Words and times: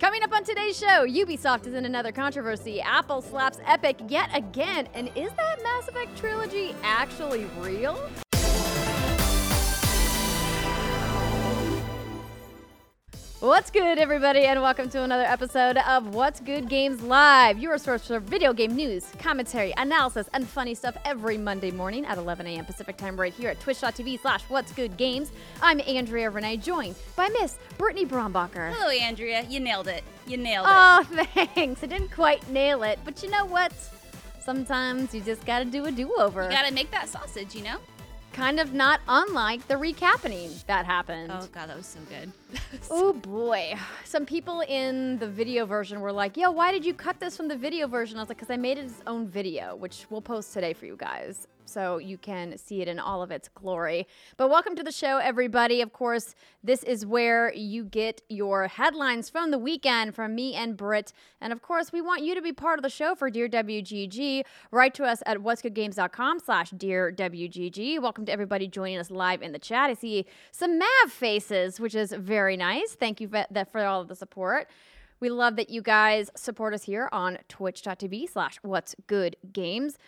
Coming 0.00 0.24
up 0.24 0.32
on 0.32 0.42
today's 0.42 0.76
show, 0.76 1.06
Ubisoft 1.06 1.68
is 1.68 1.74
in 1.74 1.84
another 1.84 2.10
controversy. 2.10 2.80
Apple 2.80 3.22
slaps 3.22 3.58
Epic 3.64 3.96
yet 4.08 4.28
again. 4.36 4.88
And 4.92 5.08
is 5.14 5.30
that 5.36 5.62
Mass 5.62 5.86
Effect 5.86 6.18
trilogy 6.18 6.74
actually 6.82 7.44
real? 7.60 7.96
What's 13.44 13.70
good, 13.70 13.98
everybody, 13.98 14.46
and 14.46 14.62
welcome 14.62 14.88
to 14.88 15.02
another 15.02 15.24
episode 15.24 15.76
of 15.76 16.14
What's 16.14 16.40
Good 16.40 16.66
Games 16.66 17.02
Live, 17.02 17.58
your 17.58 17.76
source 17.76 18.06
for 18.06 18.18
video 18.18 18.54
game 18.54 18.74
news, 18.74 19.04
commentary, 19.18 19.74
analysis, 19.76 20.30
and 20.32 20.48
funny 20.48 20.74
stuff 20.74 20.96
every 21.04 21.36
Monday 21.36 21.70
morning 21.70 22.06
at 22.06 22.16
11 22.16 22.46
a.m. 22.46 22.64
Pacific 22.64 22.96
time 22.96 23.20
right 23.20 23.34
here 23.34 23.50
at 23.50 23.60
twitch.tv 23.60 24.18
slash 24.22 24.44
What's 24.44 24.72
Good 24.72 24.96
Games. 24.96 25.30
I'm 25.60 25.78
Andrea 25.82 26.30
Renee, 26.30 26.56
joined 26.56 26.94
by 27.16 27.28
Miss 27.38 27.58
Brittany 27.76 28.06
Brombacher. 28.06 28.72
Hello, 28.72 28.88
Andrea. 28.88 29.44
You 29.46 29.60
nailed 29.60 29.88
it. 29.88 30.04
You 30.26 30.38
nailed 30.38 30.66
it. 30.66 30.72
Oh, 30.72 31.06
thanks. 31.54 31.84
I 31.84 31.86
didn't 31.86 32.12
quite 32.12 32.48
nail 32.48 32.82
it, 32.82 32.98
but 33.04 33.22
you 33.22 33.30
know 33.30 33.44
what? 33.44 33.74
Sometimes 34.40 35.14
you 35.14 35.20
just 35.20 35.44
gotta 35.44 35.66
do 35.66 35.84
a 35.84 35.92
do-over. 35.92 36.44
You 36.44 36.48
gotta 36.48 36.72
make 36.72 36.90
that 36.92 37.10
sausage, 37.10 37.54
you 37.54 37.62
know? 37.62 37.76
Kind 38.34 38.58
of 38.58 38.74
not 38.74 39.00
unlike 39.08 39.66
the 39.68 39.74
recapping 39.74 40.64
that 40.66 40.84
happened. 40.84 41.30
Oh 41.32 41.48
god, 41.52 41.68
that 41.68 41.76
was 41.76 41.86
so 41.86 42.00
good. 42.08 42.32
oh 42.90 43.12
boy. 43.12 43.74
Some 44.04 44.26
people 44.26 44.60
in 44.68 45.18
the 45.18 45.28
video 45.28 45.64
version 45.64 46.00
were 46.00 46.12
like, 46.12 46.36
yo, 46.36 46.50
why 46.50 46.72
did 46.72 46.84
you 46.84 46.92
cut 46.92 47.20
this 47.20 47.36
from 47.36 47.48
the 47.48 47.56
video 47.56 47.86
version? 47.86 48.18
I 48.18 48.22
was 48.22 48.28
like, 48.28 48.38
because 48.38 48.50
I 48.50 48.56
made 48.56 48.76
it 48.76 48.86
its 48.86 49.02
own 49.06 49.28
video, 49.28 49.76
which 49.76 50.06
we'll 50.10 50.20
post 50.20 50.52
today 50.52 50.72
for 50.72 50.84
you 50.84 50.96
guys 50.96 51.46
so 51.74 51.98
you 51.98 52.16
can 52.16 52.56
see 52.56 52.80
it 52.82 52.88
in 52.88 53.00
all 53.00 53.20
of 53.20 53.32
its 53.32 53.48
glory. 53.48 54.06
But 54.36 54.48
welcome 54.48 54.76
to 54.76 54.84
the 54.84 54.92
show, 54.92 55.18
everybody. 55.18 55.80
Of 55.80 55.92
course, 55.92 56.36
this 56.62 56.84
is 56.84 57.04
where 57.04 57.52
you 57.52 57.82
get 57.82 58.22
your 58.28 58.68
headlines 58.68 59.28
from 59.28 59.50
the 59.50 59.58
weekend 59.58 60.14
from 60.14 60.36
me 60.36 60.54
and 60.54 60.76
Britt. 60.76 61.12
And 61.40 61.52
of 61.52 61.62
course, 61.62 61.92
we 61.92 62.00
want 62.00 62.22
you 62.22 62.36
to 62.36 62.40
be 62.40 62.52
part 62.52 62.78
of 62.78 62.84
the 62.84 62.88
show 62.88 63.16
for 63.16 63.28
Dear 63.28 63.48
WGG. 63.48 64.44
Write 64.70 64.94
to 64.94 65.04
us 65.04 65.20
at 65.26 65.38
what'sgoodgames.com 65.38 66.38
slash 66.38 66.70
Dear 66.70 67.12
WGG. 67.12 68.00
Welcome 68.00 68.24
to 68.26 68.32
everybody 68.32 68.68
joining 68.68 68.98
us 68.98 69.10
live 69.10 69.42
in 69.42 69.50
the 69.50 69.58
chat. 69.58 69.90
I 69.90 69.94
see 69.94 70.26
some 70.52 70.78
Mav 70.78 71.10
faces, 71.10 71.80
which 71.80 71.96
is 71.96 72.12
very 72.12 72.56
nice. 72.56 72.92
Thank 72.94 73.20
you 73.20 73.26
for, 73.26 73.44
for 73.72 73.84
all 73.84 74.00
of 74.00 74.06
the 74.06 74.14
support. 74.14 74.68
We 75.18 75.28
love 75.28 75.56
that 75.56 75.70
you 75.70 75.82
guys 75.82 76.30
support 76.36 76.72
us 76.72 76.84
here 76.84 77.08
on 77.10 77.38
twitch.tv 77.48 78.30
slash 78.30 78.58
what's 78.62 78.94
good 79.08 79.34
games. 79.52 79.98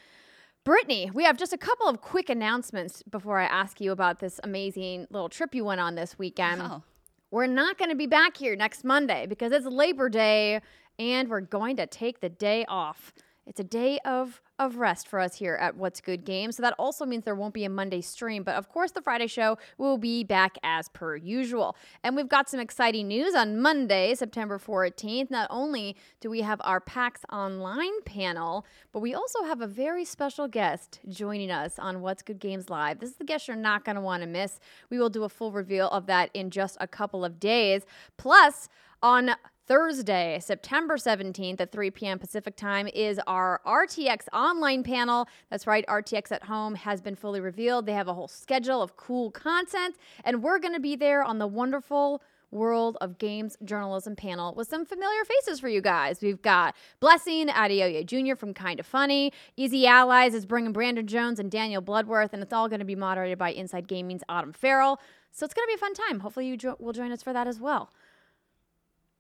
Brittany, 0.66 1.12
we 1.14 1.22
have 1.22 1.36
just 1.36 1.52
a 1.52 1.56
couple 1.56 1.86
of 1.86 2.00
quick 2.00 2.28
announcements 2.28 3.00
before 3.04 3.38
I 3.38 3.44
ask 3.44 3.80
you 3.80 3.92
about 3.92 4.18
this 4.18 4.40
amazing 4.42 5.06
little 5.10 5.28
trip 5.28 5.54
you 5.54 5.64
went 5.64 5.80
on 5.80 5.94
this 5.94 6.18
weekend. 6.18 6.60
Oh. 6.60 6.82
We're 7.30 7.46
not 7.46 7.78
going 7.78 7.90
to 7.90 7.94
be 7.94 8.08
back 8.08 8.36
here 8.36 8.56
next 8.56 8.82
Monday 8.82 9.26
because 9.28 9.52
it's 9.52 9.64
Labor 9.64 10.08
Day 10.08 10.60
and 10.98 11.28
we're 11.28 11.40
going 11.40 11.76
to 11.76 11.86
take 11.86 12.18
the 12.18 12.28
day 12.28 12.64
off. 12.68 13.14
It's 13.46 13.60
a 13.60 13.64
day 13.64 13.98
of 14.04 14.42
of 14.58 14.76
rest 14.76 15.06
for 15.06 15.20
us 15.20 15.36
here 15.36 15.54
at 15.54 15.76
What's 15.76 16.00
Good 16.00 16.24
Games. 16.24 16.56
So 16.56 16.62
that 16.62 16.74
also 16.78 17.04
means 17.04 17.24
there 17.24 17.34
won't 17.34 17.54
be 17.54 17.64
a 17.64 17.70
Monday 17.70 18.00
stream, 18.00 18.42
but 18.42 18.54
of 18.54 18.68
course 18.68 18.90
the 18.90 19.02
Friday 19.02 19.26
show 19.26 19.58
will 19.76 19.98
be 19.98 20.24
back 20.24 20.56
as 20.62 20.88
per 20.88 21.14
usual. 21.14 21.76
And 22.02 22.16
we've 22.16 22.28
got 22.28 22.48
some 22.48 22.58
exciting 22.58 23.08
news 23.08 23.34
on 23.34 23.60
Monday, 23.60 24.14
September 24.14 24.58
14th. 24.58 25.30
Not 25.30 25.46
only 25.50 25.94
do 26.20 26.30
we 26.30 26.40
have 26.40 26.60
our 26.64 26.80
PAX 26.80 27.20
Online 27.30 28.02
panel, 28.04 28.64
but 28.92 29.00
we 29.00 29.14
also 29.14 29.44
have 29.44 29.60
a 29.60 29.66
very 29.66 30.04
special 30.04 30.48
guest 30.48 31.00
joining 31.08 31.50
us 31.50 31.78
on 31.78 32.00
What's 32.00 32.22
Good 32.22 32.38
Games 32.38 32.70
Live. 32.70 32.98
This 32.98 33.10
is 33.10 33.16
the 33.16 33.24
guest 33.24 33.46
you're 33.46 33.56
not 33.56 33.84
going 33.84 33.96
to 33.96 34.02
want 34.02 34.22
to 34.22 34.26
miss. 34.26 34.58
We 34.90 34.98
will 34.98 35.10
do 35.10 35.24
a 35.24 35.28
full 35.28 35.52
reveal 35.52 35.88
of 35.90 36.06
that 36.06 36.30
in 36.34 36.50
just 36.50 36.78
a 36.80 36.86
couple 36.86 37.24
of 37.24 37.38
days. 37.38 37.84
Plus, 38.16 38.68
on 39.02 39.32
Thursday, 39.66 40.38
September 40.40 40.96
17th 40.96 41.60
at 41.60 41.72
3 41.72 41.90
p.m. 41.90 42.20
Pacific 42.20 42.54
time 42.54 42.86
is 42.94 43.20
our 43.26 43.60
RTX 43.66 44.28
online 44.32 44.84
panel. 44.84 45.26
That's 45.50 45.66
right, 45.66 45.84
RTX 45.88 46.30
at 46.30 46.44
Home 46.44 46.76
has 46.76 47.00
been 47.00 47.16
fully 47.16 47.40
revealed. 47.40 47.84
They 47.84 47.92
have 47.92 48.06
a 48.06 48.14
whole 48.14 48.28
schedule 48.28 48.80
of 48.80 48.96
cool 48.96 49.32
content, 49.32 49.96
and 50.24 50.40
we're 50.40 50.60
going 50.60 50.74
to 50.74 50.80
be 50.80 50.94
there 50.94 51.24
on 51.24 51.38
the 51.40 51.48
wonderful 51.48 52.22
World 52.52 52.96
of 53.00 53.18
Games 53.18 53.56
Journalism 53.64 54.14
panel 54.14 54.54
with 54.54 54.68
some 54.68 54.86
familiar 54.86 55.24
faces 55.24 55.58
for 55.58 55.68
you 55.68 55.80
guys. 55.80 56.20
We've 56.22 56.40
got 56.40 56.76
Blessing 57.00 57.48
Adeoye 57.48 58.06
Jr. 58.06 58.36
from 58.36 58.54
Kinda 58.54 58.84
Funny. 58.84 59.32
Easy 59.56 59.84
Allies 59.84 60.32
is 60.32 60.46
bringing 60.46 60.72
Brandon 60.72 61.08
Jones 61.08 61.40
and 61.40 61.50
Daniel 61.50 61.82
Bloodworth, 61.82 62.32
and 62.32 62.40
it's 62.40 62.52
all 62.52 62.68
going 62.68 62.78
to 62.78 62.86
be 62.86 62.94
moderated 62.94 63.36
by 63.36 63.50
Inside 63.50 63.88
Gaming's 63.88 64.22
Autumn 64.28 64.52
Farrell. 64.52 65.00
So 65.32 65.44
it's 65.44 65.54
going 65.54 65.66
to 65.66 65.70
be 65.70 65.74
a 65.74 65.78
fun 65.78 65.94
time. 65.94 66.20
Hopefully, 66.20 66.46
you 66.46 66.56
jo- 66.56 66.76
will 66.78 66.92
join 66.92 67.10
us 67.10 67.22
for 67.22 67.32
that 67.32 67.48
as 67.48 67.58
well. 67.58 67.90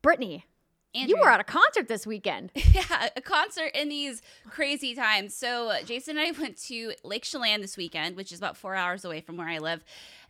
Brittany, 0.06 0.46
Andrea. 0.94 1.16
You 1.16 1.20
were 1.20 1.28
at 1.28 1.40
a 1.40 1.44
concert 1.44 1.88
this 1.88 2.06
weekend. 2.06 2.52
Yeah, 2.72 3.08
a 3.16 3.20
concert 3.20 3.72
in 3.74 3.88
these 3.88 4.22
crazy 4.48 4.94
times. 4.94 5.34
So 5.34 5.70
uh, 5.70 5.82
Jason 5.82 6.16
and 6.16 6.28
I 6.28 6.40
went 6.40 6.56
to 6.68 6.92
Lake 7.02 7.24
Chelan 7.24 7.60
this 7.60 7.76
weekend, 7.76 8.16
which 8.16 8.30
is 8.30 8.38
about 8.38 8.56
four 8.56 8.76
hours 8.76 9.04
away 9.04 9.20
from 9.20 9.36
where 9.36 9.48
I 9.48 9.58
live. 9.58 9.82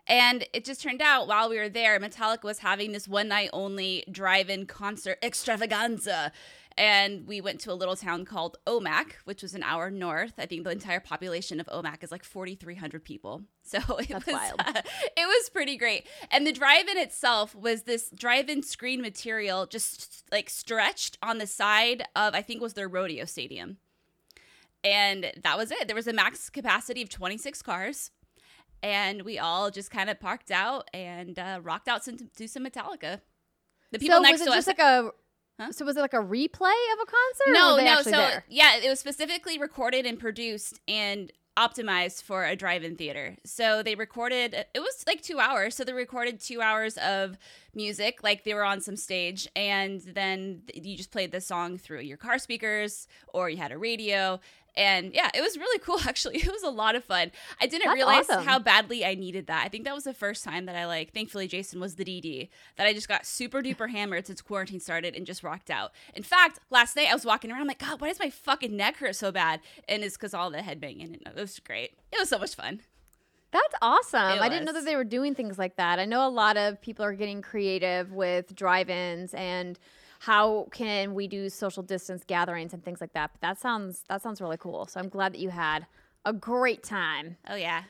And 0.06 0.47
it 0.54 0.64
just 0.64 0.81
turned 0.81 1.03
out 1.03 1.28
while 1.28 1.50
we 1.50 1.59
were 1.59 1.69
there, 1.69 2.00
Metallica 2.00 2.44
was 2.44 2.60
having 2.60 2.92
this 2.92 3.06
one 3.06 3.28
night 3.28 3.50
only 3.53 4.04
drive 4.10 4.48
in 4.48 4.64
concert 4.64 5.19
extravaganza 5.22 6.32
and 6.78 7.26
we 7.26 7.41
went 7.41 7.60
to 7.60 7.72
a 7.72 7.75
little 7.75 7.97
town 7.97 8.26
called 8.26 8.59
Omak, 8.66 9.12
which 9.25 9.42
was 9.42 9.54
an 9.54 9.62
hour 9.62 9.91
north. 9.91 10.34
I 10.38 10.44
think 10.44 10.64
the 10.64 10.70
entire 10.70 11.00
population 11.00 11.59
of 11.59 11.66
Omak 11.69 12.04
is 12.04 12.12
like 12.12 12.25
4,300 12.25 13.04
people. 13.04 13.42
So 13.66 13.81
it 13.97 14.06
That's 14.10 14.26
was 14.28 14.53
uh, 14.60 14.82
it 15.16 15.26
was 15.26 15.50
pretty 15.50 15.76
great. 15.76 16.06
And 16.31 16.47
the 16.47 16.53
drive-in 16.53 16.97
itself 16.98 17.53
was 17.53 17.82
this 17.82 18.10
drive-in 18.10 18.62
screen 18.62 19.03
material 19.03 19.66
just 19.66 20.22
like 20.31 20.48
stretched 20.48 21.19
on 21.20 21.38
the 21.38 21.48
side 21.48 22.04
of 22.14 22.37
I 22.37 22.42
think 22.42 22.62
was 22.62 22.75
their 22.75 22.87
rodeo 22.87 23.25
stadium. 23.25 23.78
And 24.84 25.32
that 25.43 25.58
was 25.58 25.72
it. 25.72 25.88
There 25.88 25.97
was 25.97 26.06
a 26.06 26.12
max 26.12 26.48
capacity 26.48 27.03
of 27.03 27.08
26 27.08 27.60
cars. 27.62 28.12
And 28.84 29.22
we 29.22 29.37
all 29.37 29.72
just 29.72 29.91
kind 29.91 30.08
of 30.08 30.20
parked 30.20 30.53
out 30.53 30.88
and 30.94 31.37
uh, 31.37 31.58
rocked 31.60 31.88
out 31.88 32.04
some, 32.04 32.19
to 32.37 32.47
some 32.47 32.64
Metallica. 32.64 33.20
The 33.91 33.98
people 33.98 34.19
so 34.19 34.22
next 34.22 34.32
was 34.34 34.43
it 34.43 34.44
to 34.44 34.50
just 34.53 34.69
us, 34.69 34.78
like 34.78 34.78
a 34.78 35.10
Huh? 35.59 35.72
So 35.72 35.84
was 35.84 35.97
it 35.97 36.00
like 36.00 36.12
a 36.12 36.19
replay 36.19 36.75
of 36.93 37.00
a 37.03 37.06
concert? 37.06 37.49
No, 37.49 37.77
no. 37.77 38.03
So 38.03 38.11
there? 38.11 38.44
yeah, 38.49 38.77
it 38.77 38.89
was 38.89 39.00
specifically 39.00 39.59
recorded 39.59 40.05
and 40.05 40.19
produced 40.19 40.81
and 40.87 41.33
optimized 41.56 42.22
for 42.22 42.44
a 42.44 42.55
drive-in 42.55 42.97
theater. 42.97 43.37
So 43.47 43.83
they 43.83 43.94
recorded 43.94 44.55
it 44.75 44.81
was 44.81 45.05
like 45.06 45.22
2 45.22 45.39
hours. 45.39 45.75
So 45.75 45.84
they 45.84 45.94
recorded 45.94 46.41
2 46.41 46.61
hours 46.61 46.99
of 46.99 47.39
music 47.76 48.22
like 48.22 48.44
they 48.44 48.54
were 48.54 48.64
on 48.64 48.81
some 48.81 48.97
stage 48.97 49.47
and 49.54 50.00
then 50.00 50.62
you 50.75 50.97
just 50.97 51.10
played 51.10 51.31
the 51.31 51.41
song 51.41 51.78
through 51.78 52.00
your 52.00 52.16
car 52.16 52.38
speakers 52.38 53.06
or 53.32 53.50
you 53.50 53.59
had 53.59 53.70
a 53.70 53.78
radio 53.78 54.41
and 54.76 55.14
yeah, 55.14 55.31
it 55.32 55.41
was 55.41 55.56
really 55.56 55.78
cool 55.84 55.98
actually. 56.06 56.37
It 56.37 56.50
was 56.50 56.62
a 56.62 56.70
lot 56.70 56.94
of 56.94 57.04
fun. 57.04 57.31
I 57.60 57.66
didn't 57.66 57.87
That's 57.87 57.94
realize 57.94 58.28
awesome. 58.28 58.44
how 58.44 58.59
badly 58.59 59.04
I 59.04 59.14
needed 59.14 59.47
that. 59.47 59.64
I 59.64 59.69
think 59.69 59.84
that 59.84 59.94
was 59.94 60.04
the 60.04 60.14
first 60.14 60.44
time 60.44 60.66
that 60.66 60.76
I 60.76 60.87
like 60.87 61.12
thankfully 61.12 61.48
Jason 61.48 61.81
was 61.81 61.94
the 61.94 62.04
DD 62.04 62.48
that 62.76 62.87
I 62.87 62.92
just 62.92 63.09
got 63.09 63.26
super 63.26 63.62
duper 63.62 63.91
hammered 63.91 64.26
since 64.26 64.41
quarantine 64.43 64.81
started 64.81 65.14
and 65.14 65.26
just 65.26 65.43
rocked 65.43 65.70
out. 65.70 65.93
In 66.14 66.22
fact, 66.22 66.60
last 66.70 66.97
night 66.97 67.08
I 67.10 67.14
was 67.14 67.25
walking 67.25 67.50
around 67.50 67.62
I'm 67.62 67.66
like, 67.66 67.78
God, 67.78 68.00
why 68.00 68.08
does 68.08 68.19
my 68.19 68.31
fucking 68.31 68.76
neck 68.76 68.97
hurt 68.97 69.16
so 69.16 69.32
bad? 69.32 69.60
And 69.88 70.03
it's 70.03 70.16
because 70.16 70.34
all 70.34 70.50
the 70.50 70.58
headbanging 70.58 71.14
and 71.14 71.22
uh, 71.26 71.31
it 71.37 71.41
was 71.41 71.58
great. 71.60 71.93
It 72.12 72.19
was 72.19 72.28
so 72.28 72.38
much 72.38 72.54
fun. 72.54 72.81
That's 73.52 73.74
awesome. 73.80 74.40
I 74.42 74.48
didn't 74.48 74.64
know 74.64 74.72
that 74.72 74.84
they 74.84 74.96
were 74.96 75.04
doing 75.04 75.34
things 75.34 75.58
like 75.58 75.76
that. 75.76 75.98
I 75.98 76.04
know 76.04 76.26
a 76.26 76.28
lot 76.28 76.56
of 76.56 76.80
people 76.80 77.04
are 77.04 77.14
getting 77.14 77.42
creative 77.42 78.12
with 78.12 78.54
drive-ins 78.54 79.32
and 79.34 79.78
how 80.18 80.66
can 80.72 81.14
we 81.14 81.28
do 81.28 81.48
social 81.48 81.82
distance 81.82 82.24
gatherings 82.26 82.72
and 82.72 82.84
things 82.84 83.00
like 83.00 83.12
that. 83.12 83.30
But 83.32 83.40
that 83.42 83.58
sounds 83.58 84.04
that 84.08 84.22
sounds 84.22 84.40
really 84.40 84.56
cool. 84.56 84.86
So 84.86 85.00
I'm 85.00 85.08
glad 85.08 85.32
that 85.32 85.40
you 85.40 85.50
had 85.50 85.86
a 86.24 86.32
great 86.32 86.82
time. 86.82 87.36
Oh 87.48 87.54
yeah. 87.54 87.84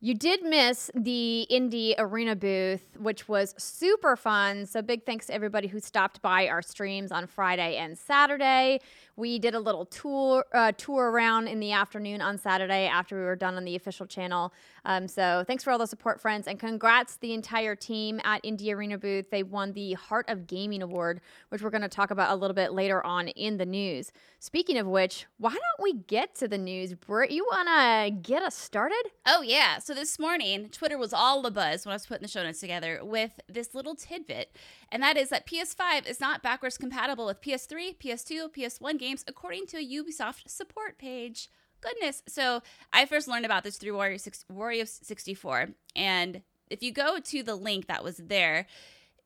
You 0.00 0.14
did 0.14 0.44
miss 0.44 0.92
the 0.94 1.44
Indie 1.50 1.94
Arena 1.98 2.36
booth, 2.36 2.96
which 3.00 3.28
was 3.28 3.52
super 3.58 4.14
fun. 4.14 4.64
So, 4.64 4.80
big 4.80 5.04
thanks 5.04 5.26
to 5.26 5.34
everybody 5.34 5.66
who 5.66 5.80
stopped 5.80 6.22
by 6.22 6.46
our 6.46 6.62
streams 6.62 7.10
on 7.10 7.26
Friday 7.26 7.76
and 7.76 7.98
Saturday. 7.98 8.80
We 9.18 9.40
did 9.40 9.56
a 9.56 9.58
little 9.58 9.84
tour 9.84 10.44
uh, 10.54 10.70
tour 10.76 11.10
around 11.10 11.48
in 11.48 11.58
the 11.58 11.72
afternoon 11.72 12.20
on 12.20 12.38
Saturday 12.38 12.86
after 12.86 13.16
we 13.16 13.22
were 13.22 13.34
done 13.34 13.56
on 13.56 13.64
the 13.64 13.74
official 13.74 14.06
channel. 14.06 14.52
Um, 14.84 15.08
so, 15.08 15.42
thanks 15.44 15.64
for 15.64 15.72
all 15.72 15.78
the 15.78 15.88
support, 15.88 16.20
friends, 16.20 16.46
and 16.46 16.56
congrats 16.56 17.16
the 17.16 17.32
entire 17.32 17.74
team 17.74 18.20
at 18.22 18.44
Indie 18.44 18.72
Arena 18.72 18.96
booth. 18.96 19.28
They 19.30 19.42
won 19.42 19.72
the 19.72 19.94
Heart 19.94 20.26
of 20.28 20.46
Gaming 20.46 20.82
Award, 20.82 21.20
which 21.48 21.62
we're 21.62 21.70
going 21.70 21.82
to 21.82 21.88
talk 21.88 22.12
about 22.12 22.30
a 22.30 22.36
little 22.36 22.54
bit 22.54 22.72
later 22.72 23.04
on 23.04 23.26
in 23.26 23.56
the 23.56 23.66
news. 23.66 24.12
Speaking 24.38 24.78
of 24.78 24.86
which, 24.86 25.26
why 25.38 25.50
don't 25.50 25.82
we 25.82 25.94
get 25.94 26.36
to 26.36 26.46
the 26.46 26.56
news, 26.56 26.94
Britt? 26.94 27.32
You 27.32 27.44
want 27.44 27.66
to 27.66 28.10
get 28.22 28.44
us 28.44 28.54
started? 28.54 29.02
Oh 29.26 29.42
yeah. 29.42 29.80
So 29.80 29.94
this 29.94 30.20
morning, 30.20 30.68
Twitter 30.68 30.96
was 30.96 31.12
all 31.12 31.42
the 31.42 31.50
buzz 31.50 31.84
when 31.84 31.90
I 31.90 31.96
was 31.96 32.06
putting 32.06 32.22
the 32.22 32.28
show 32.28 32.44
notes 32.44 32.60
together 32.60 33.00
with 33.02 33.32
this 33.48 33.74
little 33.74 33.96
tidbit, 33.96 34.54
and 34.90 35.02
that 35.02 35.16
is 35.16 35.28
that 35.30 35.46
PS5 35.46 36.08
is 36.08 36.20
not 36.20 36.42
backwards 36.42 36.78
compatible 36.78 37.26
with 37.26 37.40
PS3, 37.40 37.96
PS2, 37.98 38.54
PS1 38.54 38.98
games, 38.98 39.24
according 39.26 39.66
to 39.66 39.78
a 39.78 39.86
Ubisoft 39.86 40.48
support 40.48 40.98
page. 40.98 41.48
Goodness. 41.80 42.22
So 42.26 42.62
I 42.92 43.06
first 43.06 43.28
learned 43.28 43.44
about 43.44 43.64
this 43.64 43.76
through 43.76 43.92
Wario, 43.92 44.20
6, 44.20 44.44
Wario 44.52 44.86
64, 44.86 45.68
and 45.94 46.42
if 46.70 46.82
you 46.82 46.92
go 46.92 47.18
to 47.18 47.42
the 47.42 47.54
link 47.54 47.86
that 47.86 48.04
was 48.04 48.16
there, 48.16 48.66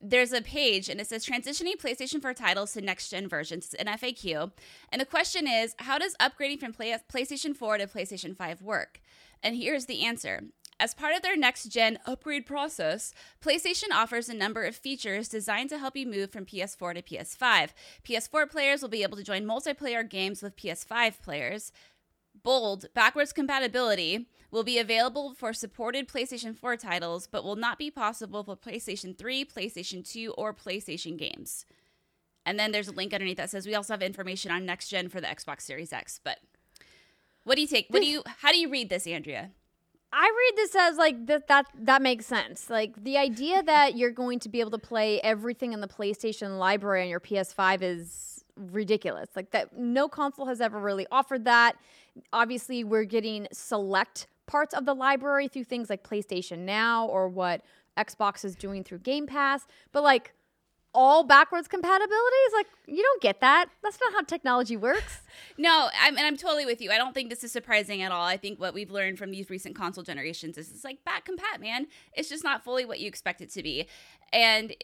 there's 0.01 0.33
a 0.33 0.43
page 0.43 0.89
and 0.89 1.01
it 1.01 1.07
says 1.07 1.25
transitioning 1.25 1.77
PlayStation 1.77 2.21
4 2.21 2.35
titles 2.35 2.73
to 2.73 2.81
next 2.81 3.11
gen 3.11 3.29
versions. 3.29 3.73
An 3.75 3.87
FAQ. 3.87 4.51
And 4.91 5.01
the 5.01 5.07
question 5.07 5.47
is 5.47 5.75
how 5.79 5.99
does 5.99 6.17
upgrading 6.17 6.59
from 6.59 6.73
play- 6.73 6.99
PlayStation 7.11 7.57
4 7.57 7.79
to 7.79 7.87
PlayStation 7.87 8.37
5 8.37 8.63
work? 8.63 9.01
And 9.43 9.57
here's 9.57 9.87
the 9.87 10.05
answer. 10.05 10.43
As 10.83 10.95
part 10.95 11.15
of 11.15 11.23
their 11.23 11.37
next 11.37 11.67
gen 11.67 12.01
upgrade 12.07 12.45
process, 12.45 13.15
PlayStation 13.41 13.93
offers 13.93 14.29
a 14.29 14.35
number 14.35 14.65
of 14.65 14.75
features 14.75 15.29
designed 15.29 15.71
to 15.71 15.79
help 15.79 15.97
you 15.97 16.05
move 16.05 16.33
from 16.33 16.45
PS4 16.45 16.95
to 16.95 17.03
PS5. 17.03 17.69
PS4 18.05 18.51
players 18.51 18.83
will 18.83 18.89
be 18.89 19.05
able 19.05 19.17
to 19.17 19.23
join 19.23 19.45
multiplayer 19.45 20.03
games 20.03 20.43
with 20.43 20.57
PS5 20.57 21.23
players. 21.23 21.71
Bold, 22.43 22.87
backwards 22.95 23.33
compatibility 23.33 24.27
will 24.51 24.65
be 24.65 24.77
available 24.77 25.35
for 25.35 25.53
supported 25.53 26.09
PlayStation 26.09 26.53
4 26.53 26.77
titles, 26.77 27.29
but 27.29 27.45
will 27.45 27.55
not 27.55 27.79
be 27.79 27.89
possible 27.89 28.43
for 28.43 28.57
PlayStation 28.57 29.17
3, 29.17 29.45
PlayStation 29.45 30.05
2, 30.05 30.35
or 30.37 30.53
PlayStation 30.53 31.17
games. 31.17 31.65
And 32.45 32.59
then 32.59 32.73
there's 32.73 32.89
a 32.89 32.93
link 32.93 33.15
underneath 33.15 33.37
that 33.37 33.51
says 33.51 33.69
we 33.69 33.77
also 33.77 33.93
have 33.93 34.03
information 34.03 34.51
on 34.51 34.67
next 34.67 34.89
gen 34.89 35.09
for 35.09 35.21
the 35.21 35.29
Xbox 35.29 35.61
Series 35.61 35.93
X. 35.93 36.19
But 36.25 36.41
what 37.45 37.55
do 37.55 37.61
you 37.61 37.69
take? 37.69 37.87
What 37.89 38.03
do 38.03 38.09
you? 38.09 38.25
How 38.27 38.51
do 38.51 38.59
you 38.59 38.69
read 38.69 38.91
this, 38.91 39.07
Andrea? 39.07 39.53
I 40.13 40.25
read 40.25 40.57
this 40.57 40.75
as 40.75 40.97
like 40.99 41.27
that 41.27 41.49
that 41.49 41.67
that 41.75 42.03
makes 42.03 42.27
sense. 42.27 42.69
Like 42.69 43.03
the 43.03 43.17
idea 43.17 43.63
that 43.63 43.97
you're 43.97 44.11
going 44.11 44.39
to 44.41 44.49
be 44.49 44.61
able 44.61 44.71
to 44.73 44.79
play 44.79 45.21
everything 45.21 45.73
in 45.73 45.81
the 45.81 45.89
PlayStation 45.89 46.59
library 46.59 47.03
on 47.03 47.09
your 47.09 47.21
PS5 47.21 47.83
is 47.83 48.45
ridiculous. 48.57 49.29
Like 49.35 49.51
that 49.53 49.77
no 49.77 50.09
console 50.09 50.47
has 50.47 50.61
ever 50.61 50.79
really 50.79 51.07
offered 51.11 51.45
that. 51.47 51.77
Obviously, 52.33 52.85
we're 52.85 53.05
getting 53.05 53.49
select 53.53 54.27
parts 54.47 54.75
of 54.75 54.85
the 54.85 54.95
library 54.95 55.49
through 55.49 55.65
things 55.65 55.89
like 55.89 56.03
PlayStation 56.03 56.59
Now 56.61 57.07
or 57.07 57.29
what 57.29 57.63
Xbox 57.97 58.45
is 58.45 58.55
doing 58.55 58.85
through 58.85 58.99
Game 58.99 59.27
Pass, 59.27 59.67
but 59.93 60.03
like 60.03 60.35
all 60.95 61.25
backwards 61.25 61.69
compatibility 61.69 62.37
is 62.47 62.53
like 62.53 62.67
you 62.87 63.03
don't 63.03 63.23
get 63.23 63.41
that. 63.41 63.67
That's 63.83 63.99
not 64.01 64.13
how 64.13 64.23
technology 64.23 64.77
works. 64.77 65.23
no, 65.59 65.89
I'm, 65.99 66.17
and 66.19 66.27
I'm 66.27 66.37
totally 66.37 66.67
with 66.67 66.81
you. 66.81 66.91
I 66.91 66.99
don't 66.99 67.15
think 67.15 67.31
this 67.31 67.43
is 67.43 67.53
surprising 67.53 68.03
at 68.03 68.13
all. 68.13 68.27
I 68.27 68.37
think 68.37 68.61
what 68.61 68.75
we've 68.75 68.91
learned 68.91 69.19
from 69.19 69.31
these 69.31 69.49
recent 69.49 69.75
console 69.75 70.05
generations 70.05 70.59
is 70.59 70.71
it's 70.71 70.85
like 70.85 71.05
back 71.05 71.27
compat, 71.27 71.61
man. 71.61 71.87
It's 72.13 72.29
just 72.29 72.45
not 72.45 72.63
fully 72.63 72.85
what 72.85 73.01
you 73.01 73.07
expect 73.07 73.41
it 73.41 73.51
to 73.53 73.63
be. 73.63 73.87
And 74.33 74.75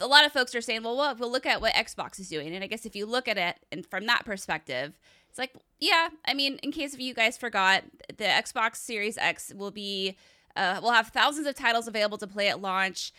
a 0.00 0.06
lot 0.06 0.24
of 0.24 0.32
folks 0.32 0.54
are 0.54 0.60
saying, 0.60 0.82
well, 0.82 0.96
well, 0.96 1.14
we'll 1.18 1.30
look 1.30 1.46
at 1.46 1.60
what 1.60 1.74
Xbox 1.74 2.18
is 2.18 2.28
doing. 2.28 2.54
And 2.54 2.64
I 2.64 2.66
guess 2.66 2.86
if 2.86 2.96
you 2.96 3.06
look 3.06 3.28
at 3.28 3.38
it 3.38 3.56
and 3.70 3.86
from 3.86 4.06
that 4.06 4.24
perspective, 4.24 4.98
it's 5.28 5.38
like, 5.38 5.54
yeah, 5.80 6.08
I 6.26 6.34
mean, 6.34 6.58
in 6.62 6.72
case 6.72 6.92
of 6.94 7.00
you 7.00 7.14
guys 7.14 7.38
forgot, 7.38 7.84
the 8.08 8.24
Xbox 8.24 8.76
Series 8.76 9.16
X 9.16 9.52
will 9.56 9.70
be, 9.70 10.16
uh, 10.56 10.80
will 10.82 10.90
have 10.92 11.08
thousands 11.08 11.46
of 11.46 11.54
titles 11.54 11.88
available 11.88 12.18
to 12.18 12.26
play 12.26 12.48
at 12.48 12.60
launch. 12.60 13.12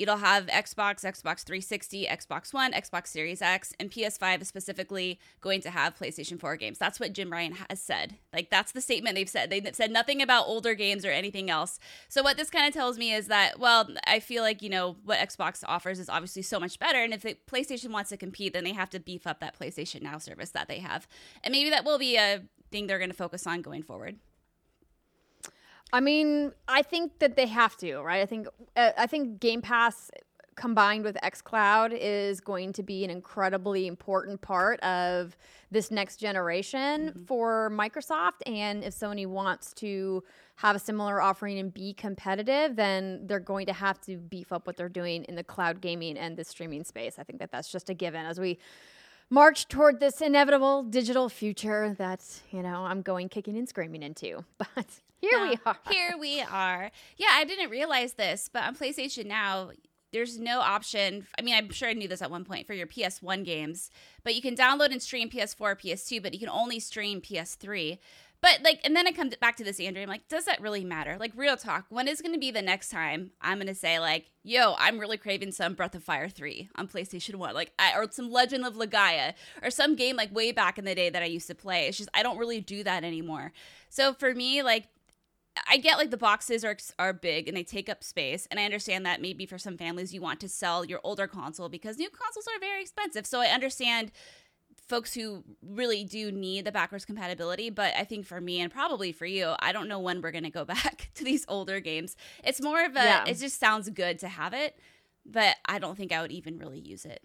It'll 0.00 0.16
have 0.16 0.46
Xbox, 0.46 1.04
Xbox 1.04 1.44
360, 1.44 2.06
Xbox 2.06 2.54
One, 2.54 2.72
Xbox 2.72 3.08
Series 3.08 3.42
X, 3.42 3.74
and 3.78 3.90
PS5 3.90 4.40
is 4.40 4.48
specifically 4.48 5.20
going 5.42 5.60
to 5.60 5.68
have 5.68 5.94
PlayStation 5.94 6.40
4 6.40 6.56
games. 6.56 6.78
That's 6.78 6.98
what 6.98 7.12
Jim 7.12 7.30
Ryan 7.30 7.54
has 7.68 7.82
said. 7.82 8.14
Like, 8.32 8.48
that's 8.48 8.72
the 8.72 8.80
statement 8.80 9.14
they've 9.14 9.28
said. 9.28 9.50
They've 9.50 9.68
said 9.74 9.90
nothing 9.90 10.22
about 10.22 10.46
older 10.46 10.72
games 10.72 11.04
or 11.04 11.10
anything 11.10 11.50
else. 11.50 11.78
So, 12.08 12.22
what 12.22 12.38
this 12.38 12.48
kind 12.48 12.66
of 12.66 12.72
tells 12.72 12.96
me 12.96 13.12
is 13.12 13.26
that, 13.26 13.60
well, 13.60 13.90
I 14.06 14.20
feel 14.20 14.42
like, 14.42 14.62
you 14.62 14.70
know, 14.70 14.96
what 15.04 15.18
Xbox 15.18 15.62
offers 15.66 15.98
is 15.98 16.08
obviously 16.08 16.40
so 16.40 16.58
much 16.58 16.78
better. 16.78 17.02
And 17.02 17.12
if 17.12 17.20
the 17.20 17.36
PlayStation 17.46 17.90
wants 17.90 18.08
to 18.08 18.16
compete, 18.16 18.54
then 18.54 18.64
they 18.64 18.72
have 18.72 18.88
to 18.90 19.00
beef 19.00 19.26
up 19.26 19.40
that 19.40 19.58
PlayStation 19.58 20.00
Now 20.00 20.16
service 20.16 20.48
that 20.50 20.66
they 20.66 20.78
have. 20.78 21.06
And 21.44 21.52
maybe 21.52 21.68
that 21.68 21.84
will 21.84 21.98
be 21.98 22.16
a 22.16 22.40
thing 22.70 22.86
they're 22.86 22.98
going 22.98 23.10
to 23.10 23.16
focus 23.16 23.46
on 23.46 23.60
going 23.60 23.82
forward. 23.82 24.16
I 25.92 26.00
mean, 26.00 26.52
I 26.68 26.82
think 26.82 27.18
that 27.18 27.36
they 27.36 27.46
have 27.46 27.76
to, 27.78 28.00
right? 28.00 28.22
I 28.22 28.26
think 28.26 28.46
uh, 28.76 28.90
I 28.96 29.06
think 29.06 29.40
Game 29.40 29.62
Pass 29.62 30.10
combined 30.60 31.04
with 31.04 31.16
xCloud 31.22 31.96
is 31.98 32.40
going 32.40 32.72
to 32.74 32.82
be 32.82 33.02
an 33.02 33.08
incredibly 33.08 33.86
important 33.86 34.40
part 34.42 34.78
of 34.80 35.36
this 35.70 35.90
next 35.90 36.18
generation 36.18 37.08
mm-hmm. 37.08 37.24
for 37.24 37.70
Microsoft 37.72 38.42
and 38.44 38.84
if 38.84 38.94
Sony 38.94 39.26
wants 39.26 39.72
to 39.72 40.22
have 40.56 40.76
a 40.76 40.78
similar 40.78 41.22
offering 41.22 41.58
and 41.58 41.72
be 41.72 41.94
competitive, 41.94 42.76
then 42.76 43.26
they're 43.26 43.40
going 43.40 43.64
to 43.64 43.72
have 43.72 43.98
to 44.02 44.18
beef 44.18 44.52
up 44.52 44.66
what 44.66 44.76
they're 44.76 44.90
doing 44.90 45.24
in 45.24 45.34
the 45.34 45.44
cloud 45.44 45.80
gaming 45.80 46.18
and 46.18 46.36
the 46.36 46.44
streaming 46.44 46.84
space. 46.84 47.18
I 47.18 47.22
think 47.22 47.38
that 47.38 47.50
that's 47.50 47.72
just 47.72 47.88
a 47.88 47.94
given 47.94 48.26
as 48.26 48.38
we 48.38 48.58
march 49.30 49.66
toward 49.68 50.00
this 50.00 50.20
inevitable 50.20 50.82
digital 50.82 51.30
future 51.30 51.94
that, 51.96 52.22
you 52.50 52.62
know, 52.62 52.84
I'm 52.84 53.00
going 53.00 53.30
kicking 53.30 53.56
and 53.56 53.68
screaming 53.68 54.02
into. 54.02 54.44
But 54.58 54.86
here 55.20 55.40
we 55.40 55.58
are. 55.64 55.76
Here 55.90 56.14
we 56.18 56.40
are. 56.40 56.90
Yeah, 57.16 57.30
I 57.32 57.44
didn't 57.44 57.70
realize 57.70 58.14
this, 58.14 58.48
but 58.52 58.62
on 58.64 58.74
PlayStation 58.74 59.26
Now, 59.26 59.70
there's 60.12 60.38
no 60.38 60.60
option. 60.60 61.26
I 61.38 61.42
mean, 61.42 61.54
I'm 61.54 61.70
sure 61.70 61.88
I 61.88 61.92
knew 61.92 62.08
this 62.08 62.22
at 62.22 62.30
one 62.30 62.44
point 62.44 62.66
for 62.66 62.74
your 62.74 62.86
PS1 62.86 63.44
games, 63.44 63.90
but 64.24 64.34
you 64.34 64.42
can 64.42 64.56
download 64.56 64.90
and 64.90 65.02
stream 65.02 65.30
PS4, 65.30 65.80
PS2, 65.80 66.22
but 66.22 66.32
you 66.32 66.40
can 66.40 66.48
only 66.48 66.80
stream 66.80 67.20
PS3. 67.20 67.98
But 68.42 68.62
like, 68.64 68.80
and 68.84 68.96
then 68.96 69.06
I 69.06 69.12
come 69.12 69.30
back 69.40 69.56
to 69.56 69.64
this, 69.64 69.78
Andrew. 69.78 70.02
I'm 70.02 70.08
like, 70.08 70.26
does 70.28 70.46
that 70.46 70.62
really 70.62 70.82
matter? 70.82 71.16
Like, 71.20 71.32
real 71.36 71.58
talk. 71.58 71.84
When 71.90 72.08
is 72.08 72.22
going 72.22 72.32
to 72.32 72.40
be 72.40 72.50
the 72.50 72.62
next 72.62 72.88
time 72.88 73.32
I'm 73.40 73.58
going 73.58 73.66
to 73.66 73.74
say 73.74 73.98
like, 73.98 74.30
yo, 74.42 74.74
I'm 74.78 74.98
really 74.98 75.18
craving 75.18 75.52
some 75.52 75.74
Breath 75.74 75.94
of 75.94 76.02
Fire 76.02 76.28
3 76.28 76.70
on 76.76 76.88
PlayStation 76.88 77.34
1, 77.34 77.54
like, 77.54 77.72
I, 77.78 77.94
or 77.94 78.10
some 78.10 78.30
Legend 78.30 78.64
of 78.64 78.76
Legaia, 78.76 79.34
or 79.62 79.70
some 79.70 79.94
game 79.94 80.16
like 80.16 80.34
way 80.34 80.52
back 80.52 80.78
in 80.78 80.86
the 80.86 80.94
day 80.94 81.10
that 81.10 81.22
I 81.22 81.26
used 81.26 81.48
to 81.48 81.54
play. 81.54 81.86
It's 81.86 81.98
just 81.98 82.08
I 82.14 82.22
don't 82.22 82.38
really 82.38 82.60
do 82.62 82.82
that 82.82 83.04
anymore. 83.04 83.52
So 83.90 84.14
for 84.14 84.34
me, 84.34 84.62
like, 84.62 84.88
I 85.68 85.78
get 85.78 85.98
like 85.98 86.10
the 86.10 86.16
boxes 86.16 86.64
are 86.64 86.76
are 86.98 87.12
big 87.12 87.48
and 87.48 87.56
they 87.56 87.64
take 87.64 87.88
up 87.88 88.04
space, 88.04 88.46
and 88.50 88.60
I 88.60 88.64
understand 88.64 89.04
that 89.06 89.20
maybe 89.20 89.46
for 89.46 89.58
some 89.58 89.76
families 89.76 90.14
you 90.14 90.20
want 90.20 90.40
to 90.40 90.48
sell 90.48 90.84
your 90.84 91.00
older 91.02 91.26
console 91.26 91.68
because 91.68 91.98
new 91.98 92.08
consoles 92.10 92.46
are 92.46 92.60
very 92.60 92.82
expensive. 92.82 93.26
So 93.26 93.40
I 93.40 93.46
understand 93.46 94.12
folks 94.90 95.14
who 95.14 95.44
really 95.62 96.02
do 96.04 96.32
need 96.32 96.64
the 96.64 96.72
backwards 96.72 97.04
compatibility. 97.04 97.70
But 97.70 97.94
I 97.96 98.04
think 98.04 98.26
for 98.26 98.40
me 98.40 98.60
and 98.60 98.70
probably 98.70 99.12
for 99.12 99.24
you, 99.24 99.54
I 99.60 99.72
don't 99.72 99.88
know 99.88 100.00
when 100.00 100.20
we're 100.20 100.32
going 100.32 100.44
to 100.44 100.50
go 100.50 100.64
back 100.76 101.10
to 101.14 101.24
these 101.24 101.46
older 101.48 101.80
games. 101.80 102.16
It's 102.44 102.60
more 102.60 102.84
of 102.84 102.96
a, 102.96 103.04
yeah. 103.04 103.24
it 103.26 103.34
just 103.34 103.58
sounds 103.58 103.88
good 103.88 104.18
to 104.18 104.28
have 104.28 104.52
it, 104.52 104.76
but 105.24 105.56
I 105.66 105.78
don't 105.78 105.96
think 105.96 106.12
I 106.12 106.20
would 106.20 106.32
even 106.32 106.58
really 106.58 106.80
use 106.80 107.06
it. 107.06 107.22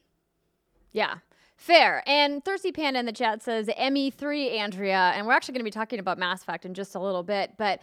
Yeah. 0.93 1.15
Fair. 1.57 2.03
And 2.05 2.43
Thirsty 2.43 2.71
Panda 2.71 2.99
in 2.99 3.05
the 3.05 3.11
chat 3.11 3.41
says 3.41 3.67
ME3, 3.67 4.59
Andrea. 4.59 5.13
And 5.15 5.25
we're 5.25 5.33
actually 5.33 5.53
going 5.53 5.61
to 5.61 5.65
be 5.65 5.71
talking 5.71 5.99
about 5.99 6.19
Mass 6.19 6.43
Effect 6.43 6.65
in 6.65 6.73
just 6.73 6.95
a 6.95 6.99
little 6.99 7.23
bit. 7.23 7.53
But 7.57 7.81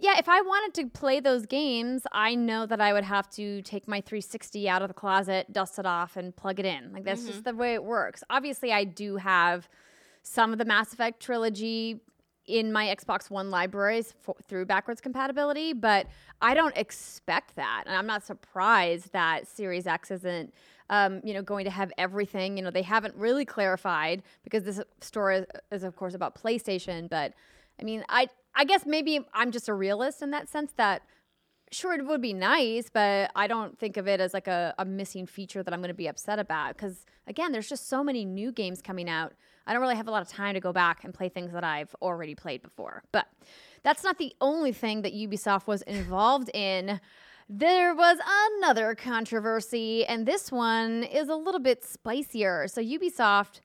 yeah, 0.00 0.16
if 0.18 0.28
I 0.28 0.40
wanted 0.42 0.80
to 0.82 0.88
play 0.88 1.18
those 1.18 1.44
games, 1.44 2.04
I 2.12 2.36
know 2.36 2.66
that 2.66 2.80
I 2.80 2.92
would 2.92 3.04
have 3.04 3.28
to 3.30 3.62
take 3.62 3.88
my 3.88 4.00
360 4.00 4.68
out 4.68 4.80
of 4.80 4.88
the 4.88 4.94
closet, 4.94 5.52
dust 5.52 5.78
it 5.78 5.86
off, 5.86 6.16
and 6.16 6.34
plug 6.34 6.60
it 6.60 6.66
in. 6.66 6.92
Like 6.92 7.04
that's 7.04 7.22
mm-hmm. 7.22 7.30
just 7.32 7.44
the 7.44 7.54
way 7.54 7.74
it 7.74 7.82
works. 7.82 8.22
Obviously, 8.30 8.72
I 8.72 8.84
do 8.84 9.16
have 9.16 9.68
some 10.22 10.52
of 10.52 10.58
the 10.58 10.64
Mass 10.64 10.92
Effect 10.92 11.20
trilogy 11.20 12.00
in 12.46 12.72
my 12.72 12.86
Xbox 12.86 13.28
One 13.28 13.50
libraries 13.50 14.14
for, 14.20 14.36
through 14.46 14.66
backwards 14.66 15.00
compatibility, 15.00 15.72
but 15.72 16.06
I 16.40 16.54
don't 16.54 16.76
expect 16.76 17.56
that, 17.56 17.84
and 17.86 17.96
I'm 17.96 18.06
not 18.06 18.24
surprised 18.24 19.12
that 19.12 19.48
Series 19.48 19.86
X 19.86 20.10
isn't. 20.10 20.54
Um, 20.90 21.20
you 21.22 21.34
know, 21.34 21.42
going 21.42 21.66
to 21.66 21.70
have 21.70 21.92
everything. 21.98 22.56
You 22.56 22.62
know, 22.62 22.70
they 22.70 22.80
haven't 22.80 23.14
really 23.14 23.44
clarified 23.44 24.22
because 24.42 24.62
this 24.62 24.80
story 25.02 25.36
is, 25.36 25.46
is 25.70 25.82
of 25.82 25.96
course, 25.96 26.14
about 26.14 26.34
PlayStation. 26.34 27.10
But 27.10 27.34
I 27.78 27.84
mean, 27.84 28.04
I 28.08 28.28
I 28.58 28.64
guess 28.64 28.84
maybe 28.84 29.20
I'm 29.32 29.52
just 29.52 29.68
a 29.68 29.74
realist 29.74 30.20
in 30.20 30.32
that 30.32 30.48
sense 30.48 30.72
that 30.76 31.02
sure 31.70 31.94
it 31.94 32.04
would 32.04 32.20
be 32.20 32.32
nice, 32.32 32.90
but 32.92 33.30
I 33.36 33.46
don't 33.46 33.78
think 33.78 33.96
of 33.96 34.08
it 34.08 34.20
as 34.20 34.34
like 34.34 34.48
a, 34.48 34.74
a 34.78 34.84
missing 34.84 35.26
feature 35.26 35.62
that 35.62 35.72
I'm 35.72 35.80
going 35.80 35.88
to 35.88 35.94
be 35.94 36.08
upset 36.08 36.38
about 36.38 36.76
because 36.76 37.06
again, 37.26 37.52
there's 37.52 37.68
just 37.68 37.88
so 37.88 38.02
many 38.02 38.24
new 38.24 38.50
games 38.50 38.82
coming 38.82 39.08
out. 39.08 39.32
I 39.66 39.72
don't 39.72 39.82
really 39.82 39.96
have 39.96 40.08
a 40.08 40.10
lot 40.10 40.22
of 40.22 40.28
time 40.28 40.54
to 40.54 40.60
go 40.60 40.72
back 40.72 41.04
and 41.04 41.14
play 41.14 41.28
things 41.28 41.52
that 41.52 41.62
I've 41.62 41.94
already 42.02 42.34
played 42.34 42.62
before. 42.62 43.02
But 43.12 43.26
that's 43.84 44.02
not 44.02 44.18
the 44.18 44.34
only 44.40 44.72
thing 44.72 45.02
that 45.02 45.14
Ubisoft 45.14 45.66
was 45.66 45.82
involved 45.82 46.50
in. 46.54 47.00
There 47.50 47.94
was 47.94 48.18
another 48.56 48.94
controversy, 48.94 50.04
and 50.04 50.26
this 50.26 50.50
one 50.50 51.04
is 51.04 51.28
a 51.28 51.34
little 51.34 51.60
bit 51.60 51.84
spicier. 51.84 52.66
So, 52.68 52.82
Ubisoft 52.82 53.60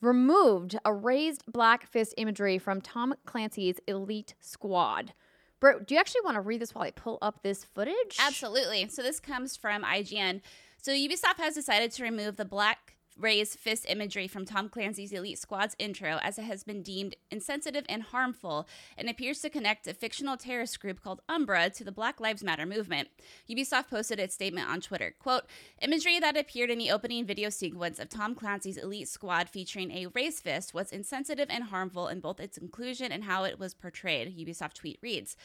removed 0.00 0.78
a 0.84 0.92
raised 0.92 1.44
black 1.46 1.86
fist 1.86 2.14
imagery 2.16 2.58
from 2.58 2.80
Tom 2.80 3.14
Clancy's 3.26 3.80
Elite 3.86 4.34
Squad. 4.40 5.12
Bro, 5.60 5.80
do 5.80 5.94
you 5.94 6.00
actually 6.00 6.22
want 6.24 6.36
to 6.36 6.40
read 6.40 6.60
this 6.60 6.74
while 6.74 6.84
I 6.84 6.90
pull 6.90 7.18
up 7.20 7.42
this 7.42 7.64
footage? 7.64 8.16
Absolutely. 8.18 8.88
So 8.88 9.02
this 9.02 9.20
comes 9.20 9.56
from 9.56 9.82
IGN. 9.84 10.40
So 10.80 10.92
Ubisoft 10.92 11.38
has 11.38 11.54
decided 11.54 11.90
to 11.92 12.02
remove 12.02 12.36
the 12.36 12.46
black 12.46 12.89
raised 13.18 13.58
fist 13.58 13.86
imagery 13.88 14.26
from 14.26 14.44
Tom 14.44 14.68
Clancy's 14.68 15.12
Elite 15.12 15.38
Squad's 15.38 15.76
intro 15.78 16.18
as 16.22 16.38
it 16.38 16.44
has 16.44 16.64
been 16.64 16.82
deemed 16.82 17.16
insensitive 17.30 17.84
and 17.88 18.02
harmful 18.02 18.66
and 18.96 19.08
appears 19.08 19.40
to 19.40 19.50
connect 19.50 19.86
a 19.86 19.94
fictional 19.94 20.36
terrorist 20.36 20.80
group 20.80 21.02
called 21.02 21.20
Umbra 21.28 21.70
to 21.70 21.84
the 21.84 21.92
Black 21.92 22.20
Lives 22.20 22.42
Matter 22.42 22.66
movement. 22.66 23.08
Ubisoft 23.48 23.88
posted 23.88 24.18
its 24.18 24.34
statement 24.34 24.68
on 24.68 24.80
Twitter. 24.80 25.14
Quote, 25.18 25.44
imagery 25.82 26.18
that 26.20 26.36
appeared 26.36 26.70
in 26.70 26.78
the 26.78 26.90
opening 26.90 27.26
video 27.26 27.50
sequence 27.50 27.98
of 27.98 28.08
Tom 28.08 28.34
Clancy's 28.34 28.76
Elite 28.76 29.08
Squad 29.08 29.48
featuring 29.48 29.90
a 29.90 30.06
raised 30.08 30.42
fist 30.42 30.74
was 30.74 30.92
insensitive 30.92 31.48
and 31.50 31.64
harmful 31.64 32.08
in 32.08 32.20
both 32.20 32.40
its 32.40 32.58
inclusion 32.58 33.12
and 33.12 33.24
how 33.24 33.44
it 33.44 33.58
was 33.58 33.74
portrayed, 33.74 34.36
Ubisoft 34.36 34.74
tweet 34.74 34.98
reads. 35.02 35.36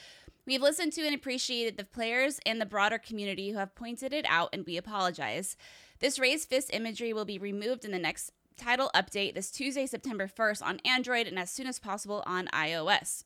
We've 0.47 0.61
listened 0.61 0.93
to 0.93 1.05
and 1.05 1.15
appreciated 1.15 1.75
the 1.75 1.83
players 1.83 2.39
and 2.45 2.61
the 2.61 2.67
broader 2.67 2.99
community 2.99 3.49
who 3.49 3.57
have 3.57 3.73
pointed 3.73 4.13
it 4.13 4.25
out, 4.29 4.49
and 4.53 4.63
we 4.63 4.77
apologize. 4.77 5.57
This 5.99 6.19
raised 6.19 6.49
fist 6.49 6.69
imagery 6.71 7.13
will 7.13 7.25
be 7.25 7.39
removed 7.39 7.83
in 7.83 7.91
the 7.91 7.97
next 7.97 8.31
title 8.55 8.91
update 8.93 9.33
this 9.33 9.49
Tuesday, 9.49 9.87
September 9.87 10.27
1st 10.27 10.61
on 10.61 10.79
Android 10.85 11.25
and 11.25 11.39
as 11.39 11.49
soon 11.49 11.65
as 11.65 11.79
possible 11.79 12.23
on 12.27 12.47
iOS. 12.53 13.23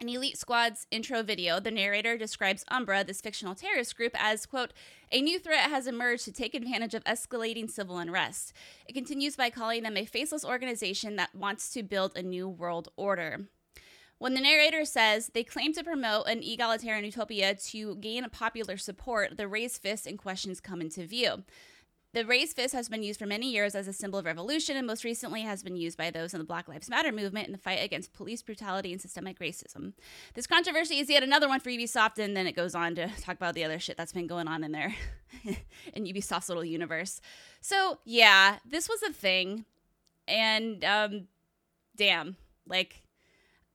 In 0.00 0.08
Elite 0.08 0.36
Squad's 0.36 0.88
intro 0.90 1.22
video, 1.22 1.60
the 1.60 1.70
narrator 1.70 2.18
describes 2.18 2.64
Umbra, 2.66 3.04
this 3.04 3.20
fictional 3.20 3.54
terrorist 3.54 3.96
group, 3.96 4.12
as, 4.20 4.44
quote, 4.44 4.72
a 5.12 5.20
new 5.20 5.38
threat 5.38 5.70
has 5.70 5.86
emerged 5.86 6.24
to 6.24 6.32
take 6.32 6.56
advantage 6.56 6.94
of 6.94 7.04
escalating 7.04 7.70
civil 7.70 7.98
unrest. 7.98 8.52
It 8.88 8.94
continues 8.94 9.36
by 9.36 9.50
calling 9.50 9.84
them 9.84 9.96
a 9.96 10.04
faceless 10.04 10.44
organization 10.44 11.14
that 11.16 11.36
wants 11.36 11.72
to 11.74 11.84
build 11.84 12.16
a 12.16 12.22
new 12.22 12.48
world 12.48 12.88
order. 12.96 13.46
When 14.22 14.34
the 14.34 14.40
narrator 14.40 14.84
says 14.84 15.32
they 15.34 15.42
claim 15.42 15.72
to 15.72 15.82
promote 15.82 16.28
an 16.28 16.44
egalitarian 16.44 17.04
utopia 17.04 17.56
to 17.56 17.96
gain 17.96 18.24
popular 18.30 18.76
support, 18.76 19.36
the 19.36 19.48
raised 19.48 19.82
fist 19.82 20.06
and 20.06 20.16
questions 20.16 20.60
come 20.60 20.80
into 20.80 21.04
view. 21.04 21.42
The 22.14 22.24
raised 22.24 22.54
fist 22.54 22.72
has 22.72 22.88
been 22.88 23.02
used 23.02 23.18
for 23.18 23.26
many 23.26 23.50
years 23.50 23.74
as 23.74 23.88
a 23.88 23.92
symbol 23.92 24.20
of 24.20 24.24
revolution 24.24 24.76
and 24.76 24.86
most 24.86 25.02
recently 25.02 25.40
has 25.42 25.64
been 25.64 25.74
used 25.74 25.98
by 25.98 26.12
those 26.12 26.34
in 26.34 26.38
the 26.38 26.44
Black 26.44 26.68
Lives 26.68 26.88
Matter 26.88 27.10
movement 27.10 27.46
in 27.46 27.52
the 27.52 27.58
fight 27.58 27.82
against 27.82 28.12
police 28.12 28.42
brutality 28.42 28.92
and 28.92 29.00
systemic 29.00 29.40
racism. 29.40 29.92
This 30.34 30.46
controversy 30.46 31.00
is 31.00 31.10
yet 31.10 31.24
another 31.24 31.48
one 31.48 31.58
for 31.58 31.70
Ubisoft, 31.70 32.20
and 32.20 32.36
then 32.36 32.46
it 32.46 32.54
goes 32.54 32.76
on 32.76 32.94
to 32.94 33.08
talk 33.20 33.34
about 33.34 33.56
the 33.56 33.64
other 33.64 33.80
shit 33.80 33.96
that's 33.96 34.12
been 34.12 34.28
going 34.28 34.46
on 34.46 34.62
in 34.62 34.70
there 34.70 34.94
in 35.94 36.04
Ubisoft's 36.04 36.48
little 36.48 36.64
universe. 36.64 37.20
So, 37.60 37.98
yeah, 38.04 38.58
this 38.64 38.88
was 38.88 39.02
a 39.02 39.12
thing. 39.12 39.64
And, 40.28 40.84
um, 40.84 41.26
damn, 41.96 42.36
like, 42.68 43.02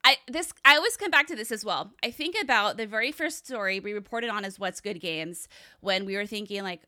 I 0.07 0.15
this 0.29 0.53
I 0.63 0.77
always 0.77 0.95
come 0.95 1.11
back 1.11 1.27
to 1.27 1.35
this 1.35 1.51
as 1.51 1.65
well. 1.65 1.91
I 2.01 2.11
think 2.11 2.35
about 2.41 2.77
the 2.77 2.87
very 2.87 3.11
first 3.11 3.45
story 3.45 3.81
we 3.81 3.91
reported 3.91 4.29
on 4.29 4.45
as 4.45 4.57
What's 4.57 4.79
Good 4.79 5.01
Games 5.01 5.49
when 5.81 6.05
we 6.05 6.15
were 6.15 6.25
thinking 6.25 6.63
like, 6.63 6.83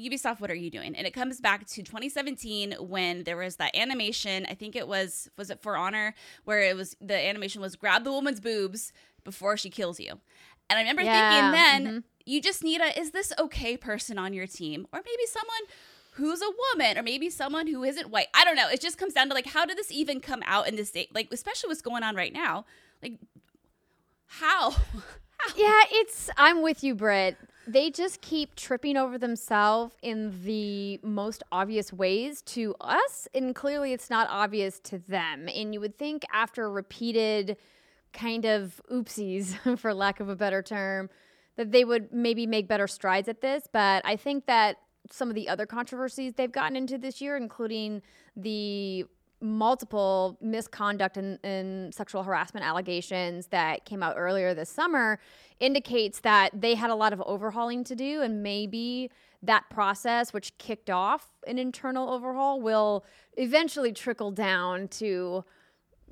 Ubisoft, 0.00 0.40
what 0.40 0.50
are 0.50 0.54
you 0.54 0.70
doing? 0.70 0.96
And 0.96 1.06
it 1.06 1.12
comes 1.12 1.38
back 1.38 1.66
to 1.66 1.82
2017 1.82 2.76
when 2.80 3.24
there 3.24 3.36
was 3.36 3.56
that 3.56 3.76
animation. 3.76 4.46
I 4.48 4.54
think 4.54 4.74
it 4.74 4.88
was 4.88 5.28
was 5.36 5.50
it 5.50 5.60
For 5.60 5.76
Honor 5.76 6.14
where 6.44 6.62
it 6.62 6.74
was 6.74 6.96
the 6.98 7.14
animation 7.14 7.60
was 7.60 7.76
grab 7.76 8.04
the 8.04 8.12
woman's 8.12 8.40
boobs 8.40 8.94
before 9.22 9.58
she 9.58 9.68
kills 9.68 10.00
you. 10.00 10.20
And 10.70 10.78
I 10.78 10.80
remember 10.80 11.02
yeah. 11.02 11.30
thinking 11.30 11.52
then 11.52 11.86
mm-hmm. 11.86 11.98
you 12.24 12.40
just 12.40 12.64
need 12.64 12.80
a 12.80 12.98
is 12.98 13.10
this 13.10 13.34
okay 13.38 13.76
person 13.76 14.18
on 14.18 14.32
your 14.32 14.46
team 14.46 14.86
or 14.94 15.00
maybe 15.04 15.26
someone 15.26 15.68
who's 16.12 16.42
a 16.42 16.50
woman 16.74 16.98
or 16.98 17.02
maybe 17.02 17.30
someone 17.30 17.66
who 17.66 17.84
isn't 17.84 18.10
white. 18.10 18.28
I 18.34 18.44
don't 18.44 18.56
know. 18.56 18.68
It 18.68 18.80
just 18.80 18.98
comes 18.98 19.14
down 19.14 19.28
to 19.28 19.34
like 19.34 19.46
how 19.46 19.64
did 19.64 19.78
this 19.78 19.90
even 19.90 20.20
come 20.20 20.42
out 20.46 20.68
in 20.68 20.76
this 20.76 20.90
day? 20.90 21.08
Like 21.14 21.28
especially 21.32 21.68
what's 21.68 21.82
going 21.82 22.02
on 22.02 22.14
right 22.16 22.32
now. 22.32 22.64
Like 23.02 23.14
how? 24.26 24.70
how? 25.38 25.54
Yeah, 25.56 25.82
it's 25.90 26.30
I'm 26.36 26.62
with 26.62 26.82
you, 26.82 26.94
Britt 26.94 27.36
they 27.66 27.90
just 27.90 28.20
keep 28.20 28.54
tripping 28.56 28.96
over 28.96 29.18
themselves 29.18 29.94
in 30.02 30.42
the 30.44 30.98
most 31.02 31.42
obvious 31.52 31.92
ways 31.92 32.42
to 32.42 32.74
us 32.80 33.28
and 33.34 33.54
clearly 33.54 33.92
it's 33.92 34.10
not 34.10 34.26
obvious 34.30 34.80
to 34.80 34.98
them 34.98 35.48
and 35.48 35.72
you 35.72 35.80
would 35.80 35.96
think 35.96 36.24
after 36.32 36.70
repeated 36.70 37.56
kind 38.12 38.44
of 38.44 38.80
oopsies 38.90 39.78
for 39.78 39.94
lack 39.94 40.20
of 40.20 40.28
a 40.28 40.36
better 40.36 40.62
term 40.62 41.08
that 41.56 41.70
they 41.70 41.84
would 41.84 42.12
maybe 42.12 42.46
make 42.46 42.66
better 42.66 42.86
strides 42.86 43.28
at 43.28 43.40
this 43.40 43.68
but 43.72 44.02
i 44.04 44.16
think 44.16 44.46
that 44.46 44.76
some 45.10 45.28
of 45.28 45.34
the 45.34 45.48
other 45.48 45.66
controversies 45.66 46.34
they've 46.34 46.52
gotten 46.52 46.76
into 46.76 46.98
this 46.98 47.20
year 47.20 47.36
including 47.36 48.02
the 48.36 49.04
multiple 49.40 50.38
misconduct 50.40 51.16
and, 51.16 51.38
and, 51.42 51.92
sexual 51.92 52.22
harassment 52.22 52.64
allegations 52.64 53.48
that 53.48 53.84
came 53.84 54.02
out 54.02 54.14
earlier 54.16 54.54
this 54.54 54.70
summer 54.70 55.18
indicates 55.58 56.20
that 56.20 56.50
they 56.58 56.74
had 56.74 56.90
a 56.90 56.94
lot 56.94 57.12
of 57.12 57.20
overhauling 57.22 57.82
to 57.82 57.96
do 57.96 58.22
and 58.22 58.42
maybe 58.42 59.10
that 59.42 59.68
process 59.68 60.32
which 60.32 60.56
kicked 60.58 60.90
off 60.90 61.28
an 61.46 61.58
internal 61.58 62.08
overhaul 62.08 62.60
will 62.60 63.04
eventually 63.36 63.92
trickle 63.92 64.30
down 64.30 64.86
to 64.86 65.44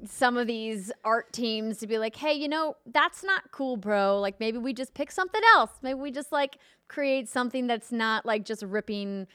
some 0.07 0.37
of 0.37 0.47
these 0.47 0.91
art 1.05 1.33
teams 1.33 1.79
to 1.79 1.87
be 1.87 1.99
like 1.99 2.17
hey 2.17 2.33
you 2.33 2.49
know 2.49 2.77
that's 2.87 3.23
not 3.23 3.51
cool 3.53 3.77
bro 3.77 4.19
like 4.19 4.39
maybe 4.41 4.59
we 4.59 4.73
just 4.73 4.95
pick 4.95 5.11
something 5.11 5.43
else 5.55 5.71
maybe 5.83 5.99
we 5.99 6.11
just 6.11 6.33
like 6.33 6.59
create 6.89 7.29
something 7.29 7.67
that's 7.67 7.93
not 7.93 8.25
like 8.25 8.45
just 8.45 8.63
ripping 8.63 9.27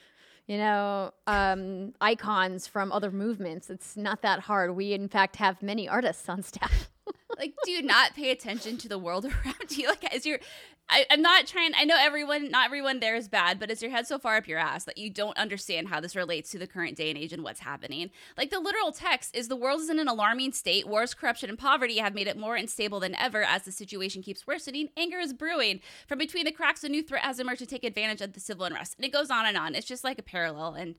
you 0.47 0.57
know, 0.57 1.11
um, 1.25 1.93
icons 2.01 2.67
from 2.67 2.91
other 2.91 3.11
movements. 3.11 3.69
It's 3.69 3.97
not 3.97 4.21
that 4.21 4.41
hard. 4.41 4.75
We, 4.75 4.93
in 4.93 5.07
fact, 5.07 5.37
have 5.37 5.61
many 5.61 5.89
artists 5.89 6.29
on 6.29 6.43
staff. 6.43 6.89
Like, 7.37 7.53
do 7.65 7.81
not 7.81 8.15
pay 8.15 8.31
attention 8.31 8.77
to 8.77 8.87
the 8.87 8.97
world 8.97 9.25
around 9.45 9.71
you? 9.77 9.87
Like, 9.87 10.13
is 10.13 10.25
your 10.25 10.39
I, 10.87 11.05
am 11.09 11.21
not 11.21 11.47
trying. 11.47 11.71
I 11.75 11.83
know 11.83 11.97
everyone, 11.97 12.51
not 12.51 12.67
everyone 12.67 12.99
there 12.99 13.15
is 13.15 13.27
bad, 13.27 13.59
but 13.59 13.71
is 13.71 13.81
your 13.81 13.89
head 13.89 14.05
so 14.05 14.19
far 14.19 14.37
up 14.37 14.47
your 14.47 14.59
ass 14.59 14.83
that 14.83 14.97
you 14.97 15.09
don't 15.09 15.37
understand 15.37 15.87
how 15.87 15.99
this 15.99 16.15
relates 16.15 16.51
to 16.51 16.59
the 16.59 16.67
current 16.67 16.95
day 16.95 17.09
and 17.09 17.17
age 17.17 17.33
and 17.33 17.43
what's 17.43 17.61
happening? 17.61 18.11
Like 18.37 18.51
the 18.51 18.59
literal 18.59 18.91
text 18.91 19.35
is 19.35 19.47
the 19.47 19.55
world 19.55 19.81
is 19.81 19.89
in 19.89 19.99
an 19.99 20.07
alarming 20.07 20.51
state. 20.51 20.87
Wars, 20.87 21.15
corruption, 21.15 21.49
and 21.49 21.57
poverty 21.57 21.97
have 21.97 22.13
made 22.13 22.27
it 22.27 22.37
more 22.37 22.55
unstable 22.55 22.99
than 22.99 23.15
ever 23.15 23.43
as 23.43 23.63
the 23.63 23.71
situation 23.71 24.21
keeps 24.21 24.45
worsening. 24.45 24.89
Anger 24.95 25.19
is 25.19 25.33
brewing. 25.33 25.79
From 26.07 26.19
between 26.19 26.45
the 26.45 26.51
cracks, 26.51 26.83
a 26.83 26.89
new 26.89 27.01
threat 27.01 27.23
has 27.23 27.39
emerged 27.39 27.59
to 27.59 27.65
take 27.65 27.83
advantage 27.83 28.21
of 28.21 28.33
the 28.33 28.39
civil 28.39 28.65
unrest. 28.65 28.95
And 28.97 29.05
it 29.05 29.13
goes 29.13 29.31
on 29.31 29.47
and 29.47 29.57
on. 29.57 29.73
It's 29.73 29.87
just 29.87 30.03
like 30.03 30.19
a 30.19 30.23
parallel. 30.23 30.75
And 30.75 30.95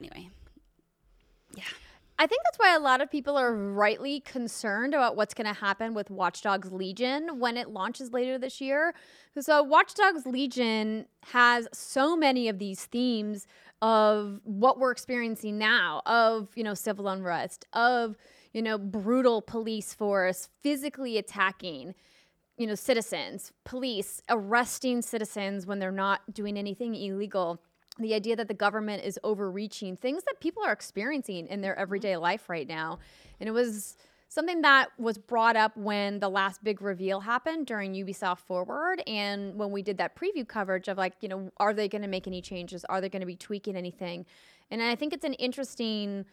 anyway, 0.00 0.30
yeah. 1.54 1.64
I 2.20 2.26
think 2.26 2.42
that's 2.44 2.58
why 2.58 2.74
a 2.74 2.80
lot 2.80 3.00
of 3.00 3.10
people 3.10 3.36
are 3.36 3.54
rightly 3.54 4.18
concerned 4.20 4.92
about 4.92 5.14
what's 5.14 5.34
going 5.34 5.46
to 5.46 5.60
happen 5.60 5.94
with 5.94 6.10
Watch 6.10 6.42
Dogs 6.42 6.72
Legion 6.72 7.38
when 7.38 7.56
it 7.56 7.68
launches 7.70 8.12
later 8.12 8.38
this 8.38 8.60
year. 8.60 8.92
So, 9.38 9.62
Watch 9.62 9.94
Dogs 9.94 10.26
Legion 10.26 11.06
has 11.26 11.68
so 11.72 12.16
many 12.16 12.48
of 12.48 12.58
these 12.58 12.86
themes 12.86 13.46
of 13.80 14.40
what 14.42 14.80
we're 14.80 14.90
experiencing 14.90 15.58
now 15.58 16.02
of, 16.06 16.48
you 16.56 16.64
know, 16.64 16.74
civil 16.74 17.06
unrest, 17.06 17.66
of, 17.72 18.16
you 18.52 18.62
know, 18.62 18.78
brutal 18.78 19.40
police 19.40 19.94
force 19.94 20.48
physically 20.60 21.18
attacking 21.18 21.94
you 22.56 22.66
know 22.66 22.74
citizens 22.74 23.52
police 23.64 24.20
arresting 24.28 25.00
citizens 25.00 25.64
when 25.64 25.78
they're 25.78 25.92
not 25.92 26.22
doing 26.34 26.58
anything 26.58 26.92
illegal 26.96 27.62
the 27.98 28.14
idea 28.14 28.36
that 28.36 28.48
the 28.48 28.54
government 28.54 29.04
is 29.04 29.18
overreaching 29.24 29.96
things 29.96 30.24
that 30.24 30.40
people 30.40 30.62
are 30.64 30.72
experiencing 30.72 31.46
in 31.46 31.60
their 31.60 31.72
mm-hmm. 31.72 31.82
everyday 31.82 32.16
life 32.16 32.48
right 32.48 32.68
now. 32.68 32.98
And 33.40 33.48
it 33.48 33.52
was 33.52 33.96
something 34.28 34.60
that 34.60 34.88
was 34.98 35.16
brought 35.16 35.56
up 35.56 35.76
when 35.76 36.20
the 36.20 36.28
last 36.28 36.62
big 36.62 36.82
reveal 36.82 37.20
happened 37.20 37.66
during 37.66 37.94
Ubisoft 37.94 38.40
Forward 38.40 39.02
and 39.06 39.58
when 39.58 39.70
we 39.70 39.82
did 39.82 39.96
that 39.98 40.14
preview 40.14 40.46
coverage 40.46 40.88
of 40.88 40.98
like, 40.98 41.14
you 41.20 41.28
know, 41.28 41.50
are 41.56 41.72
they 41.72 41.88
going 41.88 42.02
to 42.02 42.08
make 42.08 42.26
any 42.26 42.42
changes? 42.42 42.84
Are 42.84 43.00
they 43.00 43.08
going 43.08 43.20
to 43.20 43.26
be 43.26 43.36
tweaking 43.36 43.74
anything? 43.74 44.26
And 44.70 44.82
I 44.82 44.96
think 44.96 45.14
it's 45.14 45.24
an 45.24 45.34
interesting 45.34 46.26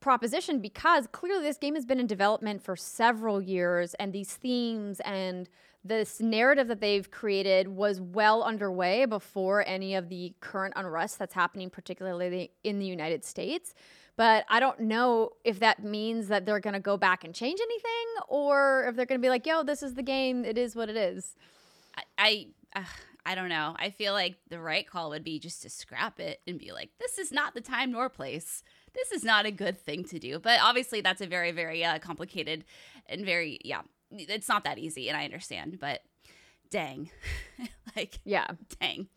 proposition 0.00 0.58
because 0.58 1.06
clearly 1.12 1.44
this 1.44 1.58
game 1.58 1.76
has 1.76 1.86
been 1.86 2.00
in 2.00 2.08
development 2.08 2.62
for 2.62 2.74
several 2.74 3.40
years 3.40 3.94
and 3.94 4.12
these 4.12 4.34
themes 4.34 5.00
and 5.04 5.48
this 5.84 6.20
narrative 6.20 6.68
that 6.68 6.80
they've 6.80 7.10
created 7.10 7.68
was 7.68 8.00
well 8.00 8.42
underway 8.42 9.04
before 9.04 9.64
any 9.66 9.94
of 9.94 10.08
the 10.08 10.34
current 10.40 10.74
unrest 10.76 11.18
that's 11.18 11.34
happening, 11.34 11.70
particularly 11.70 12.52
in 12.62 12.78
the 12.78 12.86
United 12.86 13.24
States. 13.24 13.74
But 14.16 14.44
I 14.48 14.60
don't 14.60 14.80
know 14.80 15.30
if 15.44 15.58
that 15.60 15.82
means 15.82 16.28
that 16.28 16.44
they're 16.46 16.60
going 16.60 16.74
to 16.74 16.80
go 16.80 16.96
back 16.96 17.24
and 17.24 17.34
change 17.34 17.60
anything 17.60 18.24
or 18.28 18.86
if 18.88 18.96
they're 18.96 19.06
going 19.06 19.20
to 19.20 19.24
be 19.24 19.30
like, 19.30 19.46
yo, 19.46 19.62
this 19.62 19.82
is 19.82 19.94
the 19.94 20.02
game. 20.02 20.44
It 20.44 20.58
is 20.58 20.76
what 20.76 20.88
it 20.88 20.96
is. 20.96 21.34
I. 21.96 22.02
I 22.18 22.46
uh, 22.74 22.84
I 23.24 23.34
don't 23.34 23.48
know. 23.48 23.76
I 23.78 23.90
feel 23.90 24.14
like 24.14 24.36
the 24.48 24.58
right 24.58 24.84
call 24.88 25.10
would 25.10 25.22
be 25.22 25.38
just 25.38 25.62
to 25.62 25.70
scrap 25.70 26.18
it 26.18 26.40
and 26.46 26.58
be 26.58 26.72
like, 26.72 26.90
this 26.98 27.18
is 27.18 27.30
not 27.30 27.54
the 27.54 27.60
time 27.60 27.92
nor 27.92 28.08
place. 28.08 28.64
This 28.94 29.12
is 29.12 29.24
not 29.24 29.46
a 29.46 29.52
good 29.52 29.78
thing 29.78 30.04
to 30.06 30.18
do. 30.18 30.38
But 30.38 30.58
obviously, 30.60 31.00
that's 31.00 31.20
a 31.20 31.26
very, 31.26 31.52
very 31.52 31.84
uh, 31.84 31.98
complicated 32.00 32.64
and 33.06 33.24
very, 33.24 33.60
yeah, 33.64 33.82
it's 34.18 34.48
not 34.48 34.64
that 34.64 34.78
easy 34.78 35.08
and 35.08 35.16
I 35.16 35.24
understand, 35.24 35.78
but 35.80 36.02
dang. 36.70 37.10
like 37.96 38.18
yeah, 38.24 38.48
dang. 38.80 39.08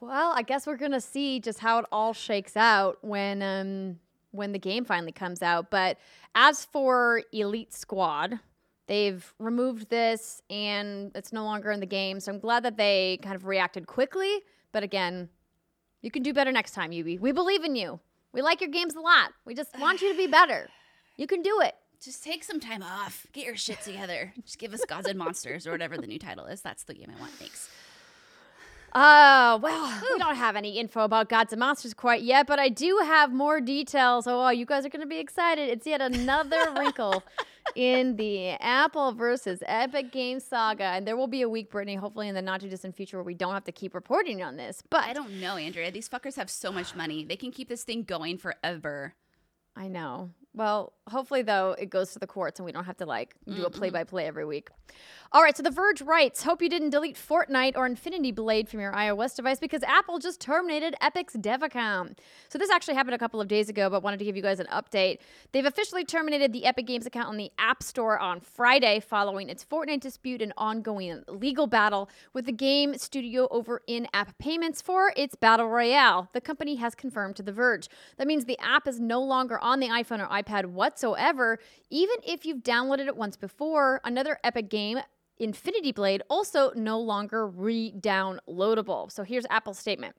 Well, 0.00 0.32
I 0.34 0.42
guess 0.42 0.66
we're 0.66 0.76
going 0.76 0.92
to 0.92 1.00
see 1.00 1.38
just 1.38 1.60
how 1.60 1.78
it 1.78 1.84
all 1.92 2.12
shakes 2.12 2.56
out 2.56 2.98
when 3.02 3.42
um 3.42 3.98
when 4.32 4.52
the 4.52 4.58
game 4.58 4.84
finally 4.84 5.12
comes 5.12 5.42
out, 5.42 5.70
but 5.70 5.98
as 6.34 6.64
for 6.64 7.22
Elite 7.32 7.74
Squad, 7.74 8.40
they've 8.86 9.34
removed 9.38 9.90
this 9.90 10.40
and 10.48 11.12
it's 11.14 11.34
no 11.34 11.44
longer 11.44 11.70
in 11.70 11.80
the 11.80 11.86
game. 11.86 12.18
So 12.18 12.32
I'm 12.32 12.38
glad 12.38 12.62
that 12.62 12.78
they 12.78 13.18
kind 13.22 13.36
of 13.36 13.44
reacted 13.44 13.86
quickly, 13.86 14.40
but 14.72 14.82
again, 14.82 15.28
you 16.00 16.10
can 16.10 16.22
do 16.22 16.32
better 16.32 16.50
next 16.50 16.72
time, 16.72 16.92
Ubi. 16.92 17.18
We 17.18 17.30
believe 17.32 17.62
in 17.62 17.76
you. 17.76 18.00
We 18.32 18.40
like 18.40 18.62
your 18.62 18.70
games 18.70 18.94
a 18.94 19.00
lot. 19.00 19.32
We 19.44 19.54
just 19.54 19.78
want 19.78 20.00
you 20.00 20.10
to 20.10 20.16
be 20.16 20.26
better. 20.26 20.70
You 21.18 21.26
can 21.26 21.42
do 21.42 21.60
it 21.60 21.74
just 22.02 22.22
take 22.24 22.42
some 22.42 22.58
time 22.58 22.82
off. 22.82 23.26
Get 23.32 23.46
your 23.46 23.56
shit 23.56 23.80
together. 23.80 24.32
just 24.44 24.58
give 24.58 24.74
us 24.74 24.84
Gods 24.86 25.06
and 25.06 25.18
Monsters 25.18 25.66
or 25.66 25.70
whatever 25.70 25.96
the 25.96 26.06
new 26.06 26.18
title 26.18 26.46
is. 26.46 26.60
That's 26.60 26.84
the 26.84 26.94
game 26.94 27.12
I 27.16 27.20
want. 27.20 27.32
Thanks. 27.32 27.70
Uh, 28.92 29.58
well, 29.62 30.02
we 30.12 30.18
don't 30.18 30.36
have 30.36 30.54
any 30.54 30.78
info 30.78 31.00
about 31.04 31.30
Gods 31.30 31.52
and 31.52 31.60
Monsters 31.60 31.94
quite 31.94 32.22
yet, 32.22 32.46
but 32.46 32.58
I 32.58 32.68
do 32.68 33.00
have 33.04 33.32
more 33.32 33.58
details. 33.60 34.26
Oh, 34.26 34.50
you 34.50 34.66
guys 34.66 34.84
are 34.84 34.90
going 34.90 35.00
to 35.00 35.06
be 35.06 35.18
excited. 35.18 35.70
It's 35.70 35.86
yet 35.86 36.02
another 36.02 36.58
wrinkle 36.78 37.22
in 37.74 38.16
the 38.16 38.50
Apple 38.50 39.12
versus 39.12 39.62
Epic 39.66 40.12
Game 40.12 40.40
saga. 40.40 40.84
And 40.84 41.06
there 41.06 41.16
will 41.16 41.26
be 41.26 41.40
a 41.40 41.48
week, 41.48 41.70
Brittany, 41.70 41.94
hopefully 41.94 42.28
in 42.28 42.34
the 42.34 42.42
not 42.42 42.60
too 42.60 42.68
distant 42.68 42.94
future, 42.94 43.16
where 43.16 43.24
we 43.24 43.34
don't 43.34 43.54
have 43.54 43.64
to 43.64 43.72
keep 43.72 43.94
reporting 43.94 44.42
on 44.42 44.56
this. 44.56 44.82
But 44.90 45.04
I 45.04 45.14
don't 45.14 45.40
know, 45.40 45.56
Andrea. 45.56 45.90
These 45.90 46.08
fuckers 46.08 46.36
have 46.36 46.50
so 46.50 46.70
much 46.70 46.94
money. 46.94 47.24
They 47.24 47.36
can 47.36 47.50
keep 47.50 47.70
this 47.70 47.84
thing 47.84 48.02
going 48.02 48.36
forever. 48.36 49.14
I 49.74 49.88
know. 49.88 50.30
Well, 50.54 50.92
hopefully 51.10 51.42
though 51.42 51.74
it 51.78 51.88
goes 51.90 52.12
to 52.12 52.18
the 52.18 52.26
courts 52.26 52.60
and 52.60 52.66
we 52.66 52.72
don't 52.72 52.84
have 52.84 52.98
to 52.98 53.06
like 53.06 53.34
do 53.46 53.64
a 53.64 53.70
play 53.70 53.90
by 53.90 54.04
play 54.04 54.26
every 54.26 54.44
week. 54.44 54.68
All 55.32 55.42
right, 55.42 55.56
so 55.56 55.62
The 55.62 55.70
Verge 55.70 56.02
writes, 56.02 56.42
"Hope 56.42 56.60
you 56.60 56.68
didn't 56.68 56.90
delete 56.90 57.16
Fortnite 57.16 57.74
or 57.74 57.86
Infinity 57.86 58.32
Blade 58.32 58.68
from 58.68 58.80
your 58.80 58.92
iOS 58.92 59.34
device 59.34 59.58
because 59.58 59.82
Apple 59.84 60.18
just 60.18 60.42
terminated 60.42 60.94
Epic's 61.00 61.32
dev 61.32 61.62
account." 61.62 62.20
So 62.50 62.58
this 62.58 62.70
actually 62.70 62.94
happened 62.94 63.14
a 63.14 63.18
couple 63.18 63.40
of 63.40 63.48
days 63.48 63.70
ago, 63.70 63.88
but 63.88 64.02
wanted 64.02 64.18
to 64.18 64.26
give 64.26 64.36
you 64.36 64.42
guys 64.42 64.60
an 64.60 64.66
update. 64.66 65.20
They've 65.52 65.64
officially 65.64 66.04
terminated 66.04 66.52
the 66.52 66.66
Epic 66.66 66.86
Games 66.86 67.06
account 67.06 67.28
on 67.28 67.38
the 67.38 67.50
App 67.58 67.82
Store 67.82 68.18
on 68.18 68.40
Friday 68.40 69.00
following 69.00 69.48
its 69.48 69.64
Fortnite 69.64 70.00
dispute 70.00 70.42
and 70.42 70.52
ongoing 70.58 71.24
legal 71.26 71.66
battle 71.66 72.10
with 72.34 72.44
the 72.44 72.52
game 72.52 72.98
studio 72.98 73.48
over 73.50 73.80
in-app 73.86 74.36
payments 74.36 74.82
for 74.82 75.14
its 75.16 75.34
Battle 75.34 75.68
Royale. 75.68 76.28
The 76.34 76.42
company 76.42 76.76
has 76.76 76.94
confirmed 76.94 77.36
to 77.36 77.42
The 77.42 77.52
Verge. 77.52 77.88
That 78.18 78.26
means 78.26 78.44
the 78.44 78.58
app 78.58 78.86
is 78.86 79.00
no 79.00 79.22
longer 79.22 79.58
on 79.58 79.80
the 79.80 79.88
iPhone 79.88 80.20
or 80.22 80.28
iPad 80.28 80.41
whatsoever, 80.66 81.58
even 81.90 82.16
if 82.26 82.44
you've 82.44 82.62
downloaded 82.62 83.06
it 83.06 83.16
once 83.16 83.36
before. 83.36 84.00
Another 84.04 84.38
Epic 84.44 84.68
game 84.68 85.00
Infinity 85.38 85.92
Blade 85.92 86.22
also 86.30 86.72
no 86.74 87.00
longer 87.00 87.46
re 87.46 87.92
downloadable. 87.98 89.10
So 89.10 89.22
here's 89.24 89.46
Apple's 89.50 89.78
statement. 89.78 90.14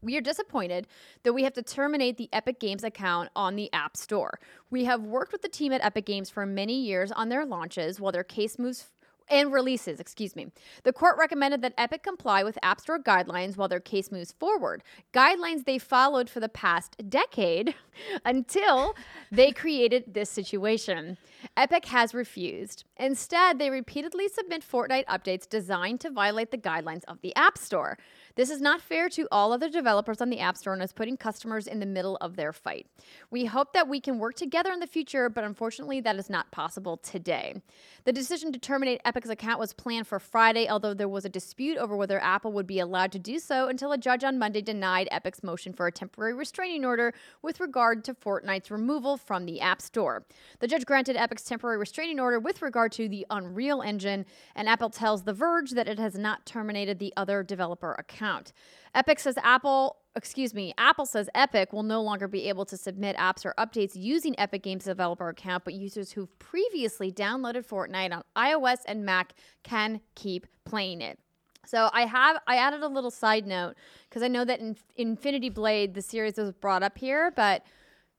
We 0.00 0.16
are 0.16 0.20
disappointed 0.20 0.86
that 1.22 1.32
we 1.32 1.44
have 1.44 1.54
to 1.54 1.62
terminate 1.62 2.18
the 2.18 2.28
Epic 2.32 2.60
Games 2.60 2.84
account 2.84 3.30
on 3.34 3.56
the 3.56 3.72
App 3.72 3.96
Store. 3.96 4.38
We 4.70 4.84
have 4.84 5.02
worked 5.02 5.32
with 5.32 5.40
the 5.40 5.48
team 5.48 5.72
at 5.72 5.82
Epic 5.82 6.04
Games 6.04 6.28
for 6.28 6.44
many 6.44 6.78
years 6.78 7.10
on 7.10 7.30
their 7.30 7.46
launches 7.46 7.98
while 7.98 8.12
their 8.12 8.24
case 8.24 8.58
moves 8.58 8.90
and 9.28 9.52
releases, 9.52 10.00
excuse 10.00 10.36
me. 10.36 10.48
The 10.82 10.92
court 10.92 11.16
recommended 11.18 11.62
that 11.62 11.74
Epic 11.78 12.02
comply 12.02 12.42
with 12.42 12.58
App 12.62 12.80
Store 12.80 12.98
guidelines 12.98 13.56
while 13.56 13.68
their 13.68 13.80
case 13.80 14.12
moves 14.12 14.32
forward. 14.32 14.82
Guidelines 15.12 15.64
they 15.64 15.78
followed 15.78 16.28
for 16.28 16.40
the 16.40 16.48
past 16.48 16.96
decade 17.08 17.74
until 18.24 18.94
they 19.30 19.52
created 19.52 20.14
this 20.14 20.30
situation. 20.30 21.18
Epic 21.56 21.86
has 21.86 22.14
refused. 22.14 22.84
Instead, 22.96 23.58
they 23.58 23.70
repeatedly 23.70 24.28
submit 24.28 24.62
Fortnite 24.62 25.04
updates 25.06 25.48
designed 25.48 26.00
to 26.00 26.10
violate 26.10 26.50
the 26.50 26.58
guidelines 26.58 27.04
of 27.08 27.20
the 27.20 27.34
App 27.36 27.58
Store. 27.58 27.98
This 28.36 28.50
is 28.50 28.60
not 28.60 28.80
fair 28.80 29.08
to 29.10 29.28
all 29.30 29.52
other 29.52 29.68
developers 29.68 30.20
on 30.20 30.30
the 30.30 30.40
App 30.40 30.56
Store 30.56 30.72
and 30.72 30.82
is 30.82 30.92
putting 30.92 31.16
customers 31.16 31.66
in 31.66 31.78
the 31.78 31.86
middle 31.86 32.16
of 32.16 32.34
their 32.34 32.52
fight. 32.52 32.86
We 33.30 33.44
hope 33.44 33.72
that 33.72 33.88
we 33.88 34.00
can 34.00 34.18
work 34.18 34.34
together 34.34 34.72
in 34.72 34.80
the 34.80 34.86
future, 34.86 35.28
but 35.28 35.44
unfortunately, 35.44 36.00
that 36.00 36.16
is 36.16 36.28
not 36.28 36.50
possible 36.50 36.96
today. 36.96 37.62
The 38.04 38.12
decision 38.12 38.52
to 38.52 38.58
terminate 38.58 39.00
Epic's 39.04 39.30
account 39.30 39.60
was 39.60 39.72
planned 39.72 40.08
for 40.08 40.18
Friday, 40.18 40.68
although 40.68 40.94
there 40.94 41.08
was 41.08 41.24
a 41.24 41.28
dispute 41.28 41.78
over 41.78 41.96
whether 41.96 42.20
Apple 42.20 42.52
would 42.52 42.66
be 42.66 42.80
allowed 42.80 43.12
to 43.12 43.18
do 43.18 43.38
so 43.38 43.68
until 43.68 43.92
a 43.92 43.98
judge 43.98 44.24
on 44.24 44.38
Monday 44.38 44.60
denied 44.60 45.08
Epic's 45.10 45.42
motion 45.42 45.72
for 45.72 45.86
a 45.86 45.92
temporary 45.92 46.34
restraining 46.34 46.84
order 46.84 47.14
with 47.42 47.60
regard 47.60 48.04
to 48.04 48.14
Fortnite's 48.14 48.70
removal 48.70 49.16
from 49.16 49.46
the 49.46 49.60
App 49.60 49.80
Store. 49.80 50.24
The 50.58 50.66
judge 50.66 50.86
granted 50.86 51.16
Epic's 51.34 51.48
temporary 51.48 51.78
restraining 51.78 52.20
order 52.20 52.38
with 52.38 52.62
regard 52.62 52.92
to 52.92 53.08
the 53.08 53.26
Unreal 53.28 53.82
Engine, 53.82 54.24
and 54.54 54.68
Apple 54.68 54.88
tells 54.88 55.24
The 55.24 55.32
Verge 55.32 55.72
that 55.72 55.88
it 55.88 55.98
has 55.98 56.14
not 56.16 56.46
terminated 56.46 57.00
the 57.00 57.12
other 57.16 57.42
developer 57.42 57.92
account. 57.94 58.52
Epic 58.94 59.18
says 59.18 59.36
Apple, 59.42 59.96
excuse 60.14 60.54
me, 60.54 60.72
Apple 60.78 61.06
says 61.06 61.28
Epic 61.34 61.72
will 61.72 61.82
no 61.82 62.00
longer 62.00 62.28
be 62.28 62.48
able 62.48 62.64
to 62.66 62.76
submit 62.76 63.16
apps 63.16 63.44
or 63.44 63.52
updates 63.58 63.96
using 63.96 64.38
Epic 64.38 64.62
Games 64.62 64.84
developer 64.84 65.28
account, 65.28 65.64
but 65.64 65.74
users 65.74 66.12
who've 66.12 66.38
previously 66.38 67.10
downloaded 67.10 67.66
Fortnite 67.66 68.14
on 68.14 68.22
iOS 68.36 68.78
and 68.86 69.04
Mac 69.04 69.34
can 69.64 70.00
keep 70.14 70.46
playing 70.64 71.00
it. 71.00 71.18
So 71.66 71.90
I 71.92 72.02
have 72.06 72.36
I 72.46 72.58
added 72.58 72.84
a 72.84 72.88
little 72.88 73.10
side 73.10 73.44
note 73.44 73.74
because 74.08 74.22
I 74.22 74.28
know 74.28 74.44
that 74.44 74.60
in 74.60 74.76
Infinity 74.94 75.48
Blade 75.48 75.94
the 75.94 76.02
series 76.02 76.36
was 76.36 76.52
brought 76.52 76.84
up 76.84 76.96
here, 76.96 77.32
but 77.34 77.64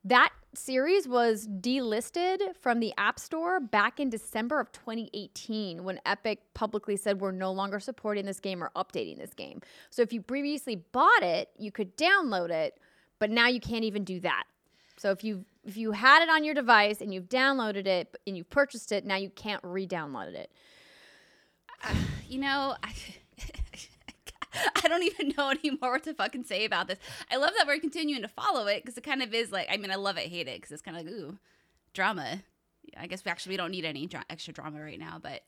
that 0.05 0.31
series 0.53 1.07
was 1.07 1.47
delisted 1.47 2.55
from 2.61 2.79
the 2.79 2.93
App 2.97 3.19
Store 3.19 3.59
back 3.59 3.99
in 3.99 4.09
December 4.09 4.59
of 4.59 4.71
2018 4.71 5.83
when 5.83 5.99
Epic 6.05 6.39
publicly 6.53 6.95
said 6.95 7.19
we're 7.19 7.31
no 7.31 7.51
longer 7.51 7.79
supporting 7.79 8.25
this 8.25 8.39
game 8.39 8.63
or 8.63 8.71
updating 8.75 9.17
this 9.17 9.33
game. 9.33 9.61
So 9.89 10.03
if 10.03 10.13
you 10.13 10.21
previously 10.21 10.75
bought 10.75 11.23
it, 11.23 11.49
you 11.57 11.71
could 11.71 11.97
download 11.97 12.51
it, 12.51 12.79
but 13.19 13.31
now 13.31 13.47
you 13.47 13.59
can't 13.59 13.83
even 13.83 14.03
do 14.03 14.19
that. 14.21 14.43
So 14.97 15.11
if 15.11 15.23
you 15.23 15.43
if 15.65 15.75
you 15.75 15.91
had 15.91 16.21
it 16.21 16.29
on 16.29 16.43
your 16.43 16.53
device 16.53 17.01
and 17.01 17.11
you've 17.11 17.27
downloaded 17.27 17.87
it 17.87 18.15
and 18.27 18.37
you've 18.37 18.49
purchased 18.51 18.91
it, 18.91 19.03
now 19.03 19.15
you 19.15 19.31
can't 19.31 19.61
re-download 19.63 20.35
it. 20.35 20.51
Uh, 21.83 21.95
you 22.27 22.39
know, 22.39 22.75
I 22.83 22.93
I 24.83 24.87
don't 24.87 25.03
even 25.03 25.33
know 25.37 25.49
anymore 25.63 25.91
what 25.91 26.03
to 26.03 26.13
fucking 26.13 26.43
say 26.43 26.65
about 26.65 26.87
this. 26.87 26.99
I 27.31 27.37
love 27.37 27.51
that 27.57 27.67
we're 27.67 27.79
continuing 27.79 28.21
to 28.21 28.27
follow 28.27 28.67
it 28.67 28.83
because 28.83 28.97
it 28.97 29.03
kind 29.03 29.21
of 29.21 29.33
is 29.33 29.51
like, 29.51 29.67
I 29.71 29.77
mean, 29.77 29.91
I 29.91 29.95
love 29.95 30.17
it, 30.17 30.27
hate 30.27 30.47
it 30.47 30.55
because 30.55 30.71
it's 30.71 30.81
kind 30.81 30.97
of 30.97 31.05
like, 31.05 31.13
ooh, 31.13 31.37
drama. 31.93 32.43
I 32.97 33.07
guess 33.07 33.25
we 33.25 33.31
actually 33.31 33.53
we 33.53 33.57
don't 33.57 33.71
need 33.71 33.85
any 33.85 34.05
dra- 34.05 34.25
extra 34.29 34.53
drama 34.53 34.81
right 34.81 34.99
now, 34.99 35.19
but 35.21 35.41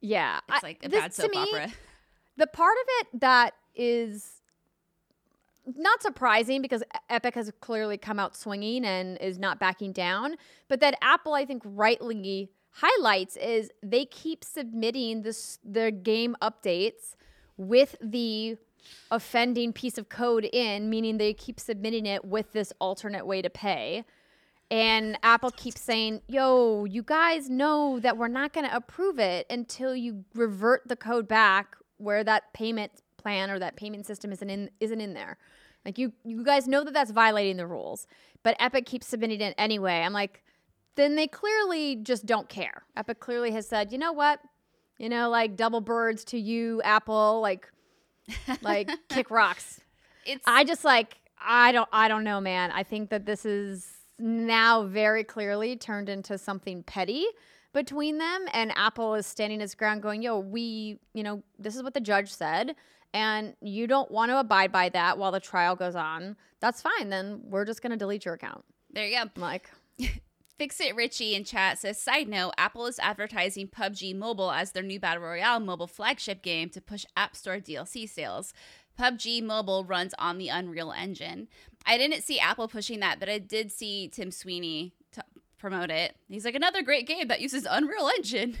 yeah, 0.00 0.40
it's 0.48 0.62
like 0.62 0.84
a 0.84 0.88
this, 0.88 1.00
bad 1.00 1.14
soap 1.14 1.30
me, 1.30 1.38
opera. 1.38 1.68
The 2.36 2.46
part 2.46 2.76
of 2.80 2.86
it 3.00 3.20
that 3.20 3.54
is 3.74 4.42
not 5.64 6.02
surprising 6.02 6.60
because 6.60 6.82
Epic 7.08 7.34
has 7.34 7.50
clearly 7.60 7.96
come 7.96 8.18
out 8.18 8.36
swinging 8.36 8.84
and 8.84 9.16
is 9.18 9.38
not 9.38 9.58
backing 9.58 9.92
down, 9.92 10.36
but 10.68 10.80
that 10.80 10.96
Apple, 11.02 11.34
I 11.34 11.44
think, 11.44 11.62
rightly 11.64 12.50
highlights 12.72 13.36
is 13.36 13.70
they 13.82 14.04
keep 14.04 14.44
submitting 14.44 15.22
this 15.22 15.58
their 15.62 15.90
game 15.90 16.34
updates 16.42 17.14
with 17.68 17.96
the 18.00 18.56
offending 19.10 19.72
piece 19.72 19.98
of 19.98 20.08
code 20.08 20.48
in, 20.52 20.90
meaning 20.90 21.18
they 21.18 21.32
keep 21.32 21.60
submitting 21.60 22.06
it 22.06 22.24
with 22.24 22.52
this 22.52 22.72
alternate 22.80 23.26
way 23.26 23.42
to 23.42 23.50
pay. 23.50 24.04
And 24.70 25.18
Apple 25.22 25.50
keeps 25.50 25.82
saying, 25.82 26.22
yo, 26.28 26.86
you 26.86 27.02
guys 27.02 27.50
know 27.50 28.00
that 28.00 28.16
we're 28.16 28.28
not 28.28 28.52
going 28.52 28.66
to 28.66 28.74
approve 28.74 29.18
it 29.18 29.46
until 29.50 29.94
you 29.94 30.24
revert 30.34 30.82
the 30.86 30.96
code 30.96 31.28
back 31.28 31.76
where 31.98 32.24
that 32.24 32.52
payment 32.54 32.90
plan 33.18 33.50
or 33.50 33.58
that 33.58 33.76
payment 33.76 34.06
system 34.06 34.32
isn't 34.32 34.48
in 34.50 34.70
isn't 34.80 35.00
in 35.00 35.14
there. 35.14 35.36
Like 35.84 35.98
you 35.98 36.12
you 36.24 36.44
guys 36.44 36.66
know 36.66 36.84
that 36.84 36.94
that's 36.94 37.10
violating 37.10 37.56
the 37.56 37.66
rules, 37.66 38.06
but 38.42 38.56
Epic 38.58 38.86
keeps 38.86 39.06
submitting 39.06 39.40
it 39.40 39.54
anyway. 39.58 40.00
I'm 40.00 40.12
like, 40.12 40.42
then 40.96 41.16
they 41.16 41.26
clearly 41.26 41.96
just 41.96 42.26
don't 42.26 42.48
care. 42.48 42.82
Epic 42.96 43.20
clearly 43.20 43.50
has 43.52 43.68
said, 43.68 43.92
you 43.92 43.98
know 43.98 44.12
what? 44.12 44.40
You 44.98 45.08
know, 45.08 45.28
like 45.28 45.56
double 45.56 45.80
birds 45.80 46.24
to 46.26 46.38
you, 46.38 46.80
Apple, 46.82 47.40
like 47.40 47.70
like 48.62 48.90
kick 49.08 49.30
rocks. 49.30 49.80
It's 50.24 50.44
I 50.46 50.64
just 50.64 50.84
like 50.84 51.16
I 51.44 51.72
don't 51.72 51.88
I 51.92 52.08
don't 52.08 52.24
know, 52.24 52.40
man. 52.40 52.70
I 52.70 52.82
think 52.82 53.10
that 53.10 53.26
this 53.26 53.44
is 53.44 53.88
now 54.18 54.84
very 54.84 55.24
clearly 55.24 55.76
turned 55.76 56.08
into 56.08 56.38
something 56.38 56.82
petty 56.84 57.26
between 57.72 58.18
them 58.18 58.44
and 58.52 58.72
Apple 58.76 59.14
is 59.14 59.26
standing 59.26 59.60
its 59.60 59.74
ground 59.74 60.02
going, 60.02 60.22
"Yo, 60.22 60.38
we, 60.38 60.98
you 61.14 61.22
know, 61.22 61.42
this 61.58 61.74
is 61.74 61.82
what 61.82 61.94
the 61.94 62.00
judge 62.00 62.32
said." 62.32 62.76
And 63.14 63.54
you 63.60 63.86
don't 63.86 64.10
want 64.10 64.30
to 64.30 64.38
abide 64.38 64.72
by 64.72 64.88
that 64.90 65.18
while 65.18 65.32
the 65.32 65.40
trial 65.40 65.76
goes 65.76 65.94
on. 65.94 66.36
That's 66.60 66.80
fine. 66.80 67.10
Then 67.10 67.42
we're 67.44 67.66
just 67.66 67.82
going 67.82 67.90
to 67.90 67.96
delete 67.96 68.24
your 68.24 68.34
account. 68.34 68.64
There 68.90 69.06
you 69.06 69.16
go. 69.16 69.22
I'm 69.22 69.42
like, 69.42 69.68
Fix 70.62 70.78
It 70.80 70.94
Richie 70.94 71.34
in 71.34 71.42
chat 71.42 71.80
says, 71.80 72.00
side 72.00 72.28
note, 72.28 72.52
Apple 72.56 72.86
is 72.86 73.00
advertising 73.00 73.66
PUBG 73.66 74.14
Mobile 74.14 74.52
as 74.52 74.70
their 74.70 74.82
new 74.84 75.00
Battle 75.00 75.24
Royale 75.24 75.58
mobile 75.58 75.88
flagship 75.88 76.40
game 76.40 76.68
to 76.68 76.80
push 76.80 77.04
App 77.16 77.34
Store 77.34 77.58
DLC 77.58 78.08
sales. 78.08 78.54
PUBG 78.96 79.42
Mobile 79.42 79.82
runs 79.82 80.14
on 80.20 80.38
the 80.38 80.46
Unreal 80.50 80.92
Engine. 80.92 81.48
I 81.84 81.98
didn't 81.98 82.22
see 82.22 82.38
Apple 82.38 82.68
pushing 82.68 83.00
that, 83.00 83.18
but 83.18 83.28
I 83.28 83.38
did 83.38 83.72
see 83.72 84.06
Tim 84.06 84.30
Sweeney 84.30 84.94
t- 85.10 85.22
promote 85.58 85.90
it. 85.90 86.14
He's 86.28 86.44
like, 86.44 86.54
another 86.54 86.82
great 86.82 87.08
game 87.08 87.26
that 87.26 87.40
uses 87.40 87.66
Unreal 87.68 88.08
Engine. 88.16 88.56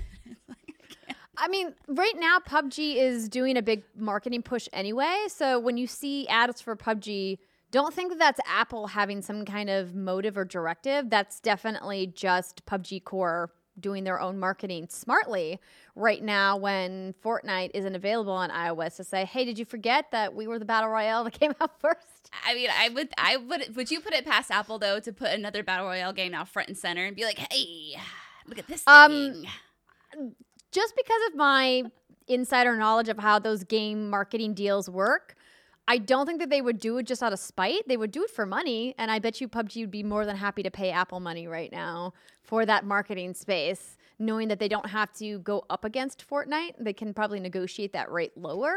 I 1.36 1.46
mean, 1.46 1.72
right 1.86 2.18
now 2.18 2.40
PUBG 2.40 2.96
is 2.96 3.28
doing 3.28 3.56
a 3.56 3.62
big 3.62 3.84
marketing 3.94 4.42
push 4.42 4.68
anyway. 4.72 5.26
So 5.28 5.60
when 5.60 5.76
you 5.76 5.86
see 5.86 6.26
ads 6.26 6.60
for 6.60 6.74
PUBG, 6.74 7.38
don't 7.72 7.92
think 7.92 8.10
that 8.10 8.18
that's 8.18 8.40
Apple 8.46 8.88
having 8.88 9.22
some 9.22 9.44
kind 9.44 9.68
of 9.68 9.94
motive 9.94 10.36
or 10.38 10.44
directive. 10.44 11.10
That's 11.10 11.40
definitely 11.40 12.06
just 12.06 12.64
PUBG 12.66 13.02
Corp 13.02 13.56
doing 13.80 14.04
their 14.04 14.20
own 14.20 14.38
marketing 14.38 14.86
smartly 14.90 15.58
right 15.96 16.22
now 16.22 16.58
when 16.58 17.14
Fortnite 17.24 17.70
isn't 17.72 17.94
available 17.94 18.34
on 18.34 18.50
iOS 18.50 18.96
to 18.96 19.04
say, 19.04 19.24
"Hey, 19.24 19.46
did 19.46 19.58
you 19.58 19.64
forget 19.64 20.10
that 20.12 20.34
we 20.34 20.46
were 20.46 20.58
the 20.58 20.66
battle 20.66 20.90
royale 20.90 21.24
that 21.24 21.32
came 21.40 21.54
out 21.60 21.80
first? 21.80 22.30
I 22.46 22.54
mean, 22.54 22.68
I 22.78 22.90
would, 22.90 23.08
I 23.16 23.36
would, 23.38 23.74
would 23.74 23.90
you 23.90 24.00
put 24.00 24.12
it 24.12 24.26
past 24.26 24.50
Apple 24.50 24.78
though 24.78 25.00
to 25.00 25.12
put 25.12 25.30
another 25.30 25.62
battle 25.62 25.86
royale 25.86 26.12
game 26.12 26.34
out 26.34 26.48
front 26.48 26.68
and 26.68 26.76
center 26.76 27.04
and 27.06 27.16
be 27.16 27.24
like, 27.24 27.38
"Hey, 27.38 27.98
look 28.46 28.58
at 28.58 28.66
this 28.68 28.84
um, 28.86 29.10
thing." 29.10 29.46
Um, 30.16 30.34
just 30.70 30.94
because 30.94 31.20
of 31.28 31.36
my 31.36 31.84
insider 32.28 32.76
knowledge 32.76 33.08
of 33.08 33.18
how 33.18 33.38
those 33.38 33.64
game 33.64 34.10
marketing 34.10 34.52
deals 34.54 34.88
work, 34.90 35.34
I 35.88 35.98
don't 35.98 36.26
think 36.26 36.38
that 36.40 36.48
they 36.50 36.62
would 36.62 36.78
do 36.78 36.98
it 36.98 37.06
just 37.06 37.22
out 37.22 37.32
of 37.32 37.38
spite. 37.38 37.86
They 37.88 37.96
would 37.96 38.12
do 38.12 38.22
it 38.22 38.30
for 38.30 38.46
money. 38.46 38.94
And 38.98 39.10
I 39.10 39.18
bet 39.18 39.40
you 39.40 39.48
PUBG 39.48 39.80
would 39.80 39.90
be 39.90 40.02
more 40.02 40.24
than 40.24 40.36
happy 40.36 40.62
to 40.62 40.70
pay 40.70 40.90
Apple 40.90 41.20
money 41.20 41.46
right 41.46 41.72
now 41.72 42.14
for 42.42 42.64
that 42.66 42.84
marketing 42.84 43.34
space, 43.34 43.96
knowing 44.18 44.48
that 44.48 44.58
they 44.58 44.68
don't 44.68 44.86
have 44.86 45.12
to 45.14 45.40
go 45.40 45.64
up 45.68 45.84
against 45.84 46.28
Fortnite. 46.28 46.74
They 46.78 46.92
can 46.92 47.12
probably 47.12 47.40
negotiate 47.40 47.92
that 47.94 48.10
rate 48.10 48.36
lower. 48.36 48.74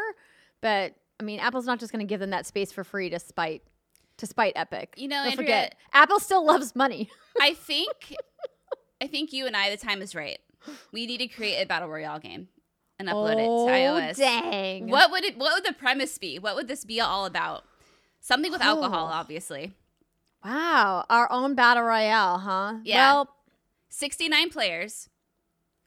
But 0.62 0.96
I 1.20 1.24
mean, 1.24 1.40
Apple's 1.40 1.66
not 1.66 1.80
just 1.80 1.92
going 1.92 2.06
to 2.06 2.10
give 2.10 2.20
them 2.20 2.32
that 2.32 2.46
space 2.46 2.72
for 2.72 2.84
free 2.84 3.10
to 3.12 3.20
spite 3.20 3.62
to 4.18 4.26
spite 4.26 4.54
Epic. 4.56 4.94
You 4.98 5.08
know, 5.08 5.18
Andrea- 5.18 5.36
forget, 5.36 5.76
Apple 5.94 6.20
still 6.20 6.46
loves 6.46 6.76
money. 6.76 7.10
I 7.42 7.54
think, 7.54 8.16
I 9.02 9.08
think 9.08 9.34
you 9.34 9.46
and 9.46 9.56
I, 9.56 9.70
the 9.70 9.78
time 9.78 10.02
is 10.02 10.16
right. 10.16 10.40
We 10.92 11.06
need 11.06 11.18
to 11.18 11.28
create 11.28 11.62
a 11.62 11.66
battle 11.66 11.90
royale 11.90 12.20
game 12.20 12.48
and 13.00 13.08
upload 13.08 13.34
it 13.34 13.36
to 13.38 13.44
oh, 13.44 13.68
iOS. 13.68 14.10
Oh, 14.12 14.14
Dang. 14.14 14.88
What 14.90 15.12
would 15.12 15.24
it? 15.24 15.38
What 15.38 15.54
would 15.56 15.66
the 15.66 15.78
premise 15.78 16.18
be? 16.18 16.40
What 16.40 16.56
would 16.56 16.68
this 16.68 16.86
be 16.86 17.00
all 17.02 17.26
about? 17.26 17.64
Something 18.22 18.52
with 18.52 18.62
alcohol, 18.62 19.10
Oh. 19.12 19.14
obviously. 19.14 19.74
Wow, 20.44 21.06
our 21.10 21.32
own 21.32 21.56
battle 21.56 21.84
royale, 21.84 22.40
huh? 22.40 22.76
Yeah. 22.84 23.14
Well, 23.14 23.30
Sixty-nine 23.90 24.50
players. 24.50 25.10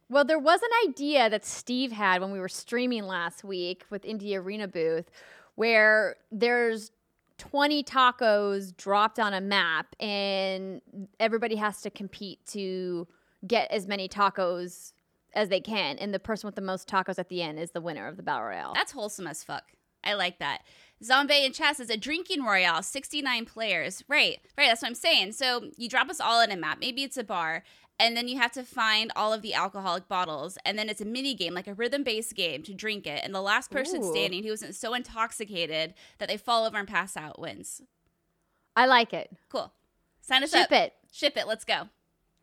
Well, 0.08 0.24
there 0.24 0.38
was 0.38 0.60
an 0.62 0.88
idea 0.88 1.28
that 1.28 1.44
Steve 1.44 1.92
had 1.92 2.22
when 2.22 2.30
we 2.30 2.40
were 2.40 2.48
streaming 2.48 3.04
last 3.04 3.44
week 3.44 3.84
with 3.90 4.02
Indie 4.04 4.34
Arena 4.34 4.66
booth 4.66 5.10
where 5.56 6.16
there's 6.32 6.90
20 7.36 7.84
tacos 7.84 8.74
dropped 8.76 9.18
on 9.18 9.34
a 9.34 9.40
map 9.40 9.94
and 10.00 10.80
everybody 11.20 11.56
has 11.56 11.82
to 11.82 11.90
compete 11.90 12.38
to 12.46 13.06
get 13.46 13.70
as 13.70 13.86
many 13.86 14.08
tacos 14.08 14.92
as 15.38 15.48
they 15.48 15.60
can 15.60 15.96
and 15.98 16.12
the 16.12 16.18
person 16.18 16.48
with 16.48 16.56
the 16.56 16.60
most 16.60 16.88
tacos 16.88 17.18
at 17.18 17.28
the 17.28 17.40
end 17.40 17.58
is 17.58 17.70
the 17.70 17.80
winner 17.80 18.06
of 18.08 18.16
the 18.16 18.22
battle 18.22 18.46
royale. 18.46 18.74
That's 18.74 18.92
wholesome 18.92 19.26
as 19.26 19.44
fuck. 19.44 19.64
I 20.02 20.14
like 20.14 20.38
that. 20.40 20.62
Zombie 21.02 21.44
and 21.44 21.54
Chess 21.54 21.78
is 21.78 21.90
a 21.90 21.96
drinking 21.96 22.42
royale, 22.42 22.82
69 22.82 23.44
players. 23.44 24.02
Right, 24.08 24.38
right. 24.56 24.66
That's 24.66 24.82
what 24.82 24.88
I'm 24.88 24.94
saying. 24.94 25.32
So 25.32 25.70
you 25.76 25.88
drop 25.88 26.10
us 26.10 26.20
all 26.20 26.40
in 26.40 26.50
a 26.50 26.56
map. 26.56 26.78
Maybe 26.80 27.04
it's 27.04 27.16
a 27.16 27.24
bar, 27.24 27.62
and 28.00 28.16
then 28.16 28.26
you 28.26 28.38
have 28.38 28.52
to 28.52 28.64
find 28.64 29.12
all 29.14 29.32
of 29.32 29.42
the 29.42 29.54
alcoholic 29.54 30.08
bottles, 30.08 30.58
and 30.64 30.76
then 30.78 30.88
it's 30.88 31.00
a 31.00 31.04
mini 31.04 31.34
game, 31.34 31.54
like 31.54 31.68
a 31.68 31.74
rhythm 31.74 32.02
based 32.02 32.34
game, 32.34 32.62
to 32.64 32.74
drink 32.74 33.06
it. 33.06 33.20
And 33.22 33.34
the 33.34 33.40
last 33.40 33.70
person 33.70 34.02
Ooh. 34.02 34.10
standing 34.10 34.42
who 34.42 34.52
isn't 34.52 34.74
so 34.74 34.94
intoxicated 34.94 35.94
that 36.18 36.28
they 36.28 36.36
fall 36.36 36.64
over 36.64 36.78
and 36.78 36.88
pass 36.88 37.16
out 37.16 37.38
wins. 37.38 37.82
I 38.74 38.86
like 38.86 39.12
it. 39.12 39.30
Cool. 39.48 39.72
Sign 40.20 40.42
us 40.42 40.50
Ship 40.50 40.64
up. 40.64 40.72
it. 40.72 40.94
Ship 41.12 41.36
it. 41.36 41.46
Let's 41.46 41.64
go. 41.64 41.88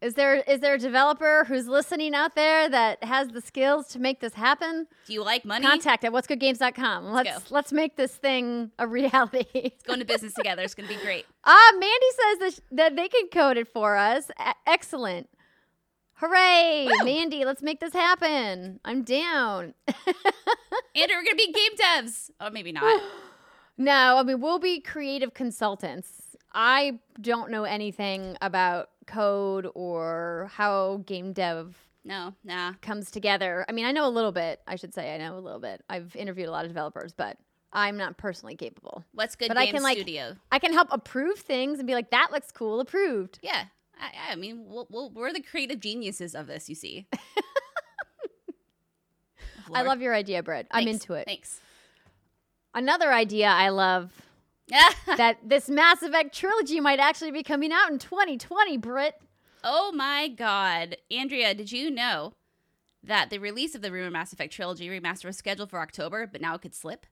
Is 0.06 0.14
there 0.14 0.36
is 0.36 0.60
there 0.60 0.76
a 0.76 0.78
developer 0.78 1.46
who's 1.46 1.68
listening 1.68 2.14
out 2.14 2.36
there 2.36 2.70
that 2.70 3.04
has 3.04 3.30
the 3.30 3.42
skills 3.42 3.88
to 3.88 4.00
make 4.00 4.20
this 4.20 4.36
happen? 4.36 4.86
Do 5.08 5.14
you 5.14 5.24
like 5.24 5.44
money? 5.46 5.66
Contact 5.66 6.04
at 6.04 6.12
what'sgoodgames.com. 6.12 7.12
Let's 7.12 7.40
go. 7.40 7.56
let's 7.56 7.74
make 7.74 7.96
this 7.96 8.14
thing 8.14 8.70
a 8.78 8.86
reality. 8.86 9.46
it's 9.56 9.82
going 9.82 9.98
to 9.98 10.06
business 10.06 10.36
together. 10.36 10.62
It's 10.62 10.76
going 10.76 10.88
to 10.88 10.96
be 10.96 11.02
great. 11.02 11.26
Ah, 11.48 11.72
Mandy 11.74 12.08
says 12.12 12.40
that, 12.40 12.54
sh- 12.54 12.68
that 12.72 12.96
they 12.96 13.08
can 13.08 13.28
code 13.28 13.58
it 13.58 13.68
for 13.68 13.96
us. 13.96 14.32
E- 14.32 14.52
excellent. 14.66 15.30
Hooray, 16.16 16.88
Woo! 16.90 17.06
Mandy, 17.06 17.46
let's 17.46 17.62
make 17.62 17.80
this 17.80 17.94
happen. 17.94 18.80
I'm 18.84 19.04
down. 19.04 19.76
and 19.88 19.96
we're 20.96 21.08
going 21.08 21.26
to 21.26 21.36
be 21.36 21.52
game 21.52 21.78
devs. 21.78 22.32
Oh, 22.40 22.50
maybe 22.50 22.72
not. 22.72 23.00
no, 23.78 24.18
I 24.18 24.24
mean, 24.24 24.42
we'll 24.42 24.58
be 24.58 24.80
creative 24.80 25.36
consultants. 25.36 26.36
I 26.52 27.00
don't 27.22 27.52
know 27.52 27.64
anything 27.64 28.38
about 28.42 28.90
code 29.06 29.68
or 29.76 30.50
how 30.54 31.04
game 31.06 31.34
dev 31.34 31.76
No, 32.04 32.34
nah. 32.44 32.74
comes 32.82 33.12
together. 33.12 33.66
I 33.68 33.72
mean, 33.72 33.86
I 33.86 33.92
know 33.92 34.08
a 34.08 34.10
little 34.10 34.32
bit. 34.32 34.62
I 34.68 34.76
should 34.76 34.94
say 34.94 35.14
I 35.14 35.18
know 35.18 35.38
a 35.38 35.40
little 35.40 35.60
bit. 35.60 35.84
I've 35.90 36.16
interviewed 36.16 36.48
a 36.48 36.52
lot 36.52 36.66
of 36.66 36.70
developers, 36.72 37.14
but 37.14 37.38
I'm 37.74 37.98
not 37.98 38.18
personally 38.18 38.56
capable. 38.56 39.04
What's 39.14 39.36
good 39.36 39.48
But 39.50 39.58
I 39.58 39.66
game 39.66 39.76
can, 39.76 39.84
like- 39.84 39.98
studio? 39.98 40.36
I 40.52 40.60
can 40.60 40.72
help 40.74 40.88
approve 40.92 41.40
things 41.40 41.80
and 41.80 41.88
be 41.88 41.94
like, 41.94 42.12
that 42.12 42.30
looks 42.32 42.52
cool, 42.52 42.80
approved. 42.80 43.40
Yeah. 43.42 43.66
I, 44.00 44.32
I 44.34 44.36
mean, 44.36 44.66
we'll, 44.68 44.88
we'll, 44.90 45.10
we're 45.12 45.32
the 45.34 45.42
creative 45.42 45.80
geniuses 45.80 46.36
of 46.36 46.48
this, 46.48 46.68
you 46.70 46.76
see. 46.76 47.08
I 49.74 49.82
love 49.82 50.02
your 50.02 50.14
idea, 50.14 50.44
Britt. 50.44 50.68
I'm 50.70 50.88
into 50.88 51.14
it. 51.14 51.26
Thanks. 51.26 51.60
Another 52.74 53.12
idea 53.12 53.48
I 53.48 53.70
love 53.70 54.12
that 55.18 55.38
this 55.44 55.70
Mass 55.70 56.02
Effect 56.02 56.34
trilogy 56.36 56.80
might 56.80 57.00
actually 57.00 57.32
be 57.32 57.44
coming 57.44 57.72
out 57.72 57.92
in 57.92 58.00
2020, 58.00 58.78
Britt. 58.78 59.16
oh 59.64 59.92
my 59.92 60.28
God. 60.28 60.98
Andrea, 61.12 61.54
did 61.54 61.72
you 61.72 61.90
know 61.92 62.34
that 63.04 63.30
the 63.30 63.38
release 63.40 63.76
of 63.76 63.82
the 63.82 63.92
Rumor 63.92 64.10
Mass 64.12 64.34
Effect 64.34 64.52
trilogy 64.54 64.88
remaster 64.90 65.26
was 65.26 65.38
scheduled 65.38 65.70
for 65.70 65.80
October, 65.80 66.28
but 66.32 66.42
now 66.42 66.56
it 66.56 66.62
could 66.62 66.74
slip? 66.76 67.06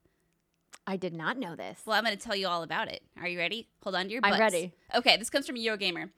I 0.86 0.98
did 0.98 1.13
not 1.13 1.38
know 1.38 1.56
this. 1.56 1.82
Well, 1.86 1.96
I'm 1.96 2.04
going 2.04 2.18
to 2.18 2.22
tell 2.22 2.36
you 2.36 2.48
all 2.48 2.63
about 2.63 2.89
it. 2.89 3.04
Are 3.22 3.28
you 3.28 3.38
ready? 3.38 3.70
Hold 3.84 3.96
on 3.96 4.06
to 4.06 4.12
your 4.12 4.22
I'm 4.24 4.32
butts. 4.32 4.39
ready. 4.42 4.74
Okay, 4.94 5.16
this 5.18 5.30
comes 5.30 5.46
from 5.48 5.56
Eurogamer. 5.56 6.10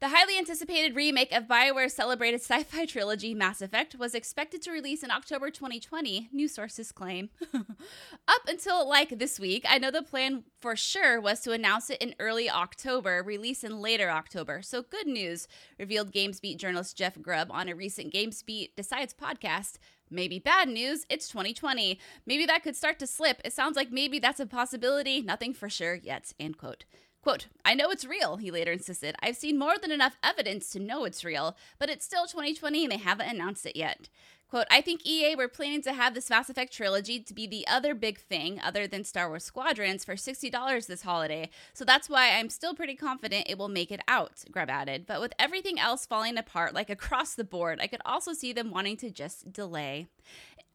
The 0.00 0.10
highly 0.10 0.38
anticipated 0.38 0.94
remake 0.94 1.32
of 1.32 1.48
BioWare's 1.48 1.92
celebrated 1.92 2.40
sci 2.40 2.62
fi 2.62 2.86
trilogy 2.86 3.34
Mass 3.34 3.60
Effect 3.60 3.96
was 3.96 4.14
expected 4.14 4.62
to 4.62 4.70
release 4.70 5.02
in 5.02 5.10
October 5.10 5.50
2020, 5.50 6.28
new 6.30 6.46
sources 6.46 6.92
claim. 6.92 7.30
Up 7.52 8.42
until 8.46 8.88
like 8.88 9.18
this 9.18 9.40
week, 9.40 9.64
I 9.68 9.78
know 9.78 9.90
the 9.90 10.04
plan 10.04 10.44
for 10.60 10.76
sure 10.76 11.20
was 11.20 11.40
to 11.40 11.50
announce 11.50 11.90
it 11.90 12.00
in 12.00 12.14
early 12.20 12.48
October, 12.48 13.24
release 13.24 13.64
in 13.64 13.80
later 13.80 14.08
October. 14.08 14.62
So, 14.62 14.82
good 14.82 15.08
news, 15.08 15.48
revealed 15.80 16.12
GamesBeat 16.12 16.58
journalist 16.58 16.96
Jeff 16.96 17.20
Grubb 17.20 17.48
on 17.50 17.68
a 17.68 17.74
recent 17.74 18.14
GamesBeat 18.14 18.76
Decides 18.76 19.12
podcast. 19.12 19.78
Maybe 20.10 20.38
bad 20.38 20.68
news, 20.68 21.06
it's 21.10 21.28
2020. 21.28 21.98
Maybe 22.24 22.46
that 22.46 22.62
could 22.62 22.76
start 22.76 23.00
to 23.00 23.06
slip. 23.08 23.40
It 23.44 23.52
sounds 23.52 23.74
like 23.74 23.90
maybe 23.90 24.20
that's 24.20 24.38
a 24.38 24.46
possibility, 24.46 25.22
nothing 25.22 25.52
for 25.52 25.68
sure 25.68 25.96
yet. 25.96 26.32
End 26.38 26.56
quote. 26.56 26.84
Quote, 27.22 27.48
I 27.64 27.74
know 27.74 27.90
it's 27.90 28.04
real, 28.04 28.36
he 28.36 28.50
later 28.50 28.72
insisted. 28.72 29.16
I've 29.20 29.36
seen 29.36 29.58
more 29.58 29.76
than 29.76 29.90
enough 29.90 30.16
evidence 30.22 30.70
to 30.70 30.78
know 30.78 31.04
it's 31.04 31.24
real, 31.24 31.56
but 31.78 31.90
it's 31.90 32.04
still 32.04 32.26
2020 32.26 32.84
and 32.84 32.92
they 32.92 32.98
haven't 32.98 33.28
announced 33.28 33.66
it 33.66 33.76
yet. 33.76 34.08
Quote, 34.48 34.66
I 34.70 34.80
think 34.80 35.06
EA 35.06 35.34
were 35.34 35.46
planning 35.46 35.82
to 35.82 35.92
have 35.92 36.14
this 36.14 36.30
Mass 36.30 36.48
Effect 36.48 36.72
trilogy 36.72 37.20
to 37.20 37.34
be 37.34 37.46
the 37.46 37.66
other 37.66 37.94
big 37.94 38.18
thing, 38.18 38.58
other 38.64 38.86
than 38.86 39.04
Star 39.04 39.28
Wars 39.28 39.44
Squadrons, 39.44 40.06
for 40.06 40.14
$60 40.14 40.86
this 40.86 41.02
holiday. 41.02 41.50
So 41.74 41.84
that's 41.84 42.08
why 42.08 42.30
I'm 42.30 42.48
still 42.48 42.74
pretty 42.74 42.94
confident 42.94 43.46
it 43.46 43.58
will 43.58 43.68
make 43.68 43.92
it 43.92 44.00
out, 44.08 44.44
Grubb 44.50 44.70
added. 44.70 45.04
But 45.06 45.20
with 45.20 45.34
everything 45.38 45.78
else 45.78 46.06
falling 46.06 46.38
apart, 46.38 46.72
like 46.72 46.88
across 46.88 47.34
the 47.34 47.44
board, 47.44 47.78
I 47.82 47.88
could 47.88 48.00
also 48.06 48.32
see 48.32 48.54
them 48.54 48.70
wanting 48.70 48.96
to 48.98 49.10
just 49.10 49.52
delay. 49.52 50.06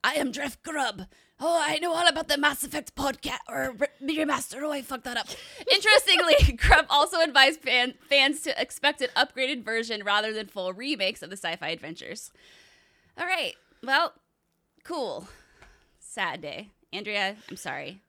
I 0.04 0.16
am 0.16 0.32
Jeff 0.32 0.62
Grubb. 0.64 1.04
Oh, 1.40 1.62
I 1.62 1.80
know 1.80 1.94
all 1.94 2.08
about 2.08 2.28
the 2.28 2.38
Mass 2.38 2.64
Effect 2.64 2.96
podcast 2.96 3.40
or 3.50 3.74
re- 3.78 4.16
remaster. 4.16 4.62
Oh, 4.62 4.72
I 4.72 4.82
fucked 4.82 5.06
that 5.06 5.18
up. 5.18 5.28
Interestingly, 5.72 6.54
Grubb 6.58 6.86
also 6.90 7.20
advised 7.22 7.62
fan- 7.62 7.96
fans 8.10 8.42
to 8.42 8.62
expect 8.62 9.02
an 9.02 9.10
upgraded 9.16 9.64
version 9.64 10.04
rather 10.04 10.34
than 10.34 10.48
full 10.48 10.72
remakes 10.74 11.22
of 11.24 11.30
the 11.30 11.38
sci-fi 11.38 11.70
adventures. 11.70 12.32
All 13.18 13.26
right. 13.26 13.54
Well, 13.84 14.14
cool. 14.84 15.28
Sad 16.00 16.42
day. 16.42 16.70
Andrea, 16.92 17.36
I'm 17.50 17.58
sorry. 17.58 18.02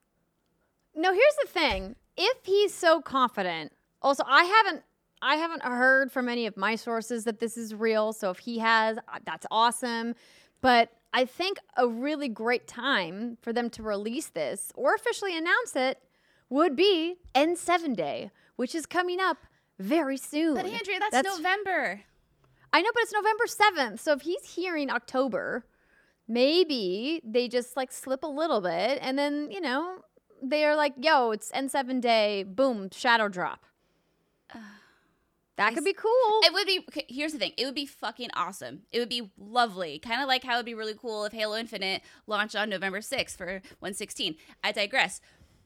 No, 0.95 1.13
here's 1.13 1.37
the 1.43 1.49
thing. 1.49 1.97
If 2.17 2.39
he's 2.45 2.73
so 2.75 3.01
confident, 3.01 3.73
also 4.03 4.23
I 4.27 4.45
haven't 4.45 4.85
I 5.23 5.37
haven't 5.37 5.63
heard 5.63 6.13
from 6.13 6.29
any 6.29 6.47
of 6.47 6.57
my 6.57 6.77
sources 6.77 7.25
that 7.25 7.41
this 7.41 7.57
is 7.57 7.75
real. 7.75 8.13
So 8.13 8.31
if 8.31 8.39
he 8.39 8.59
has, 8.59 8.99
that's 9.25 9.47
awesome. 9.51 10.15
But 10.61 10.91
I 11.17 11.25
think 11.25 11.59
a 11.77 11.87
really 11.87 12.29
great 12.29 12.67
time 12.67 13.39
for 13.41 13.53
them 13.53 13.71
to 13.71 13.85
release 13.85 14.27
this 14.27 14.73
or 14.75 14.95
officially 14.95 15.39
announce 15.39 15.77
it 15.77 16.03
would 16.51 16.75
be 16.75 17.15
N7 17.37 17.95
Day, 17.95 18.33
which 18.57 18.75
is 18.75 18.85
coming 18.85 19.21
up 19.21 19.39
very 19.79 20.17
soon. 20.17 20.57
But 20.57 20.67
Andrea, 20.67 20.99
that's, 21.11 21.39
November. 21.39 22.03
I 22.73 22.83
know, 22.83 22.91
but 22.93 23.03
it's 23.05 23.13
November 23.13 23.45
7th. 23.45 24.01
So 24.01 24.13
if 24.13 24.23
he's 24.23 24.57
hearing 24.57 24.91
October, 24.91 25.65
maybe 26.27 27.23
they 27.25 27.47
just 27.47 27.77
like 27.77 27.93
slip 27.93 28.25
a 28.25 28.29
little 28.29 28.61
bit 28.61 28.99
and 29.01 29.17
then, 29.17 29.53
you 29.53 29.61
know, 29.61 29.99
they're 30.43 30.75
like, 30.75 30.95
yo, 31.01 31.31
it's 31.31 31.53
N7 31.53 32.01
day, 32.01 32.43
boom, 32.43 32.89
shadow 32.91 33.29
drop. 33.29 33.65
That 35.57 35.75
could 35.75 35.85
be 35.85 35.93
cool. 35.93 36.41
It 36.43 36.53
would 36.53 36.67
be. 36.67 36.85
Here's 37.09 37.33
the 37.33 37.39
thing. 37.39 37.53
It 37.57 37.65
would 37.65 37.75
be 37.75 37.87
fucking 37.87 38.31
awesome. 38.35 38.83
It 38.91 38.99
would 38.99 39.09
be 39.09 39.31
lovely. 39.39 40.01
Kind 40.01 40.21
of 40.21 40.27
like 40.27 40.43
how 40.43 40.55
it'd 40.55 40.67
be 40.67 40.75
really 40.75 40.95
cool 40.95 41.25
if 41.25 41.33
Halo 41.33 41.57
Infinite 41.57 42.03
launched 42.27 42.57
on 42.57 42.69
November 42.69 43.01
6th 43.01 43.37
for 43.37 43.47
116. 43.79 44.35
I 44.65 44.73
digress. 44.73 45.21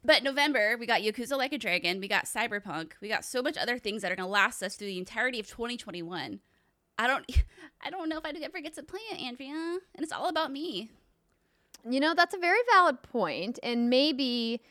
But 0.04 0.22
November, 0.22 0.76
we 0.78 0.86
got 0.86 1.00
Yakuza 1.00 1.36
Like 1.36 1.52
a 1.52 1.58
Dragon, 1.58 2.00
we 2.00 2.06
got 2.06 2.26
Cyberpunk, 2.26 2.92
we 3.00 3.08
got 3.08 3.24
so 3.24 3.42
much 3.42 3.56
other 3.56 3.78
things 3.78 4.02
that 4.02 4.12
are 4.12 4.16
gonna 4.16 4.28
last 4.28 4.62
us 4.62 4.76
through 4.76 4.86
the 4.86 4.98
entirety 4.98 5.40
of 5.40 5.48
2021. 5.48 6.40
I 6.98 7.06
don't, 7.06 7.30
I 7.84 7.90
don't 7.90 8.08
know 8.08 8.18
if 8.18 8.24
I'd 8.24 8.36
ever 8.36 8.60
get 8.60 8.74
to 8.74 8.82
play 8.82 9.00
it, 9.10 9.20
Andrea, 9.20 9.52
and 9.52 9.80
it's 10.02 10.12
all 10.12 10.28
about 10.28 10.52
me. 10.52 10.90
You 11.88 12.00
know, 12.00 12.14
that's 12.14 12.34
a 12.34 12.38
very 12.38 12.58
valid 12.72 13.02
point, 13.02 13.58
And 13.62 13.90
maybe 13.90 14.62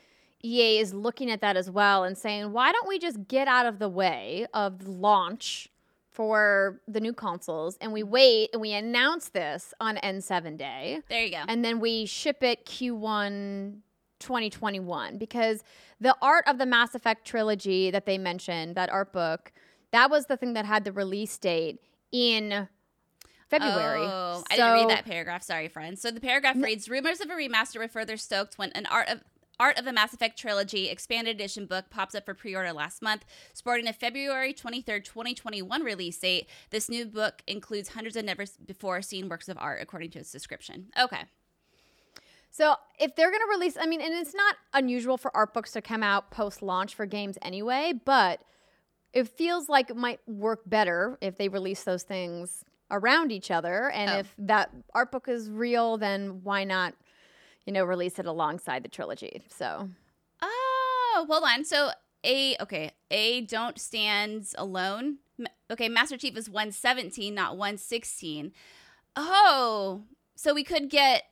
EA 0.43 0.79
is 0.79 0.93
looking 0.93 1.31
at 1.31 1.41
that 1.41 1.57
as 1.57 1.69
well 1.69 2.03
and 2.03 2.17
saying, 2.17 2.51
why 2.51 2.71
don't 2.71 2.87
we 2.87 2.99
just 2.99 3.27
get 3.27 3.47
out 3.47 3.65
of 3.65 3.79
the 3.79 3.89
way 3.89 4.45
of 4.53 4.87
launch 4.87 5.69
for 6.09 6.79
the 6.87 6.99
new 6.99 7.13
consoles 7.13 7.77
and 7.79 7.93
we 7.93 8.01
wait 8.03 8.49
and 8.53 8.61
we 8.61 8.73
announce 8.73 9.29
this 9.29 9.73
on 9.79 9.97
N7 9.97 10.57
day 10.57 11.01
There 11.09 11.23
you 11.23 11.31
go. 11.31 11.43
and 11.47 11.63
then 11.63 11.79
we 11.79 12.05
ship 12.07 12.41
it 12.43 12.65
Q1 12.65 13.77
2021 14.19 15.17
because 15.19 15.63
the 16.01 16.15
art 16.21 16.43
of 16.47 16.57
the 16.57 16.65
Mass 16.65 16.95
Effect 16.95 17.25
trilogy 17.25 17.91
that 17.91 18.05
they 18.07 18.17
mentioned, 18.17 18.73
that 18.75 18.89
art 18.89 19.13
book, 19.13 19.51
that 19.91 20.09
was 20.09 20.25
the 20.25 20.35
thing 20.37 20.53
that 20.53 20.65
had 20.65 20.83
the 20.85 20.91
release 20.91 21.37
date 21.37 21.79
in 22.11 22.67
February. 23.47 24.01
Oh, 24.03 24.43
I 24.49 24.55
didn't 24.55 24.73
read 24.73 24.89
that 24.89 25.05
paragraph. 25.05 25.43
Sorry, 25.43 25.67
friends. 25.67 26.01
So 26.01 26.11
the 26.11 26.19
paragraph 26.19 26.55
reads: 26.57 26.89
"Rumors 26.89 27.21
of 27.21 27.29
a 27.29 27.33
remaster 27.33 27.77
were 27.77 27.87
further 27.87 28.17
stoked 28.17 28.57
when 28.57 28.71
an 28.71 28.85
art 28.87 29.07
of 29.07 29.21
Art 29.59 29.79
of 29.79 29.85
the 29.85 29.93
Mass 29.93 30.13
Effect 30.13 30.37
Trilogy 30.37 30.87
Expanded 30.89 31.35
Edition 31.35 31.65
book 31.65 31.85
pops 31.89 32.13
up 32.13 32.25
for 32.25 32.33
pre 32.33 32.55
order 32.55 32.73
last 32.73 33.01
month, 33.01 33.25
sporting 33.53 33.87
a 33.87 33.93
February 33.93 34.53
23rd, 34.53 35.03
2021 35.03 35.83
release 35.83 36.17
date. 36.19 36.47
This 36.69 36.89
new 36.89 37.05
book 37.05 37.41
includes 37.47 37.89
hundreds 37.89 38.15
of 38.15 38.25
never 38.25 38.45
before 38.65 39.01
seen 39.01 39.29
works 39.29 39.49
of 39.49 39.57
art, 39.57 39.79
according 39.81 40.11
to 40.11 40.19
its 40.19 40.31
description. 40.31 40.87
Okay. 40.99 41.23
So 42.51 42.75
if 42.99 43.15
they're 43.15 43.29
going 43.29 43.41
to 43.41 43.49
release, 43.49 43.77
I 43.79 43.85
mean, 43.87 44.01
and 44.01 44.13
it's 44.13 44.33
not 44.33 44.55
unusual 44.73 45.17
for 45.17 45.35
art 45.35 45.53
books 45.53 45.71
to 45.73 45.81
come 45.81 46.01
out 46.03 46.31
post 46.31 46.61
launch 46.61 46.95
for 46.95 47.05
games 47.05 47.37
anyway, 47.41 47.93
but 48.05 48.41
it 49.13 49.27
feels 49.27 49.69
like 49.69 49.89
it 49.89 49.95
might 49.95 50.19
work 50.27 50.61
better 50.65 51.17
if 51.21 51.37
they 51.37 51.49
release 51.49 51.83
those 51.83 52.03
things 52.03 52.63
around 52.89 53.31
each 53.31 53.51
other. 53.51 53.89
And 53.91 54.09
Oh. 54.09 54.17
if 54.19 54.33
that 54.37 54.71
art 54.93 55.11
book 55.11 55.27
is 55.27 55.49
real, 55.49 55.97
then 55.97 56.41
why 56.43 56.63
not, 56.63 56.93
you 57.67 57.73
know, 57.73 57.83
release 57.85 58.17
it 58.17 58.25
alongside 58.25 58.81
the 58.81 58.89
trilogy? 58.89 59.43
So 59.49 59.89
Oh, 61.17 61.25
hold 61.27 61.43
on. 61.43 61.65
So 61.65 61.91
A, 62.23 62.55
okay, 62.61 62.91
A 63.09 63.41
don't 63.41 63.79
stands 63.79 64.53
alone. 64.57 65.17
Okay, 65.71 65.89
Master 65.89 66.17
Chief 66.17 66.37
is 66.37 66.49
117, 66.49 67.33
not 67.33 67.57
116. 67.57 68.51
Oh, 69.15 70.03
so 70.35 70.53
we 70.53 70.63
could 70.63 70.89
get. 70.89 71.23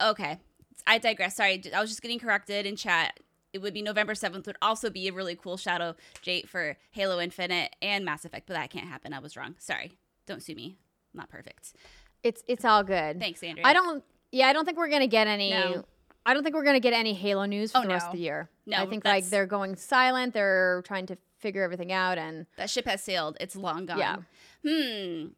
Okay, 0.00 0.38
I 0.86 0.98
digress. 0.98 1.36
Sorry, 1.36 1.62
I 1.74 1.80
was 1.80 1.90
just 1.90 2.00
getting 2.00 2.18
corrected 2.18 2.64
in 2.64 2.76
chat. 2.76 3.20
It 3.52 3.60
would 3.60 3.74
be 3.74 3.82
November 3.82 4.14
7th, 4.14 4.46
would 4.46 4.56
also 4.62 4.88
be 4.88 5.08
a 5.08 5.12
really 5.12 5.34
cool 5.34 5.56
Shadow 5.56 5.94
Jate 6.22 6.48
for 6.48 6.76
Halo 6.92 7.20
Infinite 7.20 7.74
and 7.82 8.04
Mass 8.04 8.24
Effect, 8.24 8.46
but 8.46 8.54
that 8.54 8.70
can't 8.70 8.86
happen. 8.86 9.12
I 9.12 9.18
was 9.18 9.36
wrong. 9.36 9.56
Sorry. 9.58 9.98
Don't 10.24 10.42
sue 10.42 10.54
me. 10.54 10.78
I'm 11.12 11.18
not 11.18 11.28
perfect. 11.28 11.74
it's 12.22 12.42
it's 12.46 12.64
all 12.64 12.82
good. 12.82 13.18
Thanks, 13.20 13.42
Andrea. 13.42 13.66
I 13.66 13.72
don't. 13.72 14.04
Yeah, 14.32 14.48
I 14.48 14.52
don't 14.52 14.64
think 14.64 14.78
we're 14.78 14.88
gonna 14.88 15.06
get 15.06 15.26
any. 15.26 15.50
No. 15.50 15.84
I 16.26 16.34
don't 16.34 16.42
think 16.42 16.54
we're 16.54 16.64
gonna 16.64 16.80
get 16.80 16.92
any 16.92 17.14
Halo 17.14 17.46
news 17.46 17.72
for 17.72 17.78
Oh, 17.78 17.82
the 17.82 17.88
rest 17.88 18.06
of 18.06 18.12
the 18.12 18.18
year. 18.18 18.48
No, 18.66 18.76
I 18.76 18.86
think 18.86 19.04
like 19.04 19.28
they're 19.28 19.46
going 19.46 19.76
silent. 19.76 20.34
They're 20.34 20.82
trying 20.86 21.06
to 21.06 21.18
figure 21.38 21.62
everything 21.62 21.92
out, 21.92 22.18
and 22.18 22.46
That 22.56 22.70
ship 22.70 22.86
has 22.86 23.02
sailed. 23.02 23.36
It's 23.40 23.56
long 23.56 23.86
gone. 23.86 23.98
Yeah. 23.98 24.16
Hmm. 24.64 25.28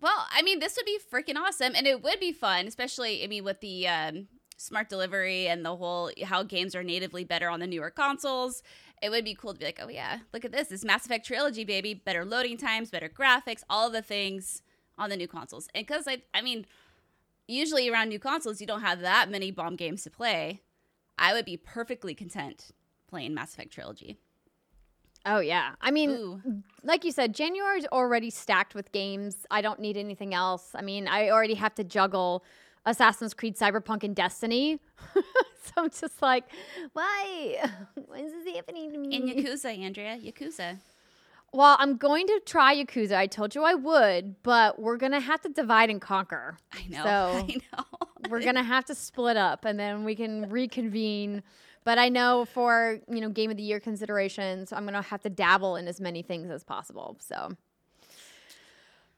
Well, 0.00 0.26
I 0.30 0.42
mean, 0.42 0.58
this 0.58 0.76
would 0.76 0.84
be 0.84 0.98
freaking 1.12 1.36
awesome, 1.40 1.72
and 1.74 1.86
it 1.86 2.02
would 2.02 2.20
be 2.20 2.32
fun, 2.32 2.66
especially 2.66 3.24
I 3.24 3.26
mean, 3.26 3.44
with 3.44 3.60
the 3.60 3.88
um, 3.88 4.28
smart 4.58 4.88
delivery 4.88 5.48
and 5.48 5.64
the 5.64 5.74
whole 5.74 6.10
how 6.24 6.42
games 6.42 6.74
are 6.74 6.84
natively 6.84 7.24
better 7.24 7.48
on 7.48 7.60
the 7.60 7.66
newer 7.66 7.90
consoles. 7.90 8.62
It 9.02 9.10
would 9.10 9.24
be 9.24 9.34
cool 9.34 9.52
to 9.52 9.58
be 9.58 9.64
like, 9.64 9.80
oh 9.82 9.88
yeah, 9.88 10.20
look 10.32 10.44
at 10.44 10.52
this, 10.52 10.68
this 10.68 10.84
Mass 10.84 11.04
Effect 11.04 11.26
trilogy, 11.26 11.64
baby, 11.64 11.92
better 11.94 12.24
loading 12.24 12.56
times, 12.56 12.90
better 12.90 13.08
graphics, 13.08 13.62
all 13.68 13.90
the 13.90 14.02
things 14.02 14.62
on 14.98 15.10
the 15.10 15.16
new 15.16 15.28
consoles. 15.28 15.68
And 15.74 15.86
because 15.86 16.08
I, 16.08 16.22
I 16.32 16.40
mean, 16.40 16.66
usually 17.48 17.88
around 17.88 18.08
new 18.08 18.18
consoles, 18.18 18.60
you 18.60 18.66
don't 18.66 18.82
have 18.82 19.00
that 19.00 19.30
many 19.30 19.50
bomb 19.50 19.76
games 19.76 20.02
to 20.04 20.10
play. 20.10 20.62
I 21.18 21.32
would 21.32 21.44
be 21.44 21.56
perfectly 21.56 22.14
content 22.14 22.68
playing 23.08 23.34
Mass 23.34 23.54
Effect 23.54 23.72
trilogy. 23.72 24.18
oh 25.24 25.40
yeah. 25.40 25.72
I 25.80 25.90
mean, 25.90 26.10
Ooh. 26.10 26.62
like 26.82 27.04
you 27.04 27.12
said, 27.12 27.34
January's 27.34 27.86
already 27.86 28.30
stacked 28.30 28.74
with 28.74 28.92
games. 28.92 29.46
I 29.50 29.60
don't 29.62 29.80
need 29.80 29.96
anything 29.96 30.34
else. 30.34 30.70
I 30.74 30.82
mean, 30.82 31.08
I 31.08 31.30
already 31.30 31.54
have 31.54 31.74
to 31.76 31.84
juggle 31.84 32.44
Assassin's 32.84 33.34
Creed, 33.34 33.56
Cyberpunk, 33.56 34.04
and 34.04 34.14
Destiny. 34.14 34.78
so 35.14 35.72
I'm 35.76 35.90
just 35.90 36.22
like, 36.22 36.44
why? 36.92 37.70
Why 38.06 38.18
is 38.18 38.32
this 38.32 38.54
happening 38.54 38.92
to 38.92 38.98
me? 38.98 39.16
And 39.16 39.28
Yakuza, 39.28 39.76
Andrea, 39.76 40.16
Yakuza. 40.18 40.78
Well, 41.52 41.76
I'm 41.78 41.96
going 41.96 42.26
to 42.26 42.40
try 42.44 42.74
Yakuza. 42.76 43.16
I 43.16 43.26
told 43.26 43.54
you 43.54 43.62
I 43.64 43.74
would, 43.74 44.42
but 44.42 44.78
we're 44.80 44.96
gonna 44.98 45.20
have 45.20 45.40
to 45.42 45.48
divide 45.48 45.88
and 45.90 46.00
conquer. 46.00 46.56
I 46.72 46.84
know. 46.88 47.02
So- 47.04 47.08
I 47.48 47.56
know. 47.72 47.84
we're 48.28 48.42
gonna 48.42 48.62
have 48.62 48.84
to 48.86 48.94
split 48.94 49.36
up 49.36 49.64
and 49.64 49.78
then 49.78 50.04
we 50.04 50.14
can 50.16 50.48
reconvene 50.50 51.42
but 51.84 51.96
i 51.98 52.08
know 52.08 52.44
for 52.44 52.98
you 53.08 53.20
know 53.20 53.28
game 53.28 53.52
of 53.52 53.56
the 53.56 53.62
year 53.62 53.78
considerations 53.78 54.72
i'm 54.72 54.84
gonna 54.84 55.00
have 55.00 55.22
to 55.22 55.30
dabble 55.30 55.76
in 55.76 55.86
as 55.86 56.00
many 56.00 56.22
things 56.22 56.50
as 56.50 56.64
possible 56.64 57.16
so 57.20 57.50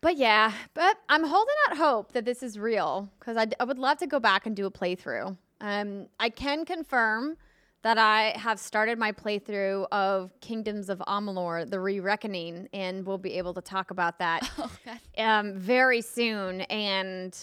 but 0.03 0.17
yeah 0.19 0.53
but 0.75 0.99
i'm 1.09 1.25
holding 1.25 1.55
out 1.71 1.77
hope 1.79 2.12
that 2.12 2.27
this 2.27 2.43
is 2.43 2.59
real 2.59 3.09
because 3.19 3.37
I, 3.38 3.47
I 3.59 3.64
would 3.64 3.79
love 3.79 3.97
to 3.99 4.07
go 4.07 4.21
back 4.21 4.45
and 4.45 4.55
do 4.55 4.67
a 4.67 4.71
playthrough 4.71 5.37
um, 5.62 6.07
i 6.21 6.29
can 6.29 6.67
confirm 6.67 7.37
that 7.83 7.99
i 7.99 8.33
have 8.37 8.59
started 8.59 8.99
my 8.99 9.12
playthrough 9.12 9.87
of 9.93 10.33
kingdoms 10.41 10.88
of 10.88 10.99
amalur 11.07 11.69
the 11.69 11.79
re-reckoning 11.79 12.69
and 12.73 13.07
we'll 13.07 13.19
be 13.19 13.35
able 13.35 13.55
to 13.55 13.61
talk 13.61 13.91
about 13.91 14.19
that 14.19 14.49
oh 14.59 14.71
um, 15.19 15.55
very 15.55 16.01
soon, 16.01 16.62
and 16.62 17.37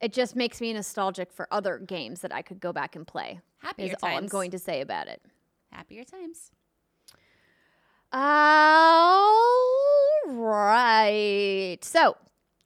it 0.00 0.12
just 0.12 0.36
makes 0.36 0.60
me 0.60 0.72
nostalgic 0.72 1.32
for 1.32 1.48
other 1.50 1.78
games 1.78 2.20
that 2.20 2.32
I 2.32 2.42
could 2.42 2.60
go 2.60 2.72
back 2.72 2.96
and 2.96 3.06
play. 3.06 3.40
Happier 3.58 3.86
Is 3.86 3.90
times. 3.92 4.02
all 4.02 4.16
I'm 4.16 4.26
going 4.26 4.50
to 4.52 4.58
say 4.58 4.80
about 4.80 5.08
it. 5.08 5.22
Happier 5.70 6.04
times. 6.04 6.50
All 8.12 9.40
right. 10.26 11.78
So 11.82 12.16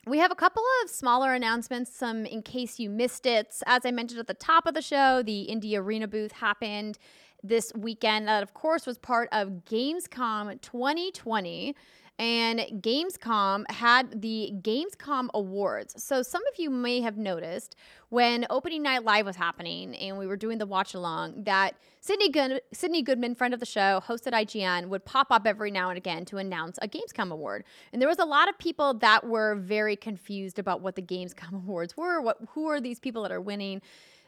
we 0.06 0.18
have 0.18 0.30
a 0.30 0.34
couple 0.34 0.62
of 0.82 0.90
smaller 0.90 1.34
announcements, 1.34 1.94
some 1.94 2.26
in 2.26 2.42
case 2.42 2.78
you 2.78 2.90
missed 2.90 3.26
it. 3.26 3.54
As 3.66 3.82
I 3.84 3.90
mentioned 3.90 4.20
at 4.20 4.26
the 4.26 4.34
top 4.34 4.66
of 4.66 4.74
the 4.74 4.82
show, 4.82 5.22
the 5.22 5.48
Indie 5.50 5.78
Arena 5.78 6.06
booth 6.06 6.32
happened 6.32 6.98
this 7.42 7.72
weekend. 7.74 8.28
That, 8.28 8.42
of 8.42 8.54
course, 8.54 8.86
was 8.86 8.98
part 8.98 9.28
of 9.32 9.64
Gamescom 9.64 10.60
2020. 10.60 11.74
And 12.16 12.60
Gamescom 12.80 13.68
had 13.70 14.22
the 14.22 14.52
Gamescom 14.62 15.30
Awards. 15.34 16.00
So, 16.00 16.22
some 16.22 16.42
of 16.46 16.58
you 16.58 16.70
may 16.70 17.00
have 17.00 17.16
noticed 17.16 17.74
when 18.10 18.46
opening 18.50 18.82
night 18.84 19.02
live 19.02 19.26
was 19.26 19.34
happening 19.34 19.96
and 19.96 20.16
we 20.16 20.28
were 20.28 20.36
doing 20.36 20.58
the 20.58 20.66
watch 20.66 20.94
along 20.94 21.42
that 21.42 21.74
Sydney, 22.00 22.30
Good- 22.30 22.60
Sydney 22.72 23.02
Goodman, 23.02 23.34
friend 23.34 23.52
of 23.52 23.58
the 23.58 23.66
show, 23.66 24.00
hosted 24.06 24.32
IGN, 24.32 24.88
would 24.90 25.04
pop 25.04 25.28
up 25.32 25.44
every 25.44 25.72
now 25.72 25.88
and 25.88 25.98
again 25.98 26.24
to 26.26 26.36
announce 26.36 26.78
a 26.80 26.86
Gamescom 26.86 27.32
award. 27.32 27.64
And 27.92 28.00
there 28.00 28.08
was 28.08 28.20
a 28.20 28.24
lot 28.24 28.48
of 28.48 28.56
people 28.58 28.94
that 28.94 29.26
were 29.26 29.56
very 29.56 29.96
confused 29.96 30.60
about 30.60 30.82
what 30.82 30.94
the 30.94 31.02
Gamescom 31.02 31.52
awards 31.64 31.96
were. 31.96 32.20
What 32.20 32.38
who 32.50 32.68
are 32.68 32.80
these 32.80 33.00
people 33.00 33.22
that 33.22 33.32
are 33.32 33.40
winning? 33.40 33.82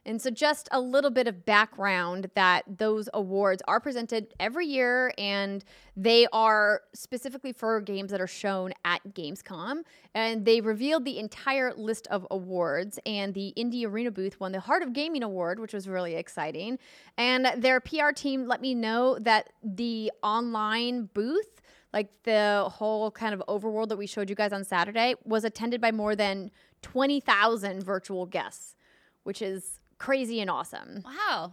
And 0.07 0.23
so, 0.23 0.31
just 0.31 0.69
a 0.71 0.81
little 0.81 1.11
bit 1.11 1.27
of 1.27 1.45
background 1.45 2.31
that 2.37 2.63
those 2.79 3.09
awards 3.13 3.61
are 3.67 3.81
presented 3.81 4.33
every 4.39 4.65
year 4.65 5.13
and 5.19 5.65
they 5.97 6.29
are 6.33 6.83
specifically 6.95 7.53
for 7.53 7.81
games 7.81 8.13
that 8.13 8.21
are 8.21 8.29
shown 8.29 8.73
at 8.85 9.03
Gamescom. 9.15 9.83
And 10.15 10.45
they 10.45 10.61
revealed 10.61 11.05
the 11.05 11.19
entire 11.19 11.75
list 11.75 12.07
of 12.07 12.25
awards. 12.31 13.01
And 13.05 13.35
the 13.35 13.53
Indie 13.57 13.85
Arena 13.85 14.13
booth 14.13 14.39
won 14.39 14.53
the 14.53 14.61
Heart 14.61 14.85
of 14.85 14.93
Gaming 14.93 15.25
Award, 15.25 15.59
which 15.59 15.75
was 15.75 15.89
really 15.89 16.15
exciting. 16.15 16.79
And 17.19 17.49
their 17.57 17.81
PR 17.81 18.13
team 18.15 18.47
let 18.47 18.61
me 18.61 18.77
know 18.77 19.19
that 19.19 19.51
the 19.65 20.13
online 20.23 21.07
booth, 21.15 21.61
like 21.93 22.13
the 22.23 22.69
whole 22.71 23.11
kind 23.11 23.35
of 23.35 23.43
overworld 23.49 23.89
that 23.89 23.99
we 23.99 24.07
showed 24.07 24.31
you 24.31 24.37
guys 24.37 24.53
on 24.53 24.63
Saturday, 24.63 25.17
was 25.25 25.43
attended 25.43 25.81
by 25.81 25.91
more 25.91 26.15
than 26.15 26.53
20,000 26.83 27.83
virtual 27.83 28.27
guests, 28.27 28.77
which 29.25 29.43
is 29.43 29.81
crazy 29.99 30.41
and 30.41 30.51
awesome. 30.51 31.03
Wow. 31.05 31.53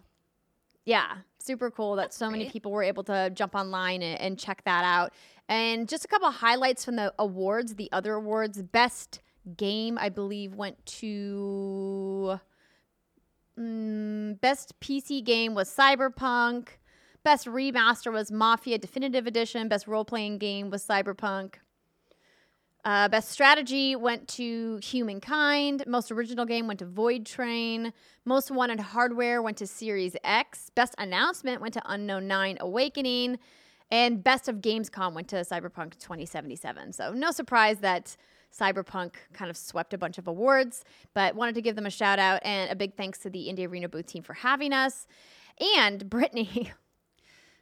Yeah, 0.85 1.17
super 1.39 1.71
cool 1.71 1.95
that 1.95 2.03
That's 2.03 2.17
so 2.17 2.29
many 2.29 2.49
people 2.49 2.71
were 2.71 2.83
able 2.83 3.03
to 3.05 3.29
jump 3.33 3.55
online 3.55 4.01
and, 4.01 4.19
and 4.19 4.39
check 4.39 4.63
that 4.65 4.83
out. 4.83 5.13
And 5.47 5.87
just 5.87 6.03
a 6.05 6.07
couple 6.07 6.27
of 6.27 6.35
highlights 6.35 6.83
from 6.83 6.95
the 6.97 7.13
awards, 7.19 7.75
the 7.75 7.89
other 7.91 8.13
awards. 8.13 8.61
Best 8.61 9.21
game, 9.57 9.97
I 9.97 10.09
believe, 10.09 10.55
went 10.55 10.85
to. 10.85 12.39
Mm, 13.57 14.41
best 14.41 14.79
PC 14.79 15.23
game 15.23 15.53
was 15.53 15.73
Cyberpunk. 15.73 16.69
Best 17.23 17.45
remaster 17.45 18.11
was 18.11 18.31
Mafia 18.31 18.77
Definitive 18.77 19.27
Edition. 19.27 19.67
Best 19.69 19.87
role 19.87 20.03
playing 20.03 20.39
game 20.39 20.69
was 20.69 20.85
Cyberpunk. 20.85 21.55
Uh, 22.85 23.07
best 23.07 23.29
strategy 23.29 23.95
went 23.95 24.27
to 24.27 24.77
Humankind. 24.83 25.83
Most 25.87 26.11
original 26.11 26.45
game 26.45 26.67
went 26.67 26.79
to 26.79 26.85
Void 26.85 27.25
Train. 27.25 27.93
Most 28.25 28.51
wanted 28.51 28.79
hardware 28.79 29.41
went 29.41 29.57
to 29.57 29.67
Series 29.67 30.17
X. 30.23 30.69
Best 30.75 30.93
announcement 30.97 31.61
went 31.61 31.73
to 31.75 31.81
Unknown 31.85 32.27
9 32.27 32.57
Awakening. 32.59 33.39
And 33.89 34.21
best 34.23 34.49
of 34.49 34.57
Gamescom 34.57 35.13
went 35.13 35.29
to 35.29 35.37
Cyberpunk 35.37 35.97
2077. 35.99 36.93
So 36.93 37.13
no 37.13 37.31
surprise 37.31 37.77
that 37.79 38.17
Cyberpunk 38.51 39.13
kind 39.33 39.49
of 39.49 39.55
swept 39.55 39.93
a 39.93 39.97
bunch 39.97 40.17
of 40.17 40.27
awards, 40.27 40.83
but 41.13 41.35
wanted 41.35 41.55
to 41.55 41.61
give 41.61 41.75
them 41.75 41.85
a 41.85 41.89
shout 41.89 42.19
out 42.19 42.41
and 42.43 42.69
a 42.69 42.75
big 42.75 42.95
thanks 42.95 43.19
to 43.19 43.29
the 43.29 43.47
Indie 43.47 43.67
Arena 43.67 43.87
booth 43.87 44.07
team 44.07 44.23
for 44.23 44.33
having 44.33 44.73
us. 44.73 45.07
And 45.77 46.09
Brittany, 46.09 46.71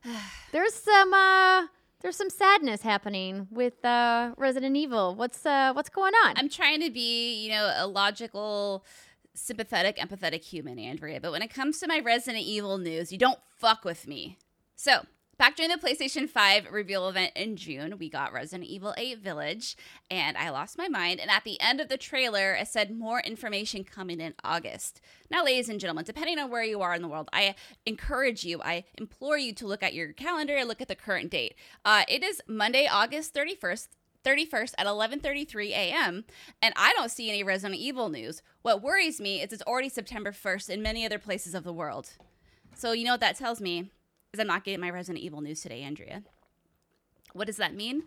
there's 0.52 0.74
some 0.74 1.14
uh 1.14 1.68
there's 2.02 2.16
some 2.16 2.30
sadness 2.30 2.82
happening 2.82 3.48
with 3.52 3.84
uh 3.86 4.34
Resident 4.38 4.76
Evil. 4.76 5.16
What's 5.16 5.46
uh 5.46 5.74
what's 5.74 5.90
going 5.90 6.14
on? 6.26 6.34
I'm 6.38 6.50
trying 6.50 6.82
to 6.82 6.90
be, 6.90 7.44
you 7.44 7.52
know, 7.52 7.74
a 7.76 7.88
logical 7.88 8.86
sympathetic, 9.34 9.98
empathetic 9.98 10.44
human, 10.44 10.78
Andrea. 10.80 11.22
But 11.22 11.32
when 11.32 11.42
it 11.42 11.54
comes 11.54 11.80
to 11.80 11.88
my 11.88 12.00
Resident 12.00 12.44
Evil 12.44 12.78
news, 12.78 13.12
you 13.12 13.18
don't 13.18 13.40
fuck 13.58 13.86
with 13.86 14.08
me. 14.08 14.38
So, 14.76 15.06
back 15.42 15.56
during 15.56 15.72
the 15.72 15.76
PlayStation 15.76 16.30
5 16.30 16.68
reveal 16.72 17.10
event 17.10 17.32
in 17.36 17.56
June, 17.56 17.98
we 17.98 18.10
got 18.10 18.32
Resident 18.32 18.70
Evil 18.70 18.94
8 18.96 19.18
Village, 19.18 19.76
and 20.12 20.38
I 20.38 20.52
lost 20.52 20.78
my 20.78 20.88
mind. 20.88 21.20
And 21.20 21.32
at 21.32 21.44
the 21.46 21.60
end 21.60 21.82
of 21.82 21.90
the 21.90 21.98
trailer, 21.98 22.54
it 22.54 22.68
said 22.68 22.96
more 22.96 23.22
information 23.22 23.84
coming 23.84 24.22
in 24.22 24.36
August. 24.44 25.02
Now, 25.32 25.44
ladies 25.44 25.68
and 25.68 25.80
gentlemen, 25.80 26.06
depending 26.06 26.38
on 26.38 26.52
where 26.52 26.64
you 26.64 26.84
are 26.84 26.94
in 26.94 27.02
the 27.02 27.08
world, 27.08 27.28
I 27.34 27.56
encourage 27.88 28.44
you, 28.44 28.62
I 28.62 28.84
implore 29.00 29.40
you 29.40 29.52
to 29.54 29.66
look 29.66 29.82
at 29.82 29.96
your 29.96 30.14
calendar 30.14 30.56
and 30.56 30.68
look 30.68 30.80
at 30.80 30.88
the 30.88 30.96
current 30.96 31.32
date. 31.32 31.56
Uh, 31.84 32.04
it 32.08 32.22
is 32.22 32.40
Monday, 32.48 32.88
August 32.88 33.34
31st. 33.34 33.88
31st 34.24 34.76
at 34.78 34.86
11:33 34.86 35.70
a.m. 35.72 36.26
and 36.62 36.76
I 36.78 36.94
don't 36.94 37.10
see 37.10 37.28
any 37.30 37.42
Resident 37.42 37.80
Evil 37.82 38.10
news. 38.10 38.44
What 38.62 38.84
worries 38.84 39.20
me 39.20 39.42
is 39.42 39.52
it's 39.52 39.64
already 39.64 39.90
September 39.90 40.32
1st 40.32 40.70
in 40.70 40.84
many 40.84 41.04
other 41.04 41.18
places 41.18 41.56
of 41.56 41.64
the 41.64 41.74
world. 41.74 42.12
So 42.76 42.92
you 42.92 43.04
know 43.04 43.14
what 43.14 43.20
that 43.22 43.36
tells 43.36 43.60
me 43.60 43.90
is 44.34 44.40
I'm 44.40 44.48
not 44.48 44.64
getting 44.64 44.80
my 44.80 44.90
Resident 44.90 45.24
Evil 45.24 45.42
news 45.42 45.62
today, 45.62 45.82
Andrea. 45.82 46.24
What 47.34 47.48
does 47.48 47.58
that 47.58 47.76
mean? 47.76 48.04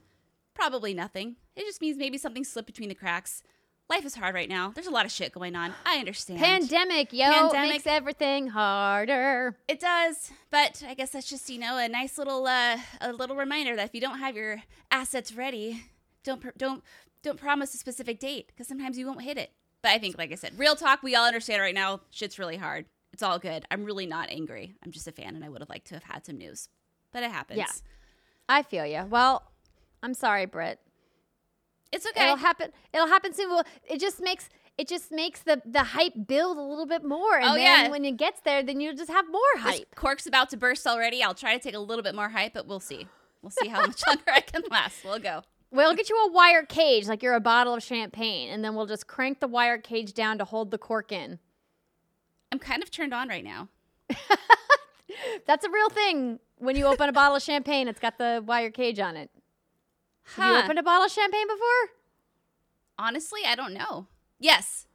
Probably 0.54 0.94
nothing. 0.94 1.36
It 1.56 1.64
just 1.64 1.80
means 1.80 1.96
maybe 1.96 2.18
something 2.18 2.44
slipped 2.44 2.66
between 2.66 2.88
the 2.88 2.94
cracks. 2.94 3.42
Life 3.90 4.06
is 4.06 4.14
hard 4.14 4.34
right 4.34 4.48
now. 4.48 4.72
There's 4.74 4.86
a 4.86 4.90
lot 4.90 5.04
of 5.04 5.12
shit 5.12 5.32
going 5.32 5.54
on. 5.54 5.74
I 5.84 5.98
understand. 5.98 6.40
Pandemic, 6.40 7.12
yo, 7.12 7.30
Pandemic. 7.30 7.70
makes 7.70 7.86
everything 7.86 8.46
harder. 8.46 9.58
It 9.68 9.78
does, 9.78 10.30
but 10.50 10.82
I 10.88 10.94
guess 10.94 11.10
that's 11.10 11.28
just 11.28 11.50
you 11.50 11.58
know 11.58 11.76
a 11.76 11.86
nice 11.88 12.16
little 12.16 12.46
uh, 12.46 12.78
a 13.02 13.12
little 13.12 13.36
reminder 13.36 13.76
that 13.76 13.84
if 13.84 13.94
you 13.94 14.00
don't 14.00 14.20
have 14.20 14.36
your 14.36 14.62
assets 14.90 15.34
ready, 15.34 15.82
don't 16.22 16.40
pr- 16.40 16.56
don't 16.56 16.82
don't 17.22 17.38
promise 17.38 17.74
a 17.74 17.76
specific 17.76 18.18
date 18.18 18.46
because 18.46 18.66
sometimes 18.66 18.96
you 18.96 19.06
won't 19.06 19.22
hit 19.22 19.36
it. 19.36 19.52
But 19.82 19.90
I 19.90 19.98
think, 19.98 20.16
like 20.16 20.32
I 20.32 20.36
said, 20.36 20.58
real 20.58 20.76
talk, 20.76 21.02
we 21.02 21.14
all 21.14 21.26
understand 21.26 21.60
right 21.60 21.74
now. 21.74 22.00
Shit's 22.10 22.38
really 22.38 22.56
hard. 22.56 22.86
It's 23.14 23.22
all 23.22 23.38
good. 23.38 23.64
I'm 23.70 23.84
really 23.84 24.06
not 24.06 24.28
angry. 24.28 24.74
I'm 24.84 24.90
just 24.90 25.06
a 25.06 25.12
fan, 25.12 25.36
and 25.36 25.44
I 25.44 25.48
would 25.48 25.60
have 25.62 25.68
liked 25.70 25.86
to 25.86 25.94
have 25.94 26.02
had 26.02 26.26
some 26.26 26.36
news, 26.36 26.68
but 27.12 27.22
it 27.22 27.30
happens. 27.30 27.58
Yeah. 27.58 27.70
I 28.48 28.62
feel 28.64 28.84
you. 28.84 29.04
Well, 29.08 29.44
I'm 30.02 30.14
sorry, 30.14 30.46
Britt. 30.46 30.80
it's 31.92 32.04
okay. 32.08 32.24
It'll 32.24 32.36
happen. 32.36 32.72
It'll 32.92 33.06
happen 33.06 33.32
soon. 33.32 33.50
Well, 33.50 33.62
it 33.88 34.00
just 34.00 34.20
makes 34.20 34.48
it 34.76 34.88
just 34.88 35.12
makes 35.12 35.42
the 35.42 35.62
the 35.64 35.84
hype 35.84 36.14
build 36.26 36.58
a 36.58 36.60
little 36.60 36.86
bit 36.86 37.04
more, 37.04 37.36
and 37.36 37.50
Oh, 37.50 37.54
then 37.54 37.84
yeah. 37.84 37.88
when 37.88 38.04
it 38.04 38.16
gets 38.16 38.40
there, 38.40 38.64
then 38.64 38.80
you'll 38.80 38.96
just 38.96 39.10
have 39.12 39.26
more 39.30 39.40
This 39.54 39.62
hype. 39.62 39.94
cork's 39.94 40.26
about 40.26 40.50
to 40.50 40.56
burst 40.56 40.86
already. 40.88 41.22
I'll 41.22 41.34
try 41.34 41.56
to 41.56 41.62
take 41.62 41.74
a 41.76 41.78
little 41.78 42.02
bit 42.02 42.16
more 42.16 42.28
hype, 42.30 42.52
but 42.54 42.66
we'll 42.66 42.80
see. 42.80 43.06
We'll 43.42 43.50
see 43.62 43.68
how 43.68 43.86
much 43.86 44.04
longer 44.08 44.24
I 44.32 44.40
can 44.40 44.62
last. 44.72 45.04
We'll 45.04 45.20
go. 45.20 45.42
We'll 45.70 45.94
get 45.94 46.08
you 46.10 46.16
a 46.26 46.32
wire 46.32 46.64
cage, 46.66 47.06
like 47.06 47.22
you're 47.22 47.34
a 47.34 47.40
bottle 47.40 47.74
of 47.74 47.82
champagne, 47.84 48.48
and 48.50 48.64
then 48.64 48.74
we'll 48.74 48.86
just 48.86 49.06
crank 49.06 49.38
the 49.40 49.46
wire 49.48 49.78
cage 49.78 50.14
down 50.14 50.38
to 50.38 50.44
hold 50.44 50.70
the 50.72 50.78
cork 50.78 51.12
in. 51.12 51.38
I'm 52.54 52.60
kind 52.60 52.84
of 52.84 52.90
turned 52.92 53.12
on 53.12 53.28
right 53.28 53.42
now. 53.42 53.68
That's 55.46 55.64
a 55.64 55.70
real 55.70 55.88
thing. 55.90 56.38
When 56.58 56.76
you 56.76 56.84
open 56.86 57.08
a 57.08 57.12
bottle 57.12 57.36
of 57.36 57.42
champagne, 57.42 57.88
it's 57.88 57.98
got 57.98 58.16
the 58.16 58.44
wire 58.46 58.70
cage 58.70 59.00
on 59.00 59.16
it. 59.16 59.28
Have 60.36 60.46
you 60.46 60.62
opened 60.62 60.78
a 60.78 60.82
bottle 60.84 61.04
of 61.04 61.10
champagne 61.10 61.48
before? 61.48 61.96
Honestly, 62.96 63.40
I 63.44 63.56
don't 63.56 63.74
know. 63.74 64.06
Yes. 64.38 64.86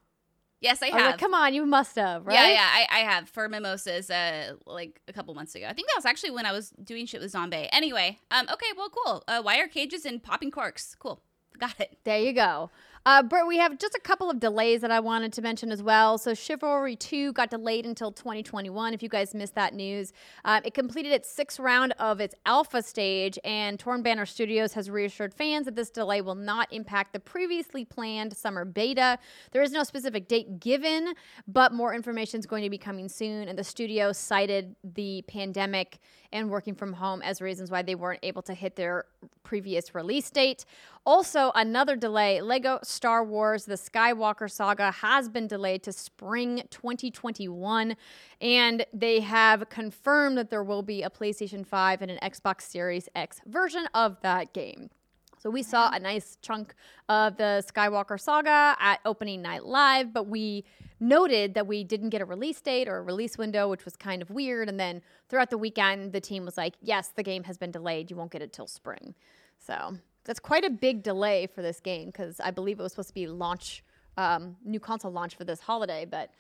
Yes, 0.62 0.82
I 0.82 0.88
Oh, 0.90 0.98
have. 0.98 1.20
come 1.20 1.34
on, 1.34 1.54
you 1.54 1.66
must 1.66 1.98
have, 1.98 2.26
right? 2.26 2.34
Yeah, 2.34 2.48
yeah, 2.50 2.68
I, 2.72 2.88
I 2.90 3.00
have 3.00 3.28
for 3.30 3.48
mimosas 3.50 4.10
uh 4.10 4.54
like 4.66 5.02
a 5.10 5.14
couple 5.14 5.34
months 5.34 5.54
ago. 5.56 5.66
I 5.70 5.74
think 5.74 5.88
that 5.90 5.96
was 5.98 6.06
actually 6.06 6.32
when 6.32 6.46
I 6.46 6.54
was 6.54 6.70
doing 6.84 7.06
shit 7.06 7.20
with 7.22 7.32
Zombie. 7.32 7.68
Anyway, 7.74 8.20
um, 8.32 8.48
okay, 8.52 8.68
well, 8.78 8.90
cool. 8.90 9.24
Uh, 9.28 9.42
wire 9.44 9.68
cages 9.68 10.06
and 10.06 10.24
popping 10.24 10.52
corks. 10.52 10.96
Cool. 10.98 11.22
Got 11.58 11.80
it. 11.80 11.98
There 12.06 12.20
you 12.20 12.32
go. 12.34 12.72
Uh, 13.10 13.24
Britt, 13.24 13.48
we 13.48 13.58
have 13.58 13.80
just 13.80 13.96
a 13.96 14.00
couple 14.00 14.30
of 14.30 14.40
delays 14.40 14.82
that 14.82 14.92
I 14.92 15.00
wanted 15.00 15.34
to 15.34 15.42
mention 15.42 15.72
as 15.72 15.82
well. 15.82 16.20
So, 16.20 16.36
Chivalry 16.36 16.96
2 16.96 17.34
got 17.34 17.50
delayed 17.50 17.88
until 17.88 18.12
2021. 18.12 18.94
If 18.94 19.02
you 19.02 19.10
guys 19.10 19.34
missed 19.34 19.56
that 19.56 19.74
news, 19.74 20.14
uh, 20.46 20.62
it 20.64 20.76
completed 20.76 21.12
its 21.12 21.28
sixth 21.28 21.60
round 21.60 21.92
of 21.98 22.20
its 22.22 22.36
alpha 22.46 22.84
stage, 22.84 23.40
and 23.44 23.80
Torn 23.80 24.04
Banner 24.04 24.28
Studios 24.28 24.74
has 24.74 24.92
reassured 24.92 25.34
fans 25.34 25.66
that 25.66 25.76
this 25.76 25.90
delay 25.90 26.22
will 26.22 26.36
not 26.36 26.72
impact 26.72 27.14
the 27.14 27.20
previously 27.20 27.84
planned 27.84 28.38
summer 28.38 28.64
beta. 28.64 29.18
There 29.54 29.64
is 29.64 29.72
no 29.72 29.82
specific 29.82 30.28
date 30.28 30.60
given, 30.60 31.16
but 31.48 31.74
more 31.74 31.96
information 31.96 32.40
is 32.40 32.46
going 32.46 32.62
to 32.62 32.70
be 32.70 32.78
coming 32.78 33.10
soon. 33.10 33.48
And 33.48 33.58
the 33.58 33.64
studio 33.64 34.12
cited 34.12 34.76
the 34.84 35.24
pandemic 35.28 35.98
and 36.32 36.50
working 36.50 36.76
from 36.76 36.94
home 36.94 37.22
as 37.22 37.42
reasons 37.42 37.72
why 37.72 37.82
they 37.82 37.96
weren't 37.96 38.20
able 38.24 38.42
to 38.44 38.54
hit 38.54 38.76
their 38.76 39.06
previous 39.44 39.96
release 39.96 40.30
date. 40.30 40.66
Also, 41.06 41.52
another 41.56 41.96
delay 41.96 42.42
Lego 42.42 42.80
Star 42.84 43.24
Wars 43.24 43.66
The 43.66 43.76
Skywalker 43.76 44.50
Saga 44.50 44.92
has 44.92 45.30
been 45.30 45.48
delayed 45.48 45.84
to 45.84 45.92
spring 45.92 46.64
2021, 46.70 47.96
and 48.42 48.86
they 48.94 49.20
have 49.22 49.70
confirmed 49.70 50.38
that 50.38 50.50
there 50.50 50.64
will 50.64 50.84
be 50.84 51.04
a 51.04 51.10
PlayStation 51.10 51.66
5 51.66 52.02
and 52.02 52.12
an 52.12 52.20
Xbox 52.22 52.62
Series 52.62 53.10
X 53.16 53.42
version 53.46 53.88
of 53.94 54.18
that 54.22 54.54
game. 54.54 54.90
So 55.42 55.50
we 55.50 55.64
saw 55.64 55.90
a 55.92 56.00
nice 56.00 56.38
chunk 56.42 56.76
of 57.08 57.38
the 57.38 57.64
Skywalker 57.66 58.20
saga 58.20 58.76
at 58.80 59.00
opening 59.06 59.42
night 59.42 59.66
live, 59.66 60.14
but 60.14 60.28
we 60.28 60.66
noted 61.00 61.54
that 61.54 61.66
we 61.66 61.84
didn't 61.84 62.10
get 62.10 62.22
a 62.22 62.26
release 62.26 62.60
date 62.60 62.88
or 62.90 62.98
a 62.98 63.02
release 63.02 63.38
window, 63.38 63.70
which 63.70 63.86
was 63.86 63.96
kind 63.96 64.22
of 64.22 64.30
weird. 64.30 64.68
And 64.68 64.78
then 64.80 65.02
throughout 65.30 65.50
the 65.50 65.58
weekend, 65.58 66.12
the 66.12 66.20
team 66.20 66.44
was 66.44 66.58
like, 66.58 66.76
"Yes, 66.82 67.08
the 67.16 67.24
game 67.24 67.46
has 67.46 67.58
been 67.58 67.72
delayed. 67.72 68.12
You 68.12 68.18
won't 68.18 68.32
get 68.32 68.42
it 68.42 68.52
till 68.52 68.68
spring." 68.68 69.16
So 69.58 69.96
that's 70.26 70.40
quite 70.42 70.66
a 70.66 70.70
big 70.70 71.04
delay 71.04 71.48
for 71.48 71.62
this 71.62 71.80
game 71.80 72.08
because 72.08 72.40
I 72.42 72.52
believe 72.52 72.80
it 72.80 72.84
was 72.84 72.92
supposed 72.92 73.10
to 73.10 73.14
be 73.14 73.28
launch, 73.28 73.84
um, 74.18 74.58
new 74.66 74.80
console 74.80 75.12
launch 75.12 75.36
for 75.36 75.46
this 75.46 75.62
holiday. 75.62 76.06
But 76.06 76.32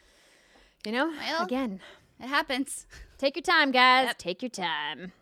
you 0.85 0.91
know, 0.91 1.07
Well- 1.09 1.43
again, 1.43 1.79
It 2.21 2.27
happens. 2.27 2.85
Take 3.17 3.37
your 3.37 3.43
time, 3.43 3.71
guys. 3.71 4.07
Yep. 4.07 4.17
Take 4.17 4.41
your 4.41 4.49
time. 4.49 5.13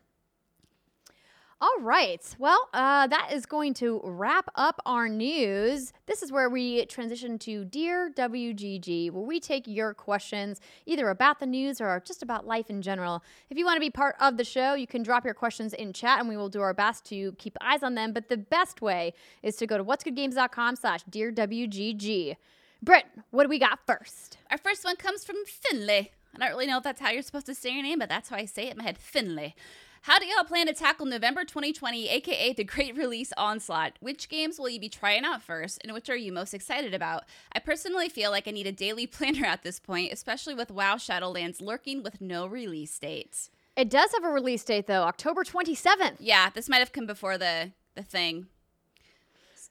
All 1.60 1.80
right. 1.80 2.22
Well, 2.38 2.70
uh, 2.72 3.08
that 3.08 3.32
is 3.34 3.48
going 3.48 3.74
to 3.76 4.00
wrap 4.04 4.48
up 4.54 4.80
our 4.86 5.10
news. 5.10 5.92
This 6.06 6.22
is 6.22 6.32
where 6.32 6.52
we 6.52 6.86
transition 6.86 7.40
to 7.40 7.66
Dear 7.66 8.12
WGG, 8.16 9.10
where 9.10 9.24
we 9.24 9.40
take 9.40 9.64
your 9.66 9.96
questions 9.96 10.62
either 10.86 11.10
about 11.10 11.40
the 11.40 11.48
news 11.48 11.82
or 11.82 12.00
just 12.06 12.22
about 12.22 12.46
life 12.46 12.70
in 12.70 12.84
general. 12.84 13.24
If 13.50 13.58
you 13.58 13.66
want 13.66 13.78
to 13.78 13.82
be 13.82 13.90
part 13.90 14.16
of 14.20 14.38
the 14.38 14.44
show, 14.44 14.76
you 14.76 14.86
can 14.86 15.02
drop 15.02 15.26
your 15.26 15.34
questions 15.34 15.74
in 15.74 15.94
chat 15.94 16.20
and 16.20 16.30
we 16.30 16.38
will 16.38 16.50
do 16.50 16.62
our 16.62 16.76
best 16.76 17.06
to 17.06 17.32
keep 17.40 17.58
eyes 17.60 17.82
on 17.82 17.96
them. 17.96 18.14
But 18.14 18.30
the 18.30 18.38
best 18.38 18.84
way 18.84 19.16
is 19.42 19.56
to 19.56 19.66
go 19.66 19.80
to 19.80 19.84
what'sgoodgames.com 19.84 20.76
slash 20.76 21.02
Dear 21.10 21.32
WGG. 21.32 22.36
Britt, 22.84 23.06
what 23.32 23.46
do 23.46 23.50
we 23.50 23.58
got 23.58 23.80
first? 23.88 24.38
Our 24.52 24.60
first 24.60 24.86
one 24.86 24.96
comes 24.96 25.24
from 25.24 25.38
Finley. 25.48 26.12
I 26.36 26.38
don't 26.38 26.50
really 26.50 26.68
know 26.68 26.78
if 26.78 26.84
that's 26.84 27.02
how 27.02 27.10
you're 27.10 27.24
supposed 27.24 27.48
to 27.48 27.56
say 27.56 27.72
your 27.72 27.82
name, 27.82 27.98
but 27.98 28.10
that's 28.10 28.30
how 28.30 28.36
I 28.36 28.46
say 28.46 28.68
it 28.68 28.74
in 28.74 28.78
my 28.78 28.84
head. 28.84 29.00
Finlay. 29.00 29.56
How 30.04 30.20
do 30.20 30.26
y'all 30.26 30.44
plan 30.44 30.68
to 30.68 30.74
tackle 30.74 31.06
November 31.06 31.44
2020, 31.44 32.08
aka 32.10 32.54
the 32.54 32.64
Great 32.64 32.96
Release 32.96 33.34
Onslaught? 33.36 33.94
Which 34.00 34.30
games 34.30 34.58
will 34.58 34.70
you 34.70 34.80
be 34.80 34.90
trying 34.90 35.26
out 35.26 35.42
first, 35.42 35.80
and 35.84 35.94
which 35.94 36.10
are 36.10 36.16
you 36.16 36.32
most 36.32 36.54
excited 36.54 36.94
about? 36.94 37.24
I 37.54 37.60
personally 37.60 38.08
feel 38.08 38.32
like 38.32 38.48
I 38.48 38.52
need 38.52 38.68
a 38.68 38.72
daily 38.72 39.08
planner 39.08 39.46
at 39.46 39.64
this 39.64 39.80
point, 39.80 40.14
especially 40.14 40.54
with 40.54 40.72
WoW 40.72 40.96
Shadowlands 40.96 41.62
lurking 41.62 42.04
with 42.04 42.22
no 42.22 42.48
release 42.48 42.98
date. 42.98 43.50
It 43.76 43.90
does 43.90 44.12
have 44.14 44.24
a 44.24 44.30
release 44.30 44.64
date, 44.64 44.88
though, 44.88 45.04
October 45.04 45.44
27th. 45.44 46.18
Yeah, 46.20 46.50
this 46.50 46.70
might 46.70 46.80
have 46.80 46.94
come 46.94 47.06
before 47.06 47.38
the 47.38 47.72
the 47.96 48.04
thing. 48.04 48.48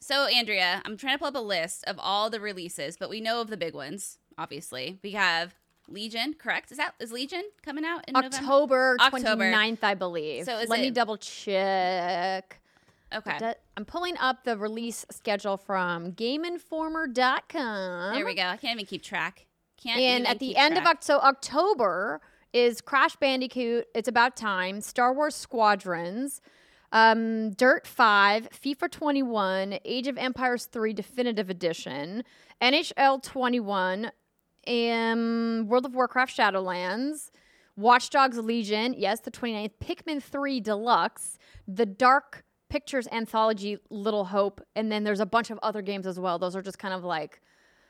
So, 0.01 0.27
Andrea, 0.27 0.83
I'm 0.85 0.97
trying 0.97 1.15
to 1.15 1.19
pull 1.19 1.29
up 1.29 1.35
a 1.37 1.39
list 1.39 1.85
of 1.87 1.97
all 1.99 2.29
the 2.29 2.41
releases, 2.41 2.97
but 2.97 3.09
we 3.09 3.21
know 3.21 3.41
of 3.41 3.49
the 3.49 3.57
big 3.57 3.75
ones. 3.75 4.19
Obviously, 4.37 4.99
we 5.03 5.13
have 5.13 5.55
Legion. 5.89 6.35
Correct? 6.35 6.71
Is 6.73 6.79
that 6.79 6.95
is 7.01 7.13
Legion 7.13 7.43
coming 7.63 7.85
out 7.85 8.05
in 8.09 8.15
November? 8.15 8.37
October 8.37 8.97
October. 9.01 9.51
29th, 9.51 9.79
I 9.83 9.95
believe. 9.95 10.45
So 10.45 10.59
is 10.59 10.69
Let 10.69 10.81
me 10.81 10.91
double 10.91 11.17
check. 11.17 12.61
Okay, 13.15 13.55
I'm 13.77 13.85
pulling 13.85 14.17
up 14.19 14.45
the 14.45 14.57
release 14.57 15.07
schedule 15.11 15.57
from 15.57 16.13
GameInformer.com. 16.13 18.15
there 18.15 18.27
we 18.27 18.35
go. 18.35 18.43
I 18.43 18.57
can't 18.57 18.79
even 18.79 18.87
keep 18.87 19.03
track. 19.03 19.47
Can't. 19.81 20.01
And 20.01 20.27
at 20.27 20.41
the 20.41 20.57
end 20.57 20.77
of 20.77 20.83
track. 20.83 21.01
Oct- 21.01 21.05
so 21.05 21.19
October 21.21 22.21
is 22.53 22.81
Crash 22.81 23.17
Bandicoot. 23.17 23.87
It's 23.95 24.09
about 24.09 24.37
time. 24.37 24.81
Star 24.81 25.13
Wars 25.13 25.35
Squadrons, 25.35 26.41
um, 26.93 27.51
Dirt 27.51 27.87
Five, 27.87 28.49
FIFA 28.51 28.91
21, 28.91 29.79
Age 29.85 30.09
of 30.09 30.19
Empires 30.19 30.67
3 30.67 30.93
Definitive 30.93 31.51
Edition, 31.51 32.25
NHL 32.61 33.23
21, 33.23 34.11
um, 34.69 35.67
World 35.69 35.85
of 35.87 35.95
Warcraft 35.95 36.37
Shadowlands, 36.37 37.31
Watch 37.77 38.11
Dogs 38.11 38.39
Legion. 38.39 38.95
Yes, 38.97 39.21
the 39.21 39.31
29th. 39.31 39.73
Pikmin 39.81 40.23
3 40.23 40.61
Deluxe, 40.61 41.39
the 41.69 41.87
Dark 41.87 42.45
Pictures 42.69 43.07
Anthology 43.13 43.79
Little 43.91 44.25
Hope, 44.27 44.61
and 44.75 44.91
then 44.91 45.05
there's 45.05 45.21
a 45.21 45.27
bunch 45.27 45.51
of 45.51 45.59
other 45.63 45.83
games 45.83 46.07
as 46.07 46.19
well. 46.19 46.39
Those 46.39 46.57
are 46.57 46.63
just 46.63 46.79
kind 46.79 46.95
of 46.95 47.05
like 47.05 47.41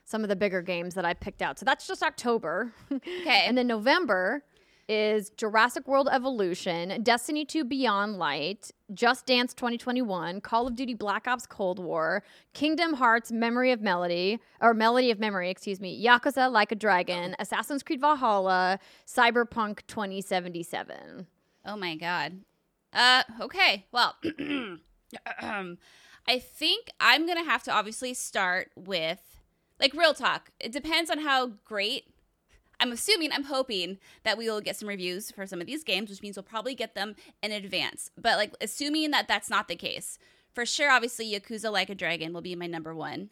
some 0.05 0.23
of 0.23 0.29
the 0.29 0.37
bigger 0.37 0.63
games 0.63 0.95
that 0.95 1.05
I 1.05 1.15
picked 1.15 1.43
out. 1.43 1.59
So 1.59 1.65
that's 1.65 1.87
just 1.87 2.03
October. 2.03 2.73
Okay. 2.93 3.45
and 3.47 3.57
then 3.59 3.67
November, 3.67 4.45
is 4.89 5.31
Jurassic 5.31 5.89
World 5.89 6.09
Evolution, 6.11 7.03
Destiny 7.03 7.45
2 7.45 7.65
Beyond 7.65 8.19
Light, 8.19 8.71
Just 8.95 9.27
Dance 9.27 9.53
2021, 9.55 10.41
Call 10.41 10.67
of 10.67 10.77
Duty 10.77 10.95
Black 10.95 11.27
Ops 11.27 11.47
Cold 11.47 11.79
War, 11.79 12.23
Kingdom 12.53 12.95
Hearts 12.95 13.33
Memory 13.33 13.73
of 13.73 13.81
Melody, 13.81 14.41
or 14.61 14.75
Melody 14.75 15.11
of 15.11 15.19
Memory, 15.19 15.51
excuse 15.51 15.81
me, 15.81 16.05
Yakuza 16.05 16.51
Like 16.51 16.73
a 16.73 16.77
Dragon, 16.77 17.35
Assassin's 17.39 17.83
Creed 17.83 18.01
Valhalla, 18.01 18.79
Cyberpunk 19.07 19.81
2077. 19.87 21.27
Oh 21.65 21.77
my 21.77 21.97
god. 21.97 22.41
Uh 22.93 23.25
okay. 23.41 23.87
Well, 23.93 24.17
I 26.29 26.39
think 26.39 26.91
I'm 27.01 27.27
going 27.27 27.39
to 27.39 27.49
have 27.49 27.63
to 27.65 27.73
obviously 27.73 28.15
start 28.15 28.71
with 28.77 29.21
like 29.81 29.95
real 29.95 30.15
talk. 30.15 30.51
It 30.59 30.73
depends 30.73 31.11
on 31.11 31.21
how 31.21 31.53
great 31.65 32.05
I'm 32.79 32.93
assuming, 32.93 33.33
I'm 33.33 33.45
hoping 33.45 33.99
that 34.25 34.37
we 34.37 34.49
will 34.51 34.61
get 34.61 34.77
some 34.77 34.89
reviews 34.89 35.31
for 35.31 35.47
some 35.47 35.61
of 35.61 35.67
these 35.67 35.83
games, 35.85 36.11
which 36.11 36.23
means 36.23 36.37
we'll 36.37 36.43
probably 36.45 36.75
get 36.75 36.95
them 36.95 37.17
in 37.43 37.53
advance. 37.53 38.11
But 38.21 38.37
like 38.37 38.55
assuming 38.61 39.11
that 39.13 39.29
that's 39.29 39.49
not 39.51 39.69
the 39.69 39.77
case, 39.77 40.19
for 40.53 40.67
sure, 40.67 40.91
obviously 40.91 41.31
Yakuza 41.33 41.73
Like 41.73 41.89
a 41.91 41.95
Dragon 41.95 42.33
will 42.33 42.43
be 42.43 42.55
my 42.55 42.67
number 42.67 42.95
one. 42.95 43.31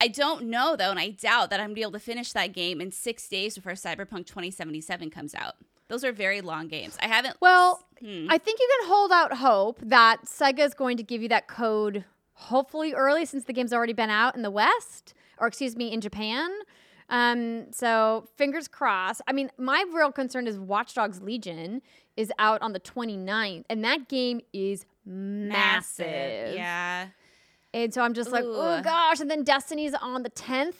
I 0.00 0.08
don't 0.08 0.44
know 0.46 0.76
though, 0.76 0.90
and 0.90 0.98
I 0.98 1.10
doubt 1.10 1.50
that 1.50 1.60
I'm 1.60 1.66
gonna 1.66 1.74
be 1.74 1.82
able 1.82 1.92
to 1.92 1.98
finish 1.98 2.32
that 2.32 2.52
game 2.52 2.80
in 2.80 2.90
six 2.92 3.28
days 3.28 3.56
before 3.56 3.72
Cyberpunk 3.72 4.26
2077 4.26 5.10
comes 5.10 5.34
out. 5.34 5.56
Those 5.88 6.04
are 6.04 6.12
very 6.12 6.40
long 6.40 6.68
games. 6.68 6.96
I 7.02 7.08
haven't. 7.08 7.36
Well, 7.40 7.84
Hmm. 8.00 8.26
I 8.30 8.38
think 8.38 8.60
you 8.60 8.68
can 8.78 8.88
hold 8.88 9.10
out 9.10 9.38
hope 9.38 9.80
that 9.82 10.24
Sega 10.24 10.60
is 10.60 10.72
going 10.74 10.96
to 10.98 11.02
give 11.02 11.20
you 11.20 11.28
that 11.30 11.48
code 11.48 12.04
hopefully 12.34 12.92
early 12.94 13.24
since 13.24 13.42
the 13.44 13.52
game's 13.52 13.72
already 13.72 13.92
been 13.92 14.10
out 14.10 14.36
in 14.36 14.42
the 14.42 14.50
West, 14.52 15.14
or 15.38 15.48
excuse 15.48 15.74
me, 15.74 15.90
in 15.92 16.00
Japan. 16.00 16.48
Um, 17.08 17.72
so 17.72 18.28
fingers 18.36 18.68
crossed. 18.68 19.22
I 19.26 19.32
mean, 19.32 19.50
my 19.58 19.84
real 19.92 20.12
concern 20.12 20.46
is 20.46 20.58
Watch 20.58 20.94
Dogs 20.94 21.22
Legion 21.22 21.82
is 22.16 22.32
out 22.38 22.60
on 22.62 22.72
the 22.72 22.80
29th, 22.80 23.64
and 23.70 23.84
that 23.84 24.08
game 24.08 24.40
is 24.52 24.84
massive. 25.06 26.54
Yeah. 26.54 27.08
And 27.72 27.92
so 27.92 28.02
I'm 28.02 28.14
just 28.14 28.32
like, 28.32 28.44
oh 28.46 28.80
gosh. 28.82 29.20
And 29.20 29.30
then 29.30 29.44
Destiny's 29.44 29.94
on 29.94 30.22
the 30.22 30.30
10th 30.30 30.74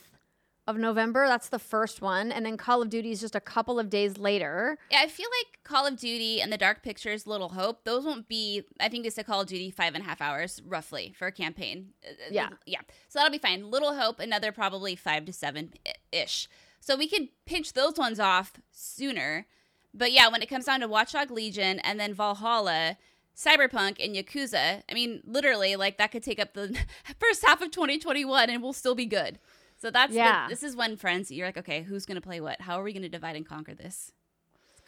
of 0.69 0.77
November. 0.77 1.27
That's 1.27 1.49
the 1.49 1.59
first 1.59 2.01
one. 2.03 2.31
And 2.31 2.45
then 2.47 2.57
Call 2.57 2.83
of 2.83 2.91
Duty 2.91 3.11
is 3.11 3.21
just 3.21 3.35
a 3.35 3.41
couple 3.41 3.81
of 3.81 3.89
days 3.91 4.19
later. 4.19 4.79
Yeah, 4.91 5.01
I 5.03 5.09
feel 5.09 5.27
like 5.41 5.64
Call 5.64 5.87
of 5.87 5.97
Duty 5.97 6.41
and 6.41 6.53
the 6.53 6.59
Dark 6.59 6.83
Pictures 6.83 7.27
Little 7.27 7.49
Hope, 7.49 7.85
those 7.85 8.05
won't 8.05 8.29
be, 8.29 8.62
I 8.79 8.89
think 8.89 9.03
they 9.05 9.11
said 9.11 9.27
Call 9.27 9.41
of 9.41 9.47
Duty 9.49 9.71
five 9.71 9.95
and 9.95 10.05
a 10.05 10.07
half 10.07 10.21
hours 10.21 10.61
roughly 10.64 11.14
for 11.19 11.27
a 11.27 11.33
campaign. 11.33 11.89
Uh, 12.07 12.11
uh, 12.11 12.14
Yeah. 12.31 12.49
Yeah. 12.66 12.81
So 13.09 13.19
that'll 13.19 13.33
be 13.33 13.39
fine. 13.39 13.71
Little 13.71 13.97
Hope, 13.97 14.21
another 14.21 14.53
probably 14.53 14.95
five 14.95 15.25
to 15.25 15.33
seven 15.33 15.73
ish. 16.12 16.49
So 16.81 16.97
we 16.97 17.09
could 17.09 17.29
pinch 17.47 17.73
those 17.73 17.97
ones 17.97 18.21
off 18.21 18.53
sooner. 18.71 19.47
But 19.95 20.12
yeah, 20.12 20.29
when 20.29 20.43
it 20.43 20.51
comes 20.51 20.66
down 20.66 20.81
to 20.81 20.89
Watchdog 20.89 21.31
Legion 21.31 21.81
and 21.81 21.99
then 21.99 22.12
Valhalla, 22.14 22.99
Cyberpunk 23.37 24.05
and 24.05 24.14
Yakuza, 24.14 24.83
I 24.91 24.95
mean, 24.95 25.23
literally, 25.25 25.77
like 25.77 25.97
that 25.99 26.12
could 26.12 26.23
take 26.23 26.39
up 26.39 26.55
the 26.55 26.77
first 27.19 27.45
half 27.45 27.62
of 27.62 27.71
2021 27.71 28.51
and 28.51 28.62
we'll 28.62 28.73
still 28.73 28.95
be 28.95 29.07
good. 29.07 29.39
So 29.79 29.91
that's 29.91 30.11
the- 30.12 30.16
Yeah. 30.18 30.47
this 30.49 30.62
is 30.62 30.74
when 30.76 30.97
friends, 30.97 31.31
you're 31.31 31.47
like, 31.47 31.57
okay, 31.59 31.83
who's 31.83 32.05
gonna 32.07 32.20
play 32.20 32.41
what? 32.41 32.61
How 32.61 32.81
are 32.81 32.83
we 32.83 32.93
gonna 32.93 33.09
divide 33.09 33.37
and 33.37 33.47
conquer 33.47 33.74
this? 33.74 34.12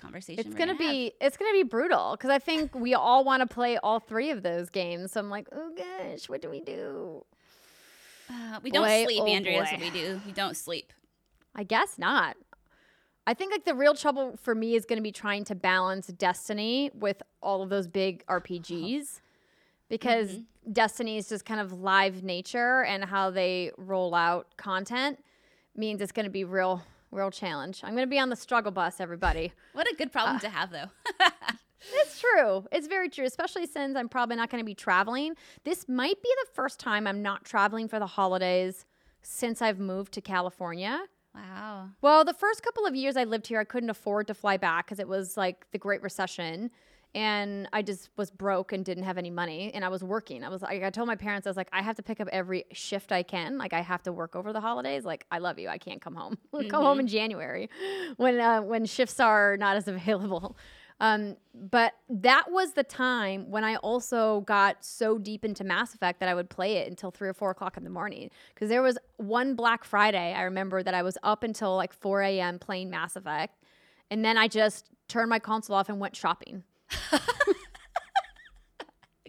Conversation. 0.01 0.47
It's 0.47 0.55
gonna 0.57 0.73
have. 0.73 0.79
be 0.79 1.13
it's 1.21 1.37
gonna 1.37 1.53
be 1.53 1.63
brutal 1.63 2.13
because 2.13 2.31
I 2.31 2.39
think 2.39 2.75
we 2.75 2.95
all 2.95 3.23
want 3.23 3.43
to 3.43 3.47
play 3.47 3.77
all 3.77 4.01
three 4.01 4.31
of 4.31 4.43
those 4.43 4.71
games. 4.71 5.13
So 5.13 5.21
I'm 5.21 5.29
like, 5.29 5.47
oh 5.53 5.73
gosh, 5.77 6.29
what 6.29 6.41
do 6.41 6.49
we 6.49 6.61
do? 6.61 7.25
Uh, 8.31 8.61
we 8.63 8.71
don't 8.71 8.89
sleep, 9.05 9.21
oh 9.23 9.27
Andrea. 9.27 9.59
That's 9.61 9.73
what 9.73 9.81
we 9.83 9.91
do. 9.91 10.21
We 10.25 10.33
don't 10.33 10.57
sleep. 10.57 10.93
I 11.55 11.65
guess 11.65 11.99
not. 11.99 12.37
I 13.27 13.35
think 13.35 13.53
like 13.53 13.65
the 13.67 13.75
real 13.75 13.95
trouble 13.95 14.37
for 14.41 14.55
me 14.55 14.75
is 14.75 14.87
gonna 14.87 15.03
be 15.03 15.13
trying 15.13 15.45
to 15.45 15.55
balance 15.55 16.07
Destiny 16.07 16.91
with 16.95 17.23
all 17.43 17.63
of 17.63 17.69
those 17.69 17.87
big 17.87 18.25
RPGs 18.27 19.21
because 19.91 20.31
Mm-hmm. 20.31 20.43
Destiny 20.73 21.17
is 21.17 21.29
just 21.29 21.45
kind 21.45 21.61
of 21.61 21.73
live 21.73 22.23
nature 22.23 22.83
and 22.85 23.05
how 23.05 23.31
they 23.31 23.73
roll 23.77 24.15
out 24.15 24.47
content 24.57 25.19
means 25.75 26.01
it's 26.01 26.13
gonna 26.13 26.31
be 26.31 26.45
real 26.45 26.83
real 27.11 27.31
challenge. 27.31 27.81
I'm 27.83 27.95
gonna 27.95 28.07
be 28.07 28.19
on 28.21 28.29
the 28.31 28.37
struggle 28.37 28.71
bus, 28.71 29.01
everybody. 29.01 29.53
What 29.73 29.91
a 29.91 29.95
good 29.97 30.13
problem 30.13 30.37
Uh, 30.37 30.41
to 30.41 30.49
have, 30.51 30.71
though. 30.71 30.91
It's 31.95 32.21
true. 32.21 32.67
It's 32.73 32.87
very 32.87 33.09
true, 33.09 33.25
especially 33.25 33.67
since 33.67 33.97
I'm 33.97 34.11
probably 34.11 34.37
not 34.37 34.51
going 34.51 34.61
to 34.61 34.67
be 34.67 34.75
traveling. 34.75 35.35
This 35.65 35.89
might 35.89 36.23
be 36.23 36.29
the 36.45 36.51
first 36.53 36.79
time 36.79 37.07
I'm 37.07 37.23
not 37.23 37.47
traveling 37.47 37.89
for 37.89 37.99
the 37.99 38.07
holidays 38.07 38.85
since 39.23 39.63
I've 39.63 39.79
moved 39.79 40.13
to 40.13 40.21
California. 40.21 41.01
wow. 41.35 41.89
Well, 42.03 42.23
the 42.27 42.35
first 42.35 42.63
couple 42.63 42.85
of 42.85 42.95
years 42.95 43.17
I 43.17 43.25
lived 43.25 43.47
here, 43.47 43.59
I 43.61 43.65
couldn't 43.65 43.89
afford 43.89 44.27
to 44.27 44.35
fly 44.35 44.59
back 44.59 44.85
because 44.85 44.99
it 44.99 45.09
was 45.09 45.39
like 45.39 45.71
the 45.73 45.79
Great 45.79 46.03
Recession. 46.03 46.71
And 47.15 47.69
I 47.73 47.83
just 47.83 48.11
was 48.17 48.31
broke 48.31 48.73
and 48.73 48.85
didn't 48.85 49.03
have 49.03 49.19
any 49.19 49.31
money. 49.31 49.73
And 49.75 49.85
I 49.85 49.89
was 49.89 50.05
working. 50.05 50.45
I 50.45 50.49
was 50.49 50.63
like, 50.63 50.83
I 50.83 50.91
told 50.91 51.09
my 51.09 51.17
parents, 51.17 51.47
I 51.47 51.51
was 51.51 51.57
like, 51.57 51.69
I 51.73 51.83
have 51.83 51.97
to 51.97 52.03
pick 52.03 52.21
up 52.21 52.29
every 52.31 52.67
shift 52.73 53.11
I 53.11 53.25
can. 53.25 53.59
Like, 53.59 53.73
I 53.73 53.81
have 53.81 54.03
to 54.05 54.13
work 54.13 54.37
over 54.37 54.53
the 54.53 54.61
holidays. 54.61 55.05
Like, 55.05 55.27
I 55.31 55.39
love 55.39 55.59
you. 55.59 55.69
I 55.69 55.79
can't 55.79 56.01
come 56.01 56.15
home. 56.15 56.39
come 56.69 56.85
home 56.85 57.01
in 57.01 57.09
January 57.09 57.69
when 58.17 58.39
uh, 58.39 58.63
when 58.63 58.85
shifts 58.87 59.19
are 59.19 59.57
not 59.57 59.77
as 59.77 59.89
available. 59.89 60.57
Um, 61.01 61.37
but 61.55 61.95
that 62.11 62.51
was 62.51 62.73
the 62.73 62.85
time 62.85 63.51
when 63.51 63.65
I 63.65 63.77
also 63.77 64.43
got 64.43 64.85
so 64.85 65.17
deep 65.17 65.47
into 65.47 65.65
Mass 65.65 65.95
Effect 65.95 66.21
that 66.21 66.29
I 66.29 66.35
would 66.35 66.51
play 66.51 66.77
it 66.77 66.89
until 66.89 67.11
three 67.11 67.29
or 67.29 67.33
four 67.33 67.51
o'clock 67.51 67.79
in 67.79 67.85
the 67.85 67.91
morning. 67.91 68.31
Because 68.55 68.69
there 68.69 68.83
was 68.83 68.99
one 69.17 69.55
Black 69.55 69.83
Friday, 69.83 70.35
I 70.35 70.43
remember 70.43 70.83
that 70.83 70.93
I 70.93 71.03
was 71.03 71.17
up 71.23 71.43
until 71.43 71.75
like 71.75 71.95
4 71.95 72.23
a.m. 72.23 72.59
playing 72.59 72.91
Mass 72.91 73.17
Effect. 73.17 73.65
And 74.11 74.23
then 74.25 74.37
I 74.37 74.47
just 74.47 74.91
turned 75.09 75.31
my 75.31 75.39
console 75.39 75.77
off 75.77 75.89
and 75.89 75.99
went 75.99 76.15
shopping. 76.15 76.65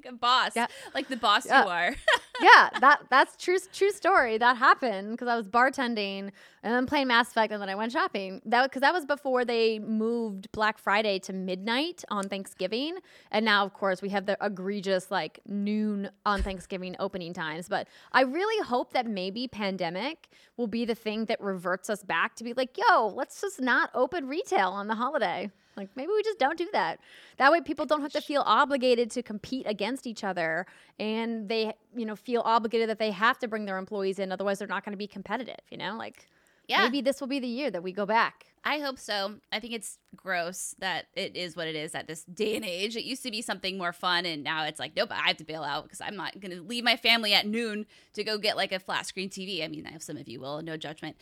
Like 0.04 0.14
a 0.14 0.18
boss. 0.18 0.54
Yeah. 0.56 0.68
Like 0.96 1.10
the 1.10 1.18
boss 1.18 1.46
Yeah. 1.46 1.64
you 1.64 1.70
are. 1.70 1.96
yeah, 2.42 2.70
that 2.80 3.02
that's 3.12 3.36
true 3.38 3.58
true 3.72 3.92
story. 3.92 4.40
That 4.40 4.58
happened 4.58 5.12
because 5.12 5.28
I 5.28 5.36
was 5.36 5.48
bartending 5.48 6.32
and 6.64 6.74
then 6.74 6.88
playing 6.88 7.08
Mass 7.08 7.30
Effect 7.30 7.54
and 7.54 7.62
then 7.62 7.70
I 7.70 7.76
went 7.76 7.92
shopping. 7.92 8.42
That 8.46 8.64
because 8.64 8.82
that 8.82 8.94
was 8.94 9.06
before 9.06 9.46
they 9.46 9.78
moved 9.78 10.52
Black 10.54 10.80
Friday 10.80 11.20
to 11.20 11.34
midnight 11.34 12.04
on 12.10 12.30
Thanksgiving, 12.30 12.98
and 13.32 13.46
now 13.46 13.64
of 13.64 13.74
course 13.74 14.02
we 14.02 14.10
have 14.10 14.26
the 14.26 14.38
egregious 14.42 15.12
like 15.12 15.40
noon 15.46 16.10
on 16.26 16.42
Thanksgiving 16.42 16.96
opening 16.98 17.34
times. 17.34 17.70
But 17.70 17.88
I 18.12 18.22
really 18.22 18.66
hope 18.66 18.94
that 18.94 19.06
maybe 19.06 19.48
pandemic 19.48 20.30
will 20.58 20.68
be 20.68 20.84
the 20.84 20.96
thing 20.96 21.26
that 21.26 21.40
reverts 21.42 21.92
us 21.92 22.02
back 22.04 22.36
to 22.38 22.44
be 22.44 22.54
like, 22.54 22.76
yo, 22.76 23.08
let's 23.08 23.40
just 23.42 23.62
not 23.62 23.92
open 23.94 24.28
retail 24.28 24.70
on 24.70 24.88
the 24.88 24.96
holiday. 24.96 25.52
Like 25.78 25.90
maybe 25.96 26.12
we 26.14 26.22
just 26.24 26.40
don't 26.40 26.58
do 26.58 26.68
that. 26.74 27.00
That 27.38 27.52
way 27.52 27.62
people 27.62 27.86
don't 27.86 28.02
have 28.02 28.12
to 28.14 28.22
feel 28.22 28.44
obligated 28.46 29.10
to 29.12 29.24
compete 29.24 29.66
against 29.68 30.06
each 30.06 30.24
other 30.24 30.66
and 31.00 31.48
they, 31.50 31.74
you 31.96 32.06
know, 32.06 32.16
feel 32.16 32.42
obligated 32.46 32.90
that 32.90 33.00
they 33.00 33.12
have 33.12 33.40
to 33.40 33.48
bring 33.48 33.66
their 33.66 33.78
employees 33.78 34.20
in 34.20 34.32
otherwise 34.32 34.60
they're 34.60 34.68
not 34.68 34.84
going 34.84 34.94
to 34.94 34.98
be 34.98 35.08
competitive, 35.08 35.60
you 35.70 35.78
know? 35.78 35.96
Like 35.98 36.28
Yeah. 36.68 36.84
maybe 36.84 37.02
this 37.02 37.20
will 37.22 37.28
be 37.28 37.40
the 37.40 37.48
year 37.48 37.72
that 37.72 37.84
we 37.84 37.92
go 37.92 38.06
back. 38.06 38.46
I 38.64 38.78
hope 38.78 39.00
so. 39.00 39.38
I 39.52 39.60
think 39.60 39.74
it's 39.74 39.98
gross 40.16 40.76
that 40.78 41.08
it 41.16 41.36
is 41.36 41.56
what 41.56 41.68
it 41.68 41.76
is 41.76 41.96
at 41.96 42.06
this 42.06 42.24
day 42.26 42.56
and 42.56 42.64
age. 42.64 42.96
It 42.96 43.04
used 43.06 43.24
to 43.24 43.32
be 43.32 43.42
something 43.42 43.76
more 43.76 43.92
fun, 43.92 44.24
and 44.28 44.44
now 44.44 44.66
it's 44.66 44.80
like, 44.80 44.96
nope, 44.96 45.10
I 45.12 45.30
have 45.30 45.38
to 45.38 45.44
bail 45.44 45.64
out 45.64 45.86
because 45.86 46.00
I'm 46.00 46.16
not 46.16 46.40
going 46.40 46.56
to 46.56 46.62
leave 46.62 46.84
my 46.84 46.96
family 46.96 47.34
at 47.34 47.48
noon 47.48 47.88
to 48.14 48.24
go 48.24 48.38
get 48.38 48.56
like 48.58 48.72
a 48.72 48.78
flat 48.78 49.08
screen 49.08 49.30
TV. 49.32 49.64
I 49.64 49.68
mean, 49.68 49.88
I 49.88 49.92
have 49.92 50.04
some 50.04 50.16
of 50.16 50.28
you 50.28 50.40
will, 50.40 50.62
no 50.62 50.78
judgment. 50.78 51.16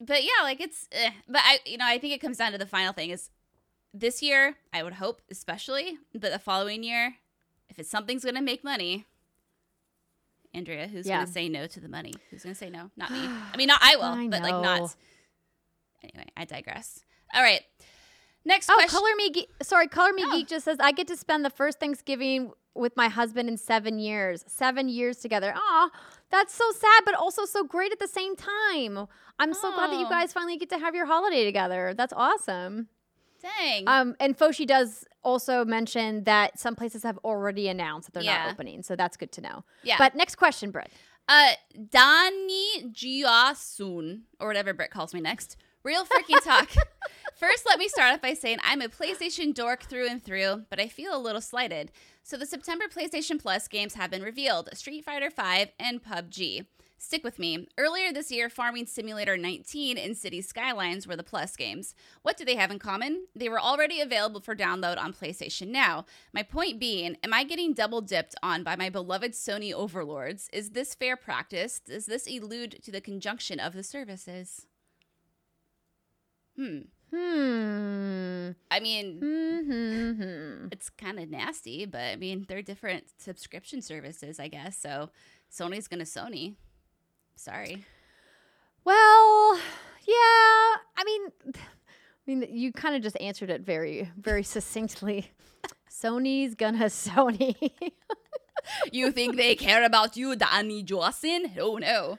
But 0.00 0.22
yeah, 0.24 0.42
like 0.44 0.62
it's, 0.62 0.88
eh. 0.92 1.10
but 1.28 1.42
I, 1.44 1.58
you 1.66 1.76
know, 1.76 1.84
I 1.86 1.98
think 1.98 2.14
it 2.14 2.22
comes 2.22 2.38
down 2.38 2.52
to 2.52 2.58
the 2.58 2.64
final 2.64 2.94
thing 2.94 3.10
is 3.10 3.28
this 4.00 4.22
year, 4.22 4.56
I 4.72 4.82
would 4.82 4.94
hope, 4.94 5.22
especially, 5.30 5.98
but 6.12 6.32
the 6.32 6.38
following 6.38 6.82
year, 6.82 7.16
if 7.68 7.78
it's 7.78 7.90
something's 7.90 8.22
going 8.24 8.34
to 8.36 8.42
make 8.42 8.62
money, 8.64 9.06
Andrea, 10.54 10.86
who's 10.88 11.06
Yeah. 11.06 11.16
going 11.16 11.26
to 11.26 11.32
say 11.32 11.48
no 11.48 11.66
to 11.66 11.80
the 11.80 11.88
money? 11.88 12.14
Who's 12.30 12.42
going 12.42 12.54
to 12.54 12.58
say 12.58 12.70
no? 12.70 12.90
Not 12.96 13.10
me. 13.10 13.18
I 13.52 13.56
mean, 13.56 13.68
not 13.68 13.80
I 13.82 13.96
will, 13.96 14.04
I 14.04 14.28
but 14.28 14.42
like 14.42 14.52
not. 14.62 14.94
Anyway, 16.02 16.26
I 16.36 16.44
digress. 16.44 17.00
All 17.34 17.42
right. 17.42 17.60
Next 18.44 18.70
Oh, 18.70 18.74
question. 18.74 18.90
Color 18.98 19.10
Me 19.16 19.30
Geek, 19.30 19.48
sorry, 19.62 19.88
Color 19.88 20.12
Me 20.14 20.22
Oh. 20.26 20.32
Geek 20.32 20.48
just 20.48 20.64
says 20.64 20.78
I 20.80 20.92
get 20.92 21.06
to 21.08 21.16
spend 21.16 21.44
the 21.44 21.50
first 21.50 21.80
Thanksgiving 21.80 22.52
with 22.74 22.96
my 22.96 23.08
husband 23.08 23.48
in 23.48 23.56
7 23.58 23.98
years. 23.98 24.44
7 24.46 24.88
years 24.88 25.18
together. 25.18 25.52
Aw, 25.54 25.90
that's 26.30 26.54
so 26.54 26.70
sad 26.70 27.02
but 27.04 27.14
also 27.14 27.44
so 27.44 27.64
great 27.64 27.92
at 27.92 27.98
the 27.98 28.06
same 28.08 28.36
time. 28.36 29.06
I'm 29.38 29.52
so 29.52 29.72
glad 29.74 29.90
that 29.90 29.98
you 29.98 30.06
Oh. 30.06 30.10
guys 30.10 30.32
finally 30.32 30.56
get 30.56 30.70
to 30.70 30.78
have 30.78 30.94
your 30.94 31.06
holiday 31.06 31.44
together. 31.44 31.92
That's 31.94 32.12
awesome. 32.16 32.88
Dang. 33.40 33.84
Um, 33.86 34.16
and 34.20 34.36
Foshi 34.36 34.66
does 34.66 35.04
also 35.22 35.64
mention 35.64 36.24
that 36.24 36.58
some 36.58 36.74
places 36.74 37.02
have 37.02 37.18
already 37.24 37.68
announced 37.68 38.08
that 38.08 38.14
they're 38.14 38.22
Yeah. 38.22 38.44
not 38.44 38.52
opening, 38.52 38.82
so 38.82 38.96
that's 38.96 39.16
good 39.16 39.32
to 39.32 39.40
know. 39.40 39.64
yeah. 39.82 39.96
But 39.98 40.14
next 40.14 40.36
question, 40.36 40.70
Britt. 40.70 40.90
uh, 41.28 41.52
Dani 41.78 42.90
Jiasun, 42.92 44.22
or 44.40 44.48
whatever 44.48 44.72
Britt 44.72 44.90
calls 44.90 45.12
me 45.14 45.20
next. 45.20 45.56
Real 45.84 46.04
freaking 46.04 46.42
talk. 46.42 46.70
First, 47.36 47.64
let 47.66 47.78
me 47.78 47.86
start 47.88 48.14
off 48.14 48.20
by 48.20 48.34
saying 48.34 48.58
I'm 48.64 48.82
a 48.82 48.88
PlayStation 48.88 49.54
dork 49.54 49.84
through 49.84 50.08
and 50.08 50.22
through, 50.22 50.64
but 50.70 50.80
I 50.80 50.88
feel 50.88 51.16
a 51.16 51.20
little 51.20 51.40
slighted. 51.40 51.92
So 52.24 52.36
the 52.36 52.46
September 52.46 52.86
PlayStation 52.88 53.40
Plus 53.40 53.68
games 53.68 53.94
have 53.94 54.10
been 54.10 54.22
revealed: 54.22 54.68
Street 54.76 55.04
Fighter 55.04 55.30
V 55.30 55.70
and 55.78 56.02
PUBG. 56.02 56.66
Stick 57.00 57.22
with 57.22 57.38
me. 57.38 57.68
Earlier 57.78 58.12
this 58.12 58.30
year, 58.32 58.50
Farming 58.50 58.86
Simulator 58.86 59.36
19 59.36 59.96
and 59.96 60.16
City 60.16 60.40
Skylines 60.40 61.06
were 61.06 61.14
the 61.14 61.22
Plus 61.22 61.54
games. 61.56 61.94
What 62.22 62.36
do 62.36 62.44
they 62.44 62.56
have 62.56 62.72
in 62.72 62.80
common? 62.80 63.26
They 63.36 63.48
were 63.48 63.60
already 63.60 64.00
available 64.00 64.40
for 64.40 64.56
download 64.56 64.98
on 64.98 65.12
PlayStation 65.12 65.68
Now. 65.68 66.06
My 66.34 66.42
point 66.42 66.80
being, 66.80 67.16
am 67.22 67.32
I 67.32 67.44
getting 67.44 67.72
double 67.72 68.00
dipped 68.00 68.34
on 68.42 68.64
by 68.64 68.74
my 68.74 68.90
beloved 68.90 69.32
Sony 69.32 69.72
overlords? 69.72 70.50
Is 70.52 70.70
this 70.70 70.94
fair 70.94 71.16
practice? 71.16 71.78
Does 71.78 72.06
this 72.06 72.26
allude 72.26 72.82
to 72.82 72.90
the 72.90 73.00
conjunction 73.00 73.60
of 73.60 73.74
the 73.74 73.84
services? 73.84 74.66
Hmm. 76.56 76.78
Hmm. 77.14 78.50
I 78.70 78.80
mean, 78.80 79.20
Hmm. 79.20 80.68
it's 80.72 80.90
kind 80.90 81.18
of 81.20 81.30
nasty, 81.30 81.86
but 81.86 82.00
I 82.00 82.16
mean, 82.16 82.44
they're 82.48 82.60
different 82.60 83.04
subscription 83.18 83.80
services, 83.82 84.40
I 84.40 84.48
guess. 84.48 84.76
So 84.76 85.10
Sony's 85.50 85.86
going 85.88 86.00
to 86.00 86.04
Sony. 86.04 86.56
Sorry. 87.38 87.84
Well, 88.84 89.56
yeah. 90.06 90.14
I 90.96 91.04
mean, 91.04 91.28
I 91.54 91.60
mean, 92.26 92.46
you 92.50 92.72
kind 92.72 92.96
of 92.96 93.02
just 93.02 93.16
answered 93.20 93.50
it 93.50 93.60
very, 93.62 94.10
very 94.18 94.42
succinctly. 94.42 95.30
Sony's 95.90 96.54
gonna 96.54 96.84
Sony. 96.86 97.70
You 98.92 99.12
think 99.12 99.36
they 99.36 99.54
care 99.54 99.84
about 99.84 100.16
you, 100.16 100.36
Danny 100.36 100.82
Johnson? 100.82 101.52
Oh 101.58 101.76
no. 101.76 102.18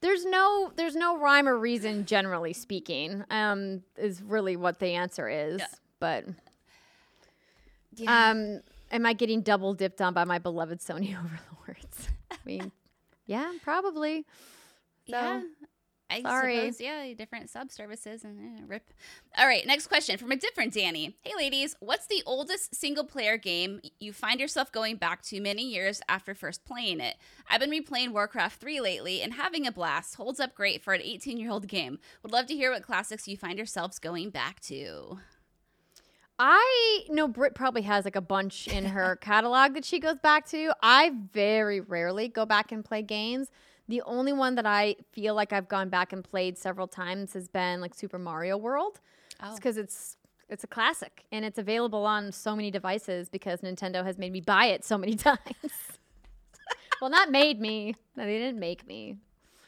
there's 0.00 0.24
no, 0.24 0.72
there's 0.76 0.94
no 0.96 1.18
rhyme 1.18 1.48
or 1.48 1.58
reason, 1.58 2.04
generally 2.06 2.52
speaking. 2.52 3.24
Um, 3.30 3.82
is 3.96 4.22
really 4.22 4.56
what 4.56 4.78
the 4.78 4.88
answer 4.94 5.28
is. 5.28 5.58
Yeah. 5.58 5.66
But 6.00 6.24
Yeah. 7.96 8.30
um, 8.30 8.60
am 8.92 9.06
I 9.06 9.12
getting 9.14 9.40
double 9.42 9.74
dipped 9.74 10.00
on 10.00 10.14
by 10.14 10.24
my 10.24 10.38
beloved 10.38 10.80
Sony 10.80 11.10
overlords? 11.18 12.08
I 12.30 12.36
mean, 12.44 12.72
yeah, 13.30 13.52
probably. 13.62 14.26
yeah. 15.06 15.42
I 16.10 16.22
sorry. 16.22 16.56
suppose, 16.56 16.80
yeah, 16.80 17.14
different 17.14 17.48
sub 17.48 17.70
services 17.70 18.24
and 18.24 18.40
eh, 18.40 18.62
rip. 18.66 18.90
All 19.38 19.46
right, 19.46 19.64
next 19.64 19.86
question 19.86 20.18
from 20.18 20.32
a 20.32 20.36
different 20.36 20.74
Danny. 20.74 21.16
Hey, 21.22 21.34
ladies, 21.36 21.76
what's 21.78 22.08
the 22.08 22.24
oldest 22.26 22.74
single 22.74 23.04
player 23.04 23.36
game 23.36 23.80
you 24.00 24.12
find 24.12 24.40
yourself 24.40 24.72
going 24.72 24.96
back 24.96 25.22
to 25.26 25.40
many 25.40 25.62
years 25.62 26.02
after 26.08 26.34
first 26.34 26.64
playing 26.64 26.98
it? 26.98 27.14
I've 27.48 27.60
been 27.60 27.70
replaying 27.70 28.10
Warcraft 28.10 28.60
3 28.60 28.80
lately 28.80 29.22
and 29.22 29.34
having 29.34 29.64
a 29.64 29.70
blast. 29.70 30.16
Holds 30.16 30.40
up 30.40 30.56
great 30.56 30.82
for 30.82 30.92
an 30.92 31.00
18 31.00 31.38
year 31.38 31.52
old 31.52 31.68
game. 31.68 32.00
Would 32.24 32.32
love 32.32 32.46
to 32.46 32.54
hear 32.54 32.72
what 32.72 32.82
classics 32.82 33.28
you 33.28 33.36
find 33.36 33.56
yourselves 33.56 34.00
going 34.00 34.30
back 34.30 34.58
to. 34.62 35.20
I 36.42 37.04
know 37.10 37.28
Brit 37.28 37.54
probably 37.54 37.82
has 37.82 38.06
like 38.06 38.16
a 38.16 38.22
bunch 38.22 38.66
in 38.66 38.86
her 38.86 39.16
catalog 39.20 39.74
that 39.74 39.84
she 39.84 40.00
goes 40.00 40.16
back 40.18 40.46
to. 40.48 40.72
I 40.82 41.12
very 41.34 41.80
rarely 41.80 42.28
go 42.28 42.46
back 42.46 42.72
and 42.72 42.82
play 42.82 43.02
games. 43.02 43.48
The 43.88 44.00
only 44.06 44.32
one 44.32 44.54
that 44.54 44.64
I 44.64 44.96
feel 45.12 45.34
like 45.34 45.52
I've 45.52 45.68
gone 45.68 45.90
back 45.90 46.14
and 46.14 46.24
played 46.24 46.56
several 46.56 46.88
times 46.88 47.34
has 47.34 47.46
been 47.46 47.82
like 47.82 47.94
Super 47.94 48.18
Mario 48.18 48.56
World. 48.56 49.00
Oh. 49.42 49.54
because 49.54 49.76
it's 49.76 50.16
it's 50.48 50.64
a 50.64 50.66
classic 50.66 51.24
and 51.30 51.44
it's 51.44 51.58
available 51.58 52.04
on 52.04 52.32
so 52.32 52.56
many 52.56 52.70
devices 52.70 53.28
because 53.28 53.60
Nintendo 53.60 54.04
has 54.04 54.18
made 54.18 54.32
me 54.32 54.40
buy 54.40 54.66
it 54.66 54.84
so 54.84 54.96
many 54.96 55.14
times. 55.16 55.38
well, 57.02 57.10
not 57.10 57.30
made 57.30 57.60
me. 57.60 57.94
No, 58.16 58.24
they 58.24 58.38
didn't 58.38 58.58
make 58.58 58.86
me. 58.86 59.18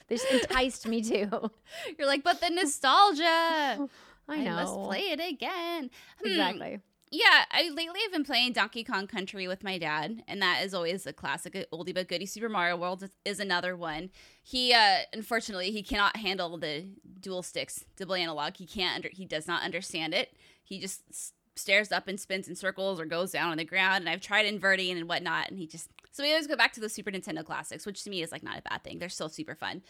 They 0.09 0.17
just 0.17 0.31
enticed 0.31 0.87
me 0.89 1.03
to. 1.03 1.51
You're 1.99 2.07
like, 2.09 2.25
but 2.25 2.41
the 2.41 2.51
nostalgia. 2.51 3.89
I 4.29 4.45
know. 4.45 4.57
must 4.57 4.75
play 4.85 5.11
it 5.11 5.21
again. 5.21 5.91
Hmm. 6.21 6.27
Exactly. 6.29 6.81
Yeah, 7.15 7.45
I 7.51 7.69
lately 7.69 8.01
have 8.05 8.13
been 8.13 8.25
playing 8.25 8.55
Donkey 8.55 8.85
Kong 8.85 9.07
Country 9.07 9.47
with 9.47 9.63
my 9.63 9.77
dad, 9.77 10.23
and 10.27 10.41
that 10.41 10.65
is 10.65 10.73
always 10.73 11.07
a 11.07 11.13
classic, 11.13 11.53
oldie 11.71 11.95
but 11.95 12.09
goodie. 12.09 12.25
Super 12.25 12.49
Mario 12.49 12.75
World 12.79 13.03
is, 13.03 13.11
is 13.27 13.39
another 13.39 13.77
one. 13.77 14.09
He, 14.43 14.73
uh, 14.73 15.01
unfortunately, 15.13 15.73
he 15.73 15.83
cannot 15.83 16.17
handle 16.17 16.57
the 16.57 16.87
dual 17.21 17.43
sticks, 17.43 17.85
double 17.99 18.15
analog. 18.15 18.57
He 18.57 18.65
can't. 18.65 18.97
Under, 18.97 19.11
he 19.13 19.27
does 19.27 19.47
not 19.47 19.63
understand 19.63 20.15
it. 20.15 20.35
He 20.65 20.81
just 20.81 21.03
s- 21.11 21.33
stares 21.55 21.93
up 21.93 22.09
and 22.09 22.19
spins 22.19 22.49
in 22.49 22.57
circles 22.57 22.99
or 22.99 23.05
goes 23.05 23.33
down 23.33 23.51
on 23.51 23.59
the 23.59 23.65
ground. 23.67 24.01
And 24.01 24.09
I've 24.09 24.23
tried 24.23 24.47
inverting 24.47 24.97
and 24.97 25.07
whatnot, 25.07 25.51
and 25.51 25.59
he 25.59 25.67
just. 25.67 25.91
So 26.13 26.23
we 26.23 26.31
always 26.31 26.47
go 26.47 26.57
back 26.57 26.73
to 26.75 26.81
the 26.81 26.89
Super 26.89 27.11
Nintendo 27.11 27.45
classics, 27.45 27.85
which 27.85 28.03
to 28.05 28.11
me 28.11 28.23
is 28.23 28.33
like 28.33 28.43
not 28.43 28.59
a 28.59 28.63
bad 28.63 28.85
thing. 28.85 28.99
They're 28.99 29.11
still 29.11 29.29
super 29.29 29.55
fun. 29.55 29.83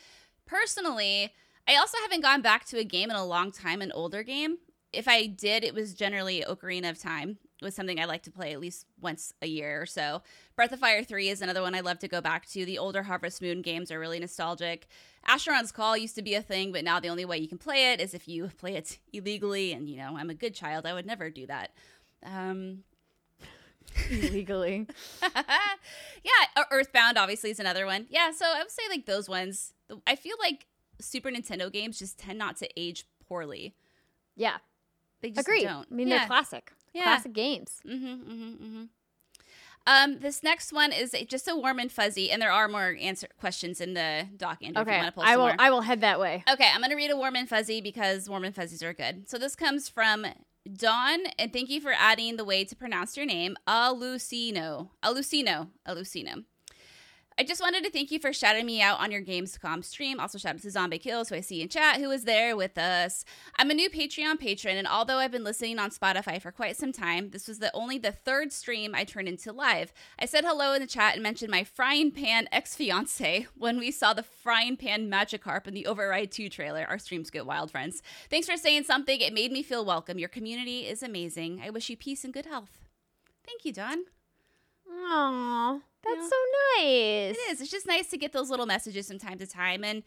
Personally, 0.44 1.32
I 1.68 1.76
also 1.76 1.96
haven't 2.02 2.22
gone 2.22 2.42
back 2.42 2.64
to 2.66 2.78
a 2.78 2.84
game 2.84 3.10
in 3.10 3.16
a 3.16 3.24
long 3.24 3.52
time, 3.52 3.82
an 3.82 3.92
older 3.92 4.22
game. 4.22 4.58
If 4.92 5.08
I 5.08 5.26
did, 5.26 5.64
it 5.64 5.74
was 5.74 5.94
generally 5.94 6.44
Ocarina 6.46 6.90
of 6.90 6.98
Time. 6.98 7.38
It 7.60 7.64
was 7.64 7.74
something 7.74 8.00
I 8.00 8.04
like 8.04 8.24
to 8.24 8.30
play 8.30 8.52
at 8.52 8.60
least 8.60 8.86
once 9.00 9.32
a 9.40 9.46
year 9.46 9.80
or 9.80 9.86
so. 9.86 10.22
Breath 10.56 10.72
of 10.72 10.80
Fire 10.80 11.04
3 11.04 11.28
is 11.28 11.40
another 11.40 11.62
one 11.62 11.74
I 11.74 11.80
love 11.80 12.00
to 12.00 12.08
go 12.08 12.20
back 12.20 12.46
to. 12.50 12.64
The 12.64 12.78
older 12.78 13.04
Harvest 13.04 13.40
Moon 13.40 13.62
games 13.62 13.92
are 13.92 14.00
really 14.00 14.18
nostalgic. 14.18 14.88
Asheron's 15.28 15.70
Call 15.70 15.96
used 15.96 16.16
to 16.16 16.22
be 16.22 16.34
a 16.34 16.42
thing, 16.42 16.72
but 16.72 16.84
now 16.84 16.98
the 16.98 17.08
only 17.08 17.24
way 17.24 17.38
you 17.38 17.48
can 17.48 17.58
play 17.58 17.92
it 17.92 18.00
is 18.00 18.12
if 18.14 18.26
you 18.26 18.48
play 18.58 18.74
it 18.74 18.98
illegally. 19.12 19.72
And, 19.72 19.88
you 19.88 19.96
know, 19.96 20.16
I'm 20.18 20.30
a 20.30 20.34
good 20.34 20.54
child. 20.54 20.84
I 20.84 20.92
would 20.92 21.06
never 21.06 21.30
do 21.30 21.46
that. 21.46 21.70
Um, 22.24 22.82
Illegally. 24.10 24.86
yeah, 25.22 26.64
Earthbound 26.70 27.18
obviously 27.18 27.50
is 27.50 27.60
another 27.60 27.86
one. 27.86 28.06
Yeah, 28.10 28.30
so 28.32 28.46
I 28.46 28.58
would 28.58 28.70
say 28.70 28.82
like 28.88 29.06
those 29.06 29.28
ones. 29.28 29.74
I 30.06 30.16
feel 30.16 30.36
like 30.40 30.66
Super 31.00 31.30
Nintendo 31.30 31.70
games 31.72 31.98
just 31.98 32.18
tend 32.18 32.38
not 32.38 32.56
to 32.58 32.68
age 32.76 33.04
poorly. 33.28 33.74
Yeah. 34.36 34.58
They 35.20 35.30
just 35.30 35.46
Agreed. 35.46 35.64
don't. 35.64 35.86
I 35.90 35.94
mean, 35.94 36.08
yeah. 36.08 36.18
they're 36.18 36.26
classic. 36.26 36.72
Yeah. 36.92 37.04
Classic 37.04 37.32
games. 37.32 37.80
Mm-hmm, 37.86 38.06
mm-hmm, 38.06 38.64
mm-hmm. 38.64 38.82
Um, 39.84 40.20
this 40.20 40.42
next 40.44 40.72
one 40.72 40.92
is 40.92 41.12
just 41.26 41.48
a 41.48 41.56
warm 41.56 41.80
and 41.80 41.90
fuzzy, 41.90 42.30
and 42.30 42.40
there 42.40 42.52
are 42.52 42.68
more 42.68 42.96
answer 43.00 43.26
questions 43.40 43.80
in 43.80 43.94
the 43.94 44.28
doc. 44.36 44.58
Andrea, 44.62 44.82
if 44.82 44.86
you 44.86 44.92
Okay. 44.92 44.96
want 44.98 45.06
to 45.08 45.12
pull 45.12 45.24
I 45.24 45.36
will 45.36 45.46
more. 45.46 45.56
I 45.58 45.70
will 45.70 45.80
head 45.80 46.00
that 46.02 46.20
way. 46.20 46.44
Okay, 46.48 46.68
I'm 46.72 46.80
gonna 46.80 46.94
read 46.94 47.10
a 47.10 47.16
warm 47.16 47.34
and 47.34 47.48
fuzzy 47.48 47.80
because 47.80 48.28
warm 48.28 48.44
and 48.44 48.54
fuzzies 48.54 48.82
are 48.84 48.92
good. 48.92 49.28
So 49.28 49.38
this 49.38 49.56
comes 49.56 49.88
from 49.88 50.24
Dawn, 50.72 51.18
and 51.36 51.52
thank 51.52 51.68
you 51.68 51.80
for 51.80 51.92
adding 51.92 52.36
the 52.36 52.44
way 52.44 52.62
to 52.64 52.76
pronounce 52.76 53.16
your 53.16 53.26
name, 53.26 53.56
Alucino. 53.66 54.90
Alucino. 55.02 55.68
Alucino. 55.88 56.44
I 57.38 57.44
just 57.44 57.62
wanted 57.62 57.82
to 57.84 57.90
thank 57.90 58.10
you 58.10 58.18
for 58.18 58.32
shouting 58.32 58.66
me 58.66 58.82
out 58.82 59.00
on 59.00 59.10
your 59.10 59.22
Gamescom 59.22 59.84
stream. 59.84 60.20
Also, 60.20 60.36
shout 60.36 60.56
out 60.56 60.62
to 60.62 60.70
Zombie 60.70 60.98
Kills, 60.98 61.30
who 61.30 61.36
I 61.36 61.40
see 61.40 61.62
in 61.62 61.68
chat, 61.68 61.96
who 61.96 62.08
was 62.08 62.24
there 62.24 62.56
with 62.56 62.76
us. 62.76 63.24
I'm 63.58 63.70
a 63.70 63.74
new 63.74 63.88
Patreon 63.88 64.38
patron, 64.38 64.76
and 64.76 64.86
although 64.86 65.16
I've 65.16 65.32
been 65.32 65.44
listening 65.44 65.78
on 65.78 65.90
Spotify 65.90 66.40
for 66.40 66.52
quite 66.52 66.76
some 66.76 66.92
time, 66.92 67.30
this 67.30 67.48
was 67.48 67.58
the 67.58 67.74
only 67.74 67.96
the 67.96 68.12
third 68.12 68.52
stream 68.52 68.94
I 68.94 69.04
turned 69.04 69.28
into 69.28 69.52
live. 69.52 69.92
I 70.18 70.26
said 70.26 70.44
hello 70.44 70.74
in 70.74 70.82
the 70.82 70.86
chat 70.86 71.14
and 71.14 71.22
mentioned 71.22 71.50
my 71.50 71.64
frying 71.64 72.10
pan 72.10 72.48
ex 72.52 72.74
fiance 72.74 73.46
when 73.56 73.78
we 73.78 73.90
saw 73.90 74.12
the 74.12 74.22
frying 74.22 74.76
pan 74.76 75.10
Magikarp 75.10 75.66
in 75.66 75.74
the 75.74 75.86
Override 75.86 76.32
2 76.32 76.50
trailer. 76.50 76.84
Our 76.88 76.98
streams 76.98 77.30
get 77.30 77.46
wild, 77.46 77.70
friends. 77.70 78.02
Thanks 78.28 78.48
for 78.48 78.56
saying 78.56 78.84
something. 78.84 79.20
It 79.20 79.32
made 79.32 79.52
me 79.52 79.62
feel 79.62 79.84
welcome. 79.84 80.18
Your 80.18 80.28
community 80.28 80.80
is 80.80 81.02
amazing. 81.02 81.62
I 81.64 81.70
wish 81.70 81.88
you 81.88 81.96
peace 81.96 82.24
and 82.24 82.34
good 82.34 82.46
health. 82.46 82.80
Thank 83.44 83.64
you, 83.64 83.72
Don. 83.72 84.04
Aw, 84.94 85.80
that's 86.04 86.16
Yeah. 86.16 86.28
so 86.28 86.36
nice. 86.78 87.36
It 87.36 87.50
is. 87.50 87.60
It's 87.60 87.70
just 87.70 87.86
nice 87.86 88.08
to 88.10 88.18
get 88.18 88.32
those 88.32 88.50
little 88.50 88.66
messages 88.66 89.08
from 89.08 89.18
time 89.18 89.38
to 89.38 89.46
time. 89.46 89.84
And 89.84 90.02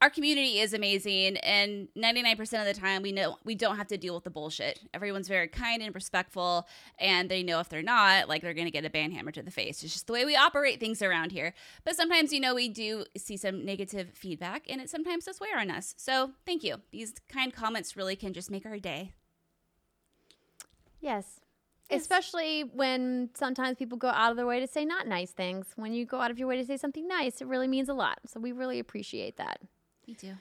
our 0.00 0.10
community 0.10 0.60
is 0.60 0.74
amazing. 0.74 1.38
And 1.38 1.88
99% 1.96 2.60
of 2.60 2.72
the 2.72 2.80
time, 2.80 3.02
we 3.02 3.10
know 3.10 3.36
we 3.42 3.56
don't 3.56 3.76
have 3.76 3.88
to 3.88 3.98
deal 3.98 4.14
with 4.14 4.22
the 4.22 4.30
bullshit. 4.30 4.78
Everyone's 4.94 5.26
very 5.26 5.48
kind 5.48 5.82
and 5.82 5.92
respectful. 5.92 6.68
And 7.00 7.28
they 7.28 7.42
know 7.42 7.58
if 7.58 7.68
they're 7.68 7.82
not, 7.82 8.28
like, 8.28 8.42
they're 8.42 8.54
going 8.54 8.68
to 8.68 8.70
get 8.70 8.84
a 8.84 8.90
ban 8.90 9.10
hammer 9.10 9.32
to 9.32 9.42
the 9.42 9.50
face. 9.50 9.82
It's 9.82 9.92
just 9.94 10.06
the 10.06 10.12
way 10.12 10.24
we 10.24 10.36
operate 10.36 10.78
things 10.78 11.02
around 11.02 11.32
here. 11.32 11.52
But 11.84 11.96
sometimes, 11.96 12.32
you 12.32 12.38
know, 12.38 12.54
we 12.54 12.68
do 12.68 13.06
see 13.16 13.36
some 13.36 13.64
negative 13.64 14.10
feedback, 14.14 14.66
and 14.68 14.80
it 14.80 14.88
sometimes 14.88 15.24
does 15.24 15.40
wear 15.40 15.58
on 15.58 15.68
us. 15.68 15.94
So 15.96 16.30
thank 16.46 16.62
you. 16.62 16.76
These 16.92 17.14
kind 17.28 17.52
comments 17.52 17.96
really 17.96 18.14
can 18.14 18.32
just 18.32 18.52
make 18.52 18.66
our 18.66 18.78
day. 18.78 19.14
Yes. 21.00 21.40
Yes. 21.90 22.02
Especially 22.02 22.62
when 22.62 23.30
sometimes 23.34 23.76
people 23.78 23.96
go 23.96 24.08
out 24.08 24.30
of 24.30 24.36
their 24.36 24.46
way 24.46 24.60
to 24.60 24.66
say 24.66 24.84
not 24.84 25.06
nice 25.06 25.30
things. 25.30 25.68
When 25.76 25.92
you 25.94 26.04
go 26.04 26.20
out 26.20 26.30
of 26.30 26.38
your 26.38 26.46
way 26.48 26.56
to 26.58 26.64
say 26.66 26.76
something 26.76 27.08
nice, 27.08 27.40
it 27.40 27.46
really 27.46 27.68
means 27.68 27.88
a 27.88 27.94
lot. 27.94 28.18
So 28.26 28.38
we 28.40 28.52
really 28.52 28.78
appreciate 28.78 29.36
that. 29.38 29.60
Me 30.06 30.14
too. 30.14 30.34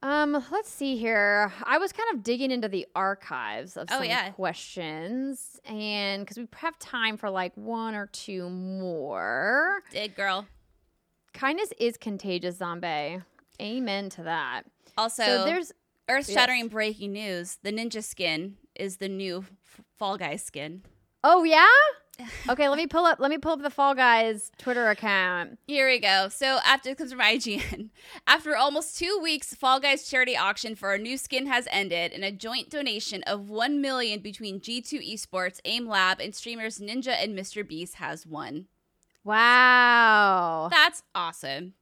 Um, 0.00 0.44
let's 0.52 0.68
see 0.70 0.96
here. 0.96 1.52
I 1.64 1.78
was 1.78 1.92
kind 1.92 2.08
of 2.14 2.22
digging 2.22 2.50
into 2.52 2.68
the 2.68 2.86
archives 2.94 3.76
of 3.76 3.88
Oh, 3.90 3.96
some 3.98 4.04
yeah. 4.04 4.30
questions, 4.30 5.58
and 5.64 6.22
because 6.24 6.36
we 6.38 6.46
have 6.56 6.78
time 6.78 7.16
for 7.16 7.30
like 7.30 7.52
one 7.56 7.96
or 7.96 8.06
two 8.06 8.48
more. 8.48 9.82
Dig, 9.90 10.14
girl. 10.14 10.46
Kindness 11.34 11.72
is 11.80 11.96
contagious, 11.96 12.56
zombie. 12.58 13.20
Amen 13.60 14.08
to 14.10 14.22
that. 14.22 14.62
Also, 14.96 15.24
so 15.24 15.44
there's 15.44 15.72
earth 16.08 16.30
shattering 16.30 16.68
breaking 16.68 17.12
news 17.12 17.58
the 17.62 17.70
ninja 17.72 18.02
skin 18.02 18.56
is 18.74 18.96
the 18.96 19.08
new 19.08 19.38
f- 19.40 19.80
Fall 19.98 20.16
Guy 20.18 20.36
skin. 20.36 20.82
oh 21.24 21.44
yeah, 21.44 21.66
Okay, 22.48 22.68
let 22.68 22.76
me 22.78 22.86
pull 22.86 23.04
up. 23.04 23.20
Let 23.20 23.30
me 23.30 23.38
pull 23.38 23.52
up 23.52 23.62
the 23.62 23.70
Fall 23.70 23.94
Guys 23.94 24.50
Twitter 24.58 24.88
account. 24.88 25.58
Here 25.66 25.88
we 25.88 25.98
go. 26.00 26.28
So 26.28 26.58
after 26.64 26.90
it 26.90 26.98
comes 26.98 27.12
from 27.12 27.20
IGN. 27.34 27.90
After 28.26 28.56
almost 28.56 28.98
two 28.98 29.20
weeks, 29.22 29.54
Fall 29.54 29.78
Guys 29.80 30.08
charity 30.08 30.36
auction 30.36 30.74
for 30.74 30.94
a 30.94 30.98
new 30.98 31.16
skin 31.16 31.46
has 31.46 31.68
ended, 31.70 32.12
and 32.12 32.24
a 32.24 32.32
joint 32.32 32.70
donation 32.70 33.22
of 33.24 33.50
one 33.50 33.80
million 33.80 34.20
between 34.20 34.60
G2 34.60 35.14
Esports, 35.14 35.60
Aim 35.64 35.86
Lab, 35.86 36.20
and 36.20 36.34
streamers 36.34 36.78
Ninja 36.78 37.14
and 37.22 37.38
Mr. 37.38 37.66
Beast 37.66 37.96
has 37.96 38.26
won. 38.26 38.66
Wow. 39.24 40.68
That's 40.70 41.02
awesome. 41.14 41.74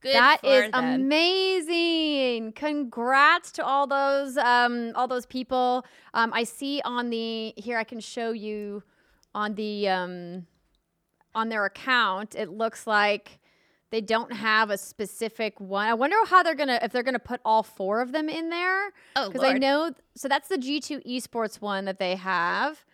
Good 0.00 0.14
That 0.14 0.40
is 0.44 0.70
them. 0.72 0.84
amazing. 0.84 2.52
Congrats 2.52 3.52
to 3.52 3.64
all 3.64 3.86
those 3.86 4.36
um 4.36 4.92
all 4.94 5.06
those 5.08 5.26
people. 5.26 5.84
Um 6.14 6.32
I 6.32 6.44
see 6.44 6.80
on 6.84 7.10
the 7.10 7.52
here 7.56 7.76
I 7.78 7.84
can 7.84 8.00
show 8.00 8.30
you 8.32 8.82
on 9.34 9.54
the 9.54 9.88
um 9.88 10.46
on 11.34 11.48
their 11.48 11.64
account 11.64 12.34
it 12.34 12.48
looks 12.50 12.86
like 12.86 13.38
they 13.90 14.00
don't 14.00 14.32
have 14.32 14.70
a 14.70 14.78
specific 14.78 15.60
one. 15.60 15.86
I 15.88 15.94
wonder 15.94 16.16
how 16.26 16.42
they're 16.44 16.54
to 16.54 16.84
if 16.84 16.92
they're 16.92 17.02
going 17.02 17.14
to 17.14 17.18
put 17.18 17.40
all 17.44 17.62
four 17.64 18.00
of 18.00 18.12
them 18.12 18.28
in 18.28 18.48
there 18.48 18.92
Oh, 19.16 19.28
because 19.28 19.42
I 19.42 19.58
know 19.58 19.92
so 20.16 20.28
that's 20.28 20.48
the 20.48 20.56
G2 20.58 21.04
esports 21.06 21.60
one 21.60 21.84
that 21.86 21.98
they 21.98 22.16
have. 22.16 22.84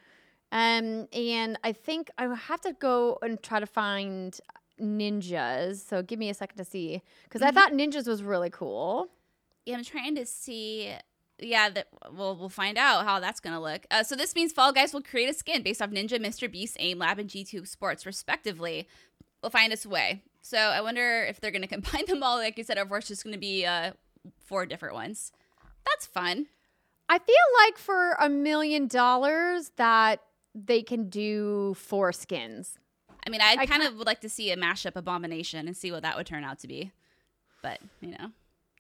Um 0.51 1.07
and 1.13 1.59
I 1.63 1.73
think 1.73 2.11
I 2.19 2.25
have 2.35 2.61
to 2.63 2.73
go 2.73 3.19
and 3.23 3.41
try 3.43 3.61
to 3.61 3.67
find 3.67 4.39
ninjas. 4.81 5.87
So 5.87 6.03
give 6.03 6.19
me 6.19 6.29
a 6.31 6.35
second 6.35 6.59
to 6.59 6.65
see 6.65 7.03
because 7.25 7.41
Mm-hmm. 7.43 7.59
I 7.59 7.61
thought 7.61 7.73
ninjas 7.73 8.07
was 8.07 8.23
really 8.23 8.51
cool. 8.51 9.09
Yeah, 9.65 9.77
I'm 9.77 9.85
trying 9.85 10.15
to 10.17 10.27
see. 10.27 10.93
Yeah, 11.39 11.69
that 11.71 11.89
well, 12.15 12.35
we'll 12.37 12.49
find 12.49 12.79
out 12.79 13.05
how 13.05 13.21
that's 13.21 13.41
gonna 13.41 13.61
look. 13.61 13.85
Uh, 13.91 14.03
so 14.03 14.17
this 14.17 14.35
means 14.35 14.53
Fall 14.53 14.73
Guys 14.73 14.95
will 14.95 15.03
create 15.03 15.29
a 15.29 15.35
skin 15.35 15.63
based 15.63 15.83
off 15.83 15.91
Ninja, 15.91 16.19
Mr. 16.19 16.51
Beast, 16.51 16.77
Aim 16.81 16.99
Lab, 16.99 17.19
and 17.19 17.29
G2 17.29 17.67
Sports, 17.69 18.07
respectively. 18.07 18.89
We'll 19.43 19.51
find 19.51 19.71
its 19.73 19.85
way. 19.85 20.23
So 20.41 20.57
I 20.57 20.81
wonder 20.81 21.25
if 21.29 21.41
they're 21.41 21.51
gonna 21.51 21.67
combine 21.77 22.07
them 22.07 22.23
all, 22.23 22.37
like 22.39 22.57
you 22.57 22.65
said, 22.65 22.79
or 22.79 22.83
if 22.83 22.93
it's 23.01 23.09
just 23.09 23.25
gonna 23.25 23.37
be 23.39 23.67
uh, 23.67 23.93
four 24.47 24.65
different 24.65 24.95
ones. 24.95 25.31
That's 25.85 26.07
fun. 26.07 26.47
I 27.09 27.19
feel 27.19 27.35
like 27.67 27.77
for 27.79 28.13
a 28.19 28.29
million 28.29 28.87
dollars 28.89 29.73
that 29.77 30.21
they 30.55 30.83
can 30.83 31.09
do 31.11 31.75
four 31.75 32.13
skins. 32.13 32.79
I 33.27 33.31
mean, 33.31 33.41
I 33.41 33.57
I 33.59 33.67
kind 33.67 33.83
of 33.83 33.97
would 33.97 34.07
like 34.07 34.21
to 34.21 34.29
see 34.29 34.51
a 34.53 34.57
mashup 34.57 34.97
abomination 34.97 35.67
and 35.67 35.77
see 35.77 35.91
what 35.91 36.03
that 36.03 36.17
would 36.17 36.27
turn 36.27 36.45
out 36.45 36.59
to 36.61 36.69
be. 36.69 36.93
But 37.63 37.81
you 38.01 38.11
know, 38.13 38.31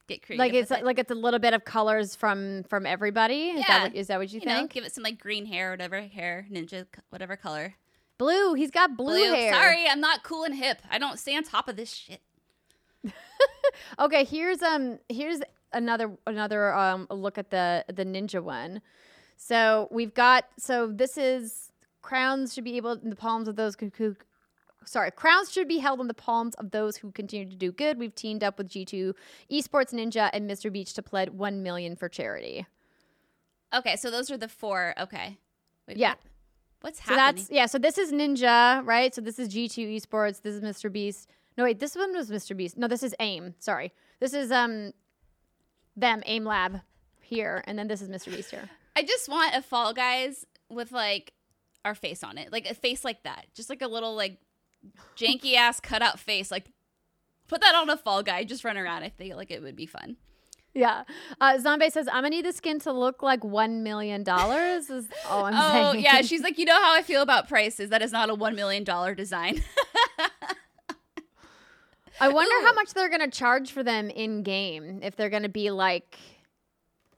get 0.07 0.23
creative. 0.23 0.39
Like 0.39 0.55
it's 0.55 0.71
it. 0.71 0.85
like 0.85 0.99
it's 0.99 1.11
a 1.11 1.15
little 1.17 1.41
bit 1.41 1.53
of 1.55 1.65
colors 1.65 2.15
from 2.15 2.63
from 2.65 2.87
everybody. 2.87 3.51
Is 3.51 3.59
Yeah. 3.59 3.65
that 3.69 3.83
what, 3.85 3.95
is 3.97 4.07
that 4.07 4.19
what 4.19 4.33
you, 4.33 4.41
you 4.41 4.47
know, 4.47 4.57
think? 4.57 4.73
give 4.73 4.85
it 4.85 4.93
some 4.93 5.03
like 5.05 5.19
green 5.19 5.47
hair, 5.47 5.69
or 5.69 5.73
whatever 5.73 6.01
hair, 6.01 6.47
ninja, 6.51 6.87
whatever 7.11 7.37
color. 7.37 7.75
blue. 8.19 8.55
He's 8.55 8.71
got 8.71 8.97
blue, 8.97 9.33
hair. 9.35 9.53
Sorry, 9.53 9.87
I'm 9.89 10.01
not 10.01 10.23
cool 10.23 10.45
and 10.45 10.55
hip. 10.55 10.81
I 10.91 10.99
don't 10.99 11.19
stay 11.19 11.37
on 11.37 11.43
top 11.43 11.69
of 11.69 11.77
this 11.77 11.93
shit. 11.93 12.21
Okay, 13.99 14.25
here's 14.25 14.63
um 14.63 14.99
here's 15.09 15.41
another 15.73 16.17
another 16.27 16.73
um 16.75 17.07
look 17.11 17.37
at 17.37 17.51
the 17.51 17.85
the 17.93 18.05
ninja 18.05 18.43
one. 18.43 18.81
So 19.37 19.89
we've 19.91 20.15
got 20.15 20.45
so 20.59 20.87
this 20.87 21.19
is 21.19 21.73
crowns 22.01 22.55
should 22.55 22.65
be 22.65 22.77
able 22.77 22.93
in 22.93 23.11
the 23.11 23.17
palms 23.17 23.49
of 23.49 23.57
those 23.57 23.77
who 23.79 24.17
sorry 24.87 25.11
crowns 25.11 25.53
should 25.53 25.69
be 25.69 25.79
held 25.79 26.01
in 26.01 26.07
the 26.09 26.15
palms 26.15 26.55
of 26.55 26.71
those 26.71 26.97
who 26.97 27.11
continue 27.13 27.49
to 27.51 27.57
do 27.57 27.73
good. 27.73 27.99
We've 27.99 28.15
teamed 28.15 28.43
up 28.43 28.57
with 28.59 28.69
G2 28.69 29.15
Esports 29.51 29.93
Ninja 29.93 30.31
and 30.33 30.49
Mr. 30.49 30.73
Beast 30.73 30.95
to 30.97 31.03
pledge 31.03 31.31
one 31.31 31.63
million 31.63 31.97
for 31.97 32.09
charity. 32.09 32.67
Okay, 33.75 33.97
so 33.97 34.11
those 34.11 34.31
are 34.31 34.37
the 34.37 34.49
four. 34.49 34.95
Okay. 34.99 35.39
Wait, 35.89 35.97
Yeah. 35.97 36.11
what- 36.11 36.19
What's 36.83 36.99
So 37.05 37.15
happening? 37.15 37.43
So 37.45 37.49
that's 37.49 37.51
yeah. 37.51 37.67
So 37.67 37.79
this 37.79 37.99
is 37.99 38.13
Ninja, 38.13 38.85
right? 38.87 39.13
So 39.15 39.21
this 39.21 39.39
is 39.39 39.49
G2 39.49 39.97
Esports. 39.97 40.43
This 40.43 40.55
is 40.55 40.61
Mr. 40.63 40.93
Beast. 40.93 41.29
No 41.57 41.65
wait, 41.65 41.79
this 41.81 41.97
one 41.97 42.13
was 42.15 42.31
Mr. 42.31 42.57
Beast. 42.57 42.77
No, 42.77 42.87
this 42.87 43.03
is 43.03 43.15
AIM. 43.19 43.55
Sorry, 43.59 43.93
this 44.21 44.35
is 44.35 44.53
um 44.53 44.93
them 45.97 46.23
AIM 46.27 46.45
Lab 46.45 46.83
here, 47.23 47.65
and 47.67 47.79
then 47.79 47.89
this 47.89 48.03
is 48.03 48.09
Mr. 48.09 48.27
Beast 48.31 48.51
here. 48.51 48.69
I 48.95 49.03
just 49.03 49.29
want 49.29 49.55
a 49.57 49.63
Fall 49.63 49.95
Guys 49.95 50.45
with 50.69 50.93
like 50.93 51.33
our 51.85 51.95
face 51.95 52.23
on 52.23 52.37
it, 52.39 52.53
like 52.53 52.67
a 52.71 52.75
face 52.75 53.05
like 53.05 53.23
that, 53.25 53.47
just 53.55 53.71
like 53.71 53.81
a 53.83 53.89
little 53.89 54.15
like 54.15 54.39
janky 55.17 55.55
ass 55.55 55.81
cutout 55.81 56.19
face. 56.19 56.51
Like 56.51 56.67
put 57.49 57.61
that 57.61 57.75
on 57.75 57.89
a 57.91 57.97
Fall 57.97 58.23
Guy, 58.23 58.45
just 58.45 58.65
run 58.65 58.77
around. 58.77 59.03
I 59.03 59.09
feel 59.11 59.37
like 59.37 59.51
it 59.51 59.63
would 59.63 59.77
be 59.77 59.87
fun. 59.87 60.17
Yeah. 60.75 61.05
Uh, 61.41 61.59
Zombie 61.59 61.89
says, 61.89 62.07
I'm 62.07 62.21
going 62.23 62.33
to 62.33 62.37
need 62.37 62.45
the 62.45 62.53
skin 62.53 62.79
to 62.81 62.93
look 62.93 63.23
like 63.23 63.41
$1 63.41 63.81
million. 63.81 64.21
Is 64.21 65.09
all 65.27 65.47
I'm 65.47 65.55
Oh 65.57 65.93
saying. 65.93 66.05
yeah, 66.05 66.21
she's 66.23 66.43
like, 66.43 66.59
you 66.59 66.67
know 66.67 66.75
how 66.83 66.95
I 66.95 67.01
feel 67.01 67.23
about 67.23 67.49
prices. 67.49 67.89
That 67.89 68.03
is 68.03 68.13
not 68.13 68.29
a 68.29 68.35
one 68.35 68.55
million 68.55 68.85
dollar 68.85 69.15
design. 69.15 69.63
I 72.21 72.29
wonder 72.29 72.67
how 72.67 72.73
much 72.75 72.95
they're 72.95 73.09
going 73.11 73.21
to 73.21 73.31
charge 73.31 73.73
for 73.73 73.83
them 73.83 74.09
in 74.11 74.43
game. 74.43 75.01
If 75.03 75.17
they're 75.17 75.29
going 75.31 75.43
to 75.43 75.49
be 75.51 75.71
like, 75.71 76.19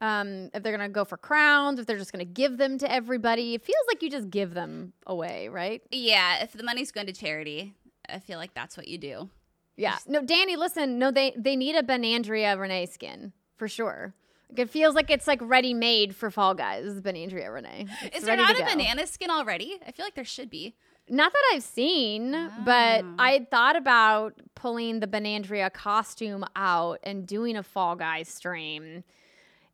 um, 0.01 0.51
if 0.55 0.63
they're 0.63 0.77
going 0.77 0.89
to 0.89 0.93
go 0.93 1.05
for 1.05 1.17
crowns, 1.17 1.79
if 1.79 1.87
they're 1.87 1.99
just 1.99 2.13
going 2.13 2.25
to 2.25 2.31
give 2.33 2.57
them 2.59 2.79
to 2.79 2.91
everybody. 2.91 3.55
It 3.55 3.63
feels 3.63 3.83
like 3.89 4.03
you 4.03 4.11
just 4.11 4.31
give 4.31 4.55
them 4.55 4.93
away, 5.07 5.49
right? 5.49 5.83
yeah, 5.91 6.43
if 6.43 6.53
the 6.53 6.63
money's 6.63 6.93
going 6.93 7.07
to 7.09 7.13
charity, 7.13 7.75
I 8.09 8.19
feel 8.21 8.39
like 8.39 8.55
that's 8.55 8.77
what 8.77 8.89
you 8.89 8.99
do. 8.99 9.29
Yeah. 9.77 9.99
No, 10.07 10.23
Danny, 10.23 10.57
listen. 10.57 10.99
No, 10.99 11.11
they 11.11 11.33
they 11.37 11.55
need 11.57 11.77
a 11.77 11.83
Benandria 11.83 12.59
Renee 12.59 12.87
skin 12.87 13.33
for 13.57 13.69
sure. 13.69 14.15
Like, 14.51 14.61
it 14.61 14.71
feels 14.71 14.95
like 14.95 15.11
it's 15.11 15.27
like 15.27 15.41
ready 15.43 15.75
made 15.75 16.17
for 16.17 16.31
Fall 16.31 16.55
Guys. 16.55 17.01
Benandria 17.01 17.53
Renee. 17.53 17.87
It's 18.05 18.19
Is 18.19 18.25
there 18.25 18.37
not 18.37 18.57
a 18.57 18.61
go. 18.61 18.65
banana 18.71 19.07
skin 19.07 19.31
already? 19.31 19.79
I 19.87 19.93
feel 19.93 20.05
like 20.07 20.15
there 20.15 20.25
should 20.25 20.49
be. 20.51 20.75
Not 21.11 21.33
that 21.33 21.43
I've 21.55 21.63
seen, 21.63 22.33
but 22.65 23.03
Ah. 23.05 23.15
I 23.19 23.47
thought 23.51 23.77
about 23.77 24.35
pulling 24.55 25.01
the 25.01 25.07
Benandria 25.07 25.73
costume 25.73 26.45
out 26.57 26.99
and 27.03 27.27
doing 27.27 27.57
a 27.57 27.63
Fall 27.63 27.95
Guys 27.97 28.29
stream. 28.29 29.05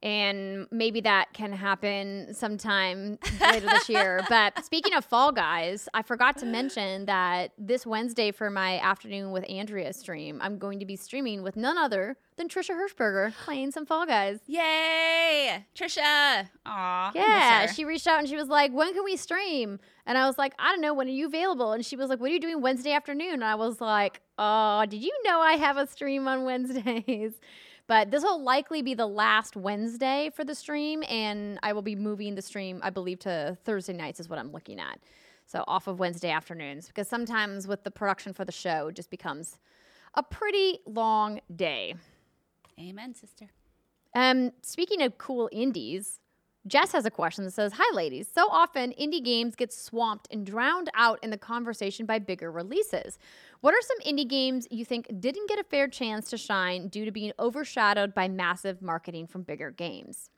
And 0.05 0.67
maybe 0.71 1.01
that 1.01 1.33
can 1.33 1.51
happen 1.51 2.35
sometime 2.35 3.19
later 3.41 3.67
this 3.67 3.89
year. 3.89 4.23
But 4.29 4.63
speaking 4.63 4.93
of 4.93 5.03
Fall 5.05 5.33
Guys, 5.33 5.89
I 5.95 6.03
forgot 6.03 6.37
to 6.39 6.47
mention 6.47 7.07
that 7.07 7.53
this 7.57 7.87
Wednesday 7.87 8.31
for 8.31 8.51
my 8.51 8.79
afternoon 8.81 9.33
with 9.33 9.49
Andrea 9.49 9.95
stream, 9.95 10.41
I'm 10.43 10.59
going 10.59 10.79
to 10.81 10.85
be 10.85 10.95
streaming 10.97 11.43
with 11.43 11.57
none 11.57 11.79
other 11.79 12.19
than 12.37 12.49
Trisha 12.49 12.73
Hershberger 12.75 13.33
playing 13.45 13.71
some 13.71 13.87
Fall 13.87 14.05
Guys. 14.05 14.41
Yay, 14.47 15.65
Trisha! 15.75 16.49
Aw, 16.67 17.13
Yeah, 17.15 17.67
she 17.73 17.87
reached 17.87 18.07
out 18.07 18.19
and 18.19 18.29
she 18.29 18.37
was 18.37 18.49
like, 18.49 18.73
"When 18.73 18.93
can 18.93 19.05
we 19.05 19.17
stream?" 19.17 19.79
And 20.05 20.19
I 20.19 20.27
was 20.27 20.37
like, 20.37 20.53
"I 20.59 20.71
don't 20.71 20.83
know. 20.83 20.93
When 20.93 21.07
are 21.07 21.13
you 21.13 21.27
available?" 21.27 21.73
And 21.73 21.85
she 21.87 21.97
was 21.97 22.11
like, 22.11 22.21
"What 22.21 22.31
are 22.31 22.35
you 22.35 22.41
doing 22.41 22.61
Wednesday 22.61 22.93
afternoon?" 22.93 23.33
And 23.35 23.45
I 23.45 23.55
was 23.55 23.81
like, 23.81 24.21
"Oh, 24.39 24.85
did 24.87 25.03
you 25.03 25.13
know 25.25 25.41
I 25.41 25.55
have 25.55 25.77
a 25.79 25.87
stream 25.87 26.29
on 26.29 26.45
Wednesdays?" 26.45 27.35
But 27.87 28.11
this 28.11 28.23
will 28.23 28.43
likely 28.43 28.81
be 28.81 28.95
the 28.95 29.07
last 29.07 29.57
Wednesday 29.57 30.31
for 30.35 30.43
the 30.45 30.55
stream, 30.55 31.05
and 31.09 31.59
I 31.63 31.75
will 31.75 31.83
be 31.83 31.95
moving 31.95 32.35
the 32.35 32.43
stream, 32.43 32.81
I 32.83 32.91
believe, 32.91 33.19
to 33.21 33.59
Thursday 33.65 33.93
nights 33.93 34.21
is 34.21 34.29
what 34.29 34.39
I'm 34.39 34.53
looking 34.53 34.81
at. 34.81 34.99
So 35.47 35.65
off 35.69 35.87
of 35.87 35.99
Wednesday 35.99 36.31
afternoons, 36.31 36.87
because 36.87 37.09
sometimes 37.09 37.69
with 37.69 37.85
the 37.85 37.91
production 37.91 38.33
for 38.33 38.47
the 38.47 38.53
show, 38.53 38.89
it 38.89 38.97
just 38.97 39.11
becomes 39.11 39.59
a 40.15 40.23
pretty 40.23 40.79
long 40.87 41.41
day. 41.55 41.95
Amen, 42.81 43.15
sister. 43.15 43.51
Um, 44.15 44.53
speaking 44.63 45.03
of 45.03 45.19
cool 45.19 45.51
indies, 45.53 46.21
Jess 46.67 46.93
has 46.93 47.05
a 47.05 47.11
question 47.11 47.45
that 47.45 47.51
says, 47.51 47.73
Hi, 47.77 47.95
ladies. 47.95 48.27
So 48.33 48.49
often, 48.51 48.93
indie 48.99 49.23
games 49.23 49.55
get 49.55 49.73
swamped 49.73 50.29
and 50.31 50.47
drowned 50.47 50.91
out 50.95 51.19
in 51.23 51.31
the 51.31 51.37
conversation 51.37 52.07
by 52.07 52.19
bigger 52.19 52.51
releases. 52.51 53.19
What 53.61 53.75
are 53.75 53.83
some 53.83 53.99
indie 54.01 54.29
games 54.29 54.67
you 54.71 54.85
think 54.85 55.09
didn't 55.21 55.49
get 55.49 55.59
a 55.59 55.65
fair 55.65 55.89
chance 55.89 56.31
to 56.31 56.39
shine 56.39 56.89
due 56.89 57.05
to 57.05 57.11
being 57.11 57.33
overshadowed 57.39 58.15
by 58.15 58.29
massive 58.29 58.81
marketing 58.81 59.27
from 59.27 59.43
bigger 59.43 59.71
games? 59.71 60.31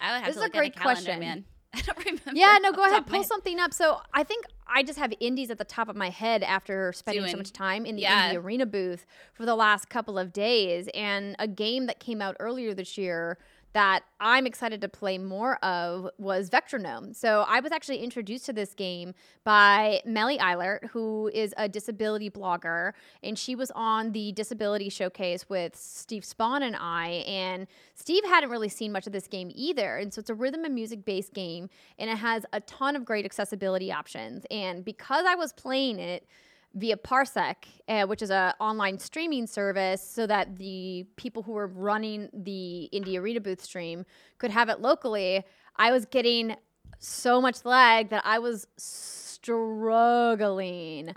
I 0.00 0.12
would 0.12 0.24
have 0.24 0.26
This 0.26 0.36
to 0.36 0.42
is 0.42 0.48
a 0.48 0.50
great 0.50 0.74
calendar, 0.74 1.02
question. 1.02 1.20
man. 1.20 1.44
I 1.74 1.80
don't 1.80 1.98
remember. 1.98 2.32
Yeah, 2.34 2.58
no, 2.60 2.72
go 2.72 2.84
ahead, 2.84 3.06
pull 3.06 3.24
something 3.24 3.58
up. 3.58 3.72
So 3.72 4.00
I 4.12 4.24
think 4.24 4.44
I 4.66 4.82
just 4.82 4.98
have 4.98 5.12
indies 5.20 5.50
at 5.50 5.58
the 5.58 5.64
top 5.64 5.88
of 5.88 5.96
my 5.96 6.10
head 6.10 6.42
after 6.42 6.92
spending 6.92 7.26
so 7.28 7.36
much 7.36 7.52
time 7.52 7.86
in 7.86 7.96
the 7.96 8.02
yeah. 8.02 8.32
indie 8.32 8.36
arena 8.36 8.66
booth 8.66 9.06
for 9.32 9.46
the 9.46 9.54
last 9.54 9.88
couple 9.88 10.18
of 10.18 10.32
days. 10.32 10.88
And 10.92 11.36
a 11.38 11.48
game 11.48 11.86
that 11.86 11.98
came 11.98 12.20
out 12.20 12.36
earlier 12.40 12.74
this 12.74 12.98
year 12.98 13.38
that 13.72 14.02
I'm 14.20 14.46
excited 14.46 14.80
to 14.82 14.88
play 14.88 15.18
more 15.18 15.56
of 15.64 16.08
was 16.18 16.50
Vectronom. 16.50 17.14
So 17.14 17.44
I 17.48 17.60
was 17.60 17.72
actually 17.72 17.98
introduced 17.98 18.46
to 18.46 18.52
this 18.52 18.74
game 18.74 19.14
by 19.44 20.02
Melly 20.04 20.38
Eilert, 20.38 20.90
who 20.92 21.30
is 21.32 21.54
a 21.56 21.68
disability 21.68 22.28
blogger, 22.30 22.92
and 23.22 23.38
she 23.38 23.54
was 23.54 23.70
on 23.74 24.12
the 24.12 24.32
disability 24.32 24.88
showcase 24.88 25.48
with 25.48 25.74
Steve 25.76 26.22
Spohn 26.22 26.62
and 26.62 26.76
I. 26.78 27.24
And 27.26 27.66
Steve 27.94 28.24
hadn't 28.24 28.50
really 28.50 28.68
seen 28.68 28.92
much 28.92 29.06
of 29.06 29.12
this 29.12 29.26
game 29.26 29.50
either. 29.54 29.96
And 29.96 30.12
so 30.12 30.20
it's 30.20 30.30
a 30.30 30.34
rhythm 30.34 30.64
and 30.64 30.74
music 30.74 31.04
based 31.04 31.32
game, 31.32 31.70
and 31.98 32.10
it 32.10 32.18
has 32.18 32.44
a 32.52 32.60
ton 32.60 32.94
of 32.96 33.04
great 33.04 33.24
accessibility 33.24 33.90
options. 33.90 34.44
And 34.50 34.84
because 34.84 35.24
I 35.26 35.34
was 35.34 35.52
playing 35.52 35.98
it, 35.98 36.26
via 36.74 36.96
Parsec, 36.96 37.56
uh, 37.88 38.06
which 38.06 38.22
is 38.22 38.30
an 38.30 38.52
online 38.60 38.98
streaming 38.98 39.46
service, 39.46 40.02
so 40.02 40.26
that 40.26 40.56
the 40.56 41.06
people 41.16 41.42
who 41.42 41.52
were 41.52 41.66
running 41.66 42.28
the 42.32 42.88
Indie 42.92 43.18
Arena 43.18 43.40
booth 43.40 43.62
stream 43.62 44.04
could 44.38 44.50
have 44.50 44.68
it 44.68 44.80
locally. 44.80 45.44
I 45.76 45.92
was 45.92 46.04
getting 46.06 46.56
so 46.98 47.40
much 47.40 47.64
lag 47.64 48.10
that 48.10 48.22
I 48.24 48.38
was 48.38 48.66
struggling 48.76 49.52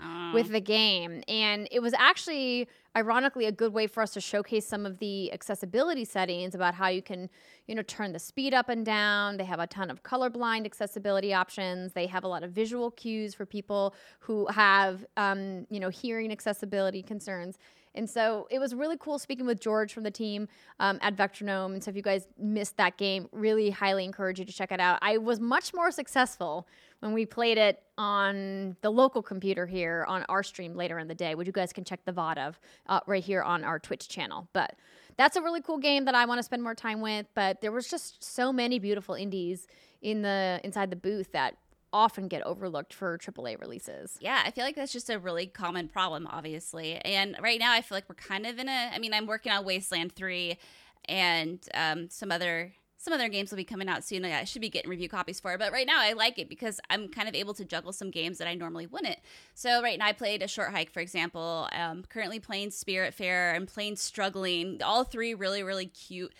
Oh. 0.00 0.32
with 0.34 0.48
the 0.50 0.60
game. 0.60 1.22
And 1.28 1.68
it 1.70 1.80
was 1.80 1.94
actually, 1.94 2.68
ironically, 2.96 3.44
a 3.44 3.52
good 3.52 3.72
way 3.72 3.86
for 3.86 4.02
us 4.02 4.12
to 4.12 4.20
showcase 4.20 4.66
some 4.66 4.86
of 4.86 4.98
the 4.98 5.32
accessibility 5.32 6.04
settings 6.04 6.54
about 6.54 6.74
how 6.74 6.88
you 6.88 7.02
can, 7.02 7.28
you 7.66 7.74
know, 7.74 7.82
turn 7.82 8.12
the 8.12 8.18
speed 8.18 8.54
up 8.54 8.68
and 8.70 8.86
down. 8.86 9.36
They 9.36 9.44
have 9.44 9.60
a 9.60 9.66
ton 9.66 9.90
of 9.90 10.02
colorblind 10.02 10.64
accessibility 10.64 11.34
options. 11.34 11.92
They 11.92 12.06
have 12.06 12.24
a 12.24 12.28
lot 12.28 12.42
of 12.42 12.52
visual 12.52 12.90
cues 12.90 13.34
for 13.34 13.44
people 13.44 13.94
who 14.20 14.46
have, 14.46 15.04
um, 15.16 15.66
you 15.68 15.78
know, 15.78 15.90
hearing 15.90 16.32
accessibility 16.32 17.02
concerns. 17.02 17.58
And 17.96 18.08
so 18.08 18.46
it 18.50 18.58
was 18.58 18.74
really 18.74 18.96
cool 18.98 19.18
speaking 19.18 19.46
with 19.46 19.60
George 19.60 19.92
from 19.92 20.02
the 20.02 20.10
team 20.10 20.48
um, 20.80 20.98
at 21.02 21.16
Vectronom. 21.16 21.72
And 21.72 21.82
so 21.82 21.90
if 21.90 21.96
you 21.96 22.02
guys 22.02 22.26
missed 22.38 22.76
that 22.76 22.96
game, 22.96 23.28
really 23.32 23.70
highly 23.70 24.04
encourage 24.04 24.38
you 24.38 24.44
to 24.44 24.52
check 24.52 24.72
it 24.72 24.80
out. 24.80 24.98
I 25.02 25.18
was 25.18 25.40
much 25.40 25.72
more 25.74 25.90
successful 25.90 26.66
when 27.00 27.12
we 27.12 27.26
played 27.26 27.58
it 27.58 27.82
on 27.98 28.76
the 28.80 28.90
local 28.90 29.22
computer 29.22 29.66
here 29.66 30.04
on 30.08 30.24
our 30.28 30.42
stream 30.42 30.74
later 30.74 30.98
in 30.98 31.08
the 31.08 31.14
day, 31.14 31.34
which 31.34 31.46
you 31.46 31.52
guys 31.52 31.72
can 31.72 31.84
check 31.84 32.04
the 32.04 32.12
VOD 32.12 32.38
of 32.38 32.60
uh, 32.88 33.00
right 33.06 33.24
here 33.24 33.42
on 33.42 33.64
our 33.64 33.78
Twitch 33.78 34.08
channel. 34.08 34.48
But 34.52 34.74
that's 35.16 35.36
a 35.36 35.42
really 35.42 35.62
cool 35.62 35.78
game 35.78 36.04
that 36.04 36.14
I 36.14 36.26
want 36.26 36.38
to 36.38 36.42
spend 36.42 36.62
more 36.62 36.74
time 36.74 37.00
with. 37.00 37.26
But 37.34 37.60
there 37.60 37.72
was 37.72 37.88
just 37.88 38.22
so 38.22 38.52
many 38.52 38.78
beautiful 38.78 39.14
indies 39.14 39.66
in 40.02 40.22
the 40.22 40.60
inside 40.62 40.90
the 40.90 40.96
booth 40.96 41.32
that 41.32 41.56
often 41.92 42.28
get 42.28 42.42
overlooked 42.42 42.92
for 42.92 43.18
AAA 43.18 43.60
releases. 43.60 44.16
Yeah, 44.20 44.42
I 44.44 44.50
feel 44.50 44.64
like 44.64 44.76
that's 44.76 44.92
just 44.92 45.10
a 45.10 45.18
really 45.18 45.46
common 45.46 45.88
problem, 45.88 46.26
obviously. 46.26 46.96
And 46.96 47.36
right 47.40 47.58
now, 47.58 47.72
I 47.72 47.80
feel 47.80 47.96
like 47.96 48.08
we're 48.08 48.16
kind 48.16 48.46
of 48.46 48.58
in 48.58 48.68
a. 48.68 48.90
I 48.92 48.98
mean, 48.98 49.14
I'm 49.14 49.26
working 49.26 49.52
on 49.52 49.64
Wasteland 49.64 50.12
Three, 50.12 50.58
and 51.06 51.60
um, 51.74 52.10
some 52.10 52.30
other 52.30 52.72
some 52.98 53.12
other 53.12 53.28
games 53.28 53.50
will 53.50 53.56
be 53.56 53.64
coming 53.64 53.88
out 53.88 54.04
soon. 54.04 54.24
I 54.24 54.44
should 54.44 54.62
be 54.62 54.68
getting 54.68 54.90
review 54.90 55.08
copies 55.08 55.38
for. 55.38 55.56
But 55.58 55.70
right 55.70 55.86
now, 55.86 56.00
I 56.00 56.12
like 56.12 56.38
it 56.38 56.48
because 56.48 56.80
I'm 56.90 57.08
kind 57.08 57.28
of 57.28 57.34
able 57.34 57.54
to 57.54 57.64
juggle 57.64 57.92
some 57.92 58.10
games 58.10 58.38
that 58.38 58.48
I 58.48 58.54
normally 58.54 58.86
wouldn't. 58.86 59.18
So 59.54 59.82
right 59.82 59.98
now, 59.98 60.06
I 60.06 60.12
played 60.12 60.42
a 60.42 60.48
short 60.48 60.72
hike, 60.72 60.90
for 60.90 61.00
example. 61.00 61.68
Um, 61.72 62.04
currently 62.08 62.40
playing 62.40 62.70
Spiritfarer. 62.70 63.54
I'm 63.54 63.66
playing 63.66 63.96
Struggling. 63.96 64.82
All 64.82 65.04
three 65.04 65.34
really 65.34 65.62
really 65.62 65.86
cute. 65.86 66.32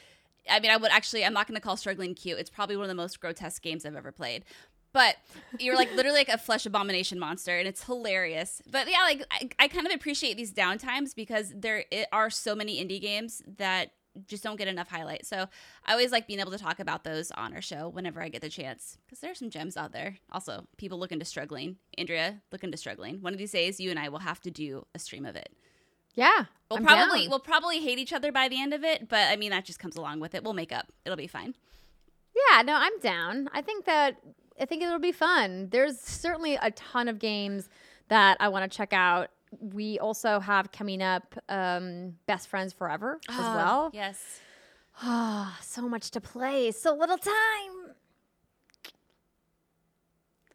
I 0.49 0.61
mean, 0.61 0.71
I 0.71 0.77
would 0.77 0.91
actually. 0.91 1.25
I'm 1.25 1.35
not 1.35 1.47
going 1.47 1.57
to 1.57 1.61
call 1.61 1.77
Struggling 1.77 2.15
cute. 2.15 2.39
It's 2.39 2.51
probably 2.51 2.77
one 2.77 2.85
of 2.85 2.89
the 2.89 2.95
most 2.95 3.21
grotesque 3.21 3.63
games 3.63 3.85
I've 3.85 3.97
ever 3.97 4.13
played 4.13 4.45
but 4.97 5.17
you're 5.59 5.77
like 5.77 5.95
literally 5.95 6.21
like 6.21 6.31
a 6.31 6.39
flesh 6.39 6.65
abomination 6.65 7.19
monster 7.19 7.59
and 7.59 7.69
it's 7.69 7.85
hilarious. 7.85 8.63
But 8.71 8.91
yeah 8.91 9.03
like 9.03 9.23
I, 9.31 9.51
I 9.59 9.69
kind 9.69 9.87
of 9.87 9.93
appreciate 9.93 10.39
these 10.39 10.55
downtimes 10.55 11.15
because 11.15 11.53
there 11.55 11.85
are 12.13 12.31
so 12.31 12.55
many 12.55 12.83
indie 12.83 13.01
games 13.01 13.43
that 13.59 13.91
just 14.27 14.43
don't 14.43 14.57
get 14.57 14.69
enough 14.69 14.89
highlight. 14.89 15.27
So 15.27 15.49
i 15.85 15.93
always 15.93 16.13
like 16.13 16.27
being 16.27 16.41
able 16.41 16.51
to 16.53 16.59
talk 16.59 16.81
about 16.81 17.05
those 17.05 17.31
on 17.33 17.53
our 17.53 17.61
show 17.61 17.91
whenever 17.91 18.23
i 18.23 18.31
get 18.31 18.41
the 18.41 18.49
chance 18.49 18.97
because 19.05 19.21
there's 19.21 19.39
some 19.39 19.51
gems 19.51 19.77
out 19.77 19.93
there. 19.93 20.17
Also 20.33 20.67
people 20.79 20.99
looking 20.99 21.19
to 21.19 21.27
struggling. 21.27 21.77
Andrea 21.99 22.41
looking 22.51 22.71
to 22.71 22.79
struggling. 22.79 23.21
One 23.21 23.35
of 23.35 23.39
these 23.39 23.53
days 23.53 23.79
you 23.79 23.91
and 23.91 23.99
i 23.99 24.09
will 24.09 24.21
have 24.21 24.41
to 24.41 24.51
do 24.51 24.87
a 24.95 24.99
stream 24.99 25.27
of 25.27 25.37
it. 25.37 25.51
Yeah. 26.15 26.47
we'll 26.71 26.79
I'm 26.79 26.87
probably 26.87 27.21
down. 27.25 27.29
we'll 27.29 27.41
probably 27.41 27.81
hate 27.81 27.99
each 27.99 28.15
other 28.15 28.33
by 28.33 28.49
the 28.49 28.59
end 28.63 28.73
of 28.73 28.83
it 28.83 29.11
but 29.11 29.29
i 29.29 29.37
mean 29.37 29.51
that 29.51 29.67
just 29.67 29.79
comes 29.79 29.97
along 29.97 30.21
with 30.21 30.35
it. 30.35 30.43
We'll 30.43 30.55
make 30.55 30.73
up. 30.73 30.87
It'll 31.05 31.17
be 31.17 31.27
fine. 31.27 31.55
Yeah, 32.35 32.63
no, 32.63 32.75
I'm 32.75 32.99
down. 33.01 33.49
I 33.53 33.63
think 33.63 33.87
that 33.87 34.17
I 34.61 34.65
think 34.65 34.83
it'll 34.83 34.99
be 34.99 35.13
fun. 35.13 35.69
There's 35.71 35.99
certainly 36.01 36.55
a 36.61 36.71
ton 36.73 37.09
of 37.09 37.19
games 37.19 37.69
that 38.09 38.37
I 38.41 38.49
want 38.49 38.71
to 38.71 38.77
check 38.77 38.93
out. 38.93 39.29
We 39.61 39.99
also 39.99 40.41
have 40.41 40.73
coming 40.73 41.03
up 41.03 41.35
um, 41.49 42.15
Best 42.27 42.49
Friends 42.49 42.73
Forever 42.73 43.21
as 43.29 43.37
Oh, 43.39 43.55
well. 43.57 43.91
yes 43.95 44.41
Ah, 45.03 45.59
so 45.63 45.89
much 45.89 46.11
to 46.13 46.21
play, 46.23 46.71
so 46.71 46.95
little 46.95 47.19
time. 47.19 47.93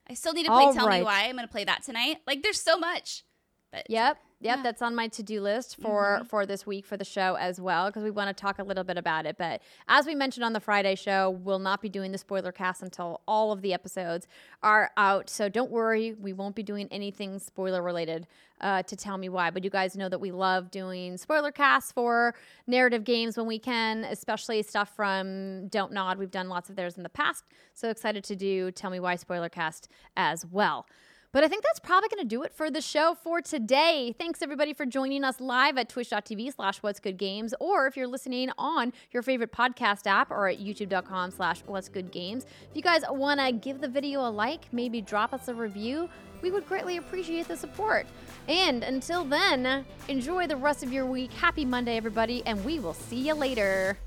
I 0.09 0.13
still 0.15 0.33
need 0.33 0.45
to 0.45 0.51
play 0.51 0.63
All 0.63 0.73
Tell 0.73 0.89
Me. 0.89 1.03
Why. 1.03 1.25
I'm 1.25 1.35
going 1.35 1.47
to 1.47 1.51
play 1.51 1.63
that 1.63 1.83
tonight. 1.83 2.17
Like, 2.27 2.41
there's 2.43 2.59
so 2.59 2.77
much. 2.77 3.23
But 3.71 3.85
Yep, 3.89 4.17
yep, 4.41 4.43
Yeah. 4.43 4.53
Mm-hmm. 4.55 4.63
that's 4.63 4.81
on 4.81 4.95
my 4.95 5.07
to-do 5.07 5.39
list 5.41 5.77
for 5.81 6.23
for 6.27 6.45
this 6.45 6.65
week 6.65 6.85
for 6.85 6.97
the 6.97 7.05
show 7.05 7.35
as 7.35 7.61
well 7.61 7.87
because 7.87 8.03
we 8.03 8.11
want 8.11 8.35
to 8.35 8.39
talk 8.41 8.59
a 8.59 8.63
little 8.63 8.83
bit 8.83 8.97
about 8.97 9.25
it. 9.25 9.37
But 9.37 9.61
as 9.87 10.05
we 10.05 10.15
mentioned 10.15 10.43
on 10.43 10.53
the 10.53 10.59
Friday 10.59 10.95
show, 10.95 11.29
we'll 11.29 11.59
not 11.59 11.81
be 11.81 11.89
doing 11.89 12.11
the 12.11 12.17
spoiler 12.17 12.51
cast 12.51 12.81
until 12.81 13.21
all 13.27 13.51
of 13.51 13.61
the 13.61 13.73
episodes 13.73 14.27
are 14.63 14.91
out. 14.97 15.29
So 15.29 15.47
don't 15.49 15.71
worry, 15.71 16.13
we 16.13 16.33
won't 16.33 16.55
be 16.55 16.63
doing 16.63 16.87
anything 16.91 17.39
spoiler 17.39 17.81
related 17.81 18.27
uh, 18.59 18.83
to 18.83 18.95
tell 18.95 19.17
me 19.17 19.27
why. 19.29 19.49
But 19.49 19.63
you 19.63 19.69
guys 19.69 19.95
know 19.95 20.07
that 20.09 20.19
we 20.19 20.31
love 20.31 20.69
doing 20.69 21.17
spoiler 21.17 21.51
casts 21.51 21.91
for 21.91 22.35
narrative 22.67 23.03
games 23.03 23.35
when 23.37 23.47
we 23.47 23.57
can, 23.57 24.03
especially 24.03 24.61
stuff 24.61 24.95
from 24.95 25.67
Don't 25.69 25.91
Nod. 25.91 26.19
We've 26.19 26.29
done 26.29 26.47
lots 26.49 26.69
of 26.69 26.75
theirs 26.75 26.95
in 26.97 27.03
the 27.03 27.09
past. 27.09 27.43
So 27.73 27.89
excited 27.89 28.23
to 28.25 28.35
do 28.35 28.71
tell 28.71 28.91
me 28.91 28.99
why 28.99 29.15
spoiler 29.15 29.49
cast 29.49 29.87
as 30.15 30.45
well. 30.45 30.85
But 31.33 31.45
I 31.45 31.47
think 31.47 31.63
that's 31.63 31.79
probably 31.79 32.09
going 32.09 32.23
to 32.23 32.27
do 32.27 32.43
it 32.43 32.53
for 32.53 32.69
the 32.69 32.81
show 32.81 33.15
for 33.15 33.41
today. 33.41 34.13
Thanks 34.17 34.41
everybody 34.41 34.73
for 34.73 34.85
joining 34.85 35.23
us 35.23 35.39
live 35.39 35.77
at 35.77 35.87
twitch.tv 35.87 36.53
slash 36.55 36.79
what's 36.79 36.99
good 36.99 37.17
games. 37.17 37.53
Or 37.61 37.87
if 37.87 37.95
you're 37.95 38.07
listening 38.07 38.49
on 38.57 38.91
your 39.11 39.23
favorite 39.23 39.53
podcast 39.53 40.07
app 40.07 40.29
or 40.29 40.49
at 40.49 40.59
youtube.com 40.59 41.31
slash 41.31 41.63
what's 41.65 41.87
good 41.87 42.11
games. 42.11 42.45
If 42.69 42.75
you 42.75 42.81
guys 42.81 43.03
want 43.09 43.39
to 43.39 43.53
give 43.53 43.79
the 43.79 43.87
video 43.87 44.27
a 44.27 44.29
like, 44.29 44.65
maybe 44.73 44.99
drop 44.99 45.33
us 45.33 45.47
a 45.47 45.53
review, 45.53 46.09
we 46.41 46.51
would 46.51 46.67
greatly 46.67 46.97
appreciate 46.97 47.47
the 47.47 47.55
support. 47.55 48.07
And 48.49 48.83
until 48.83 49.23
then, 49.23 49.85
enjoy 50.09 50.47
the 50.47 50.57
rest 50.57 50.83
of 50.83 50.91
your 50.91 51.05
week. 51.05 51.31
Happy 51.31 51.63
Monday, 51.63 51.95
everybody, 51.95 52.43
and 52.45 52.63
we 52.65 52.79
will 52.79 52.93
see 52.93 53.27
you 53.27 53.35
later. 53.35 53.97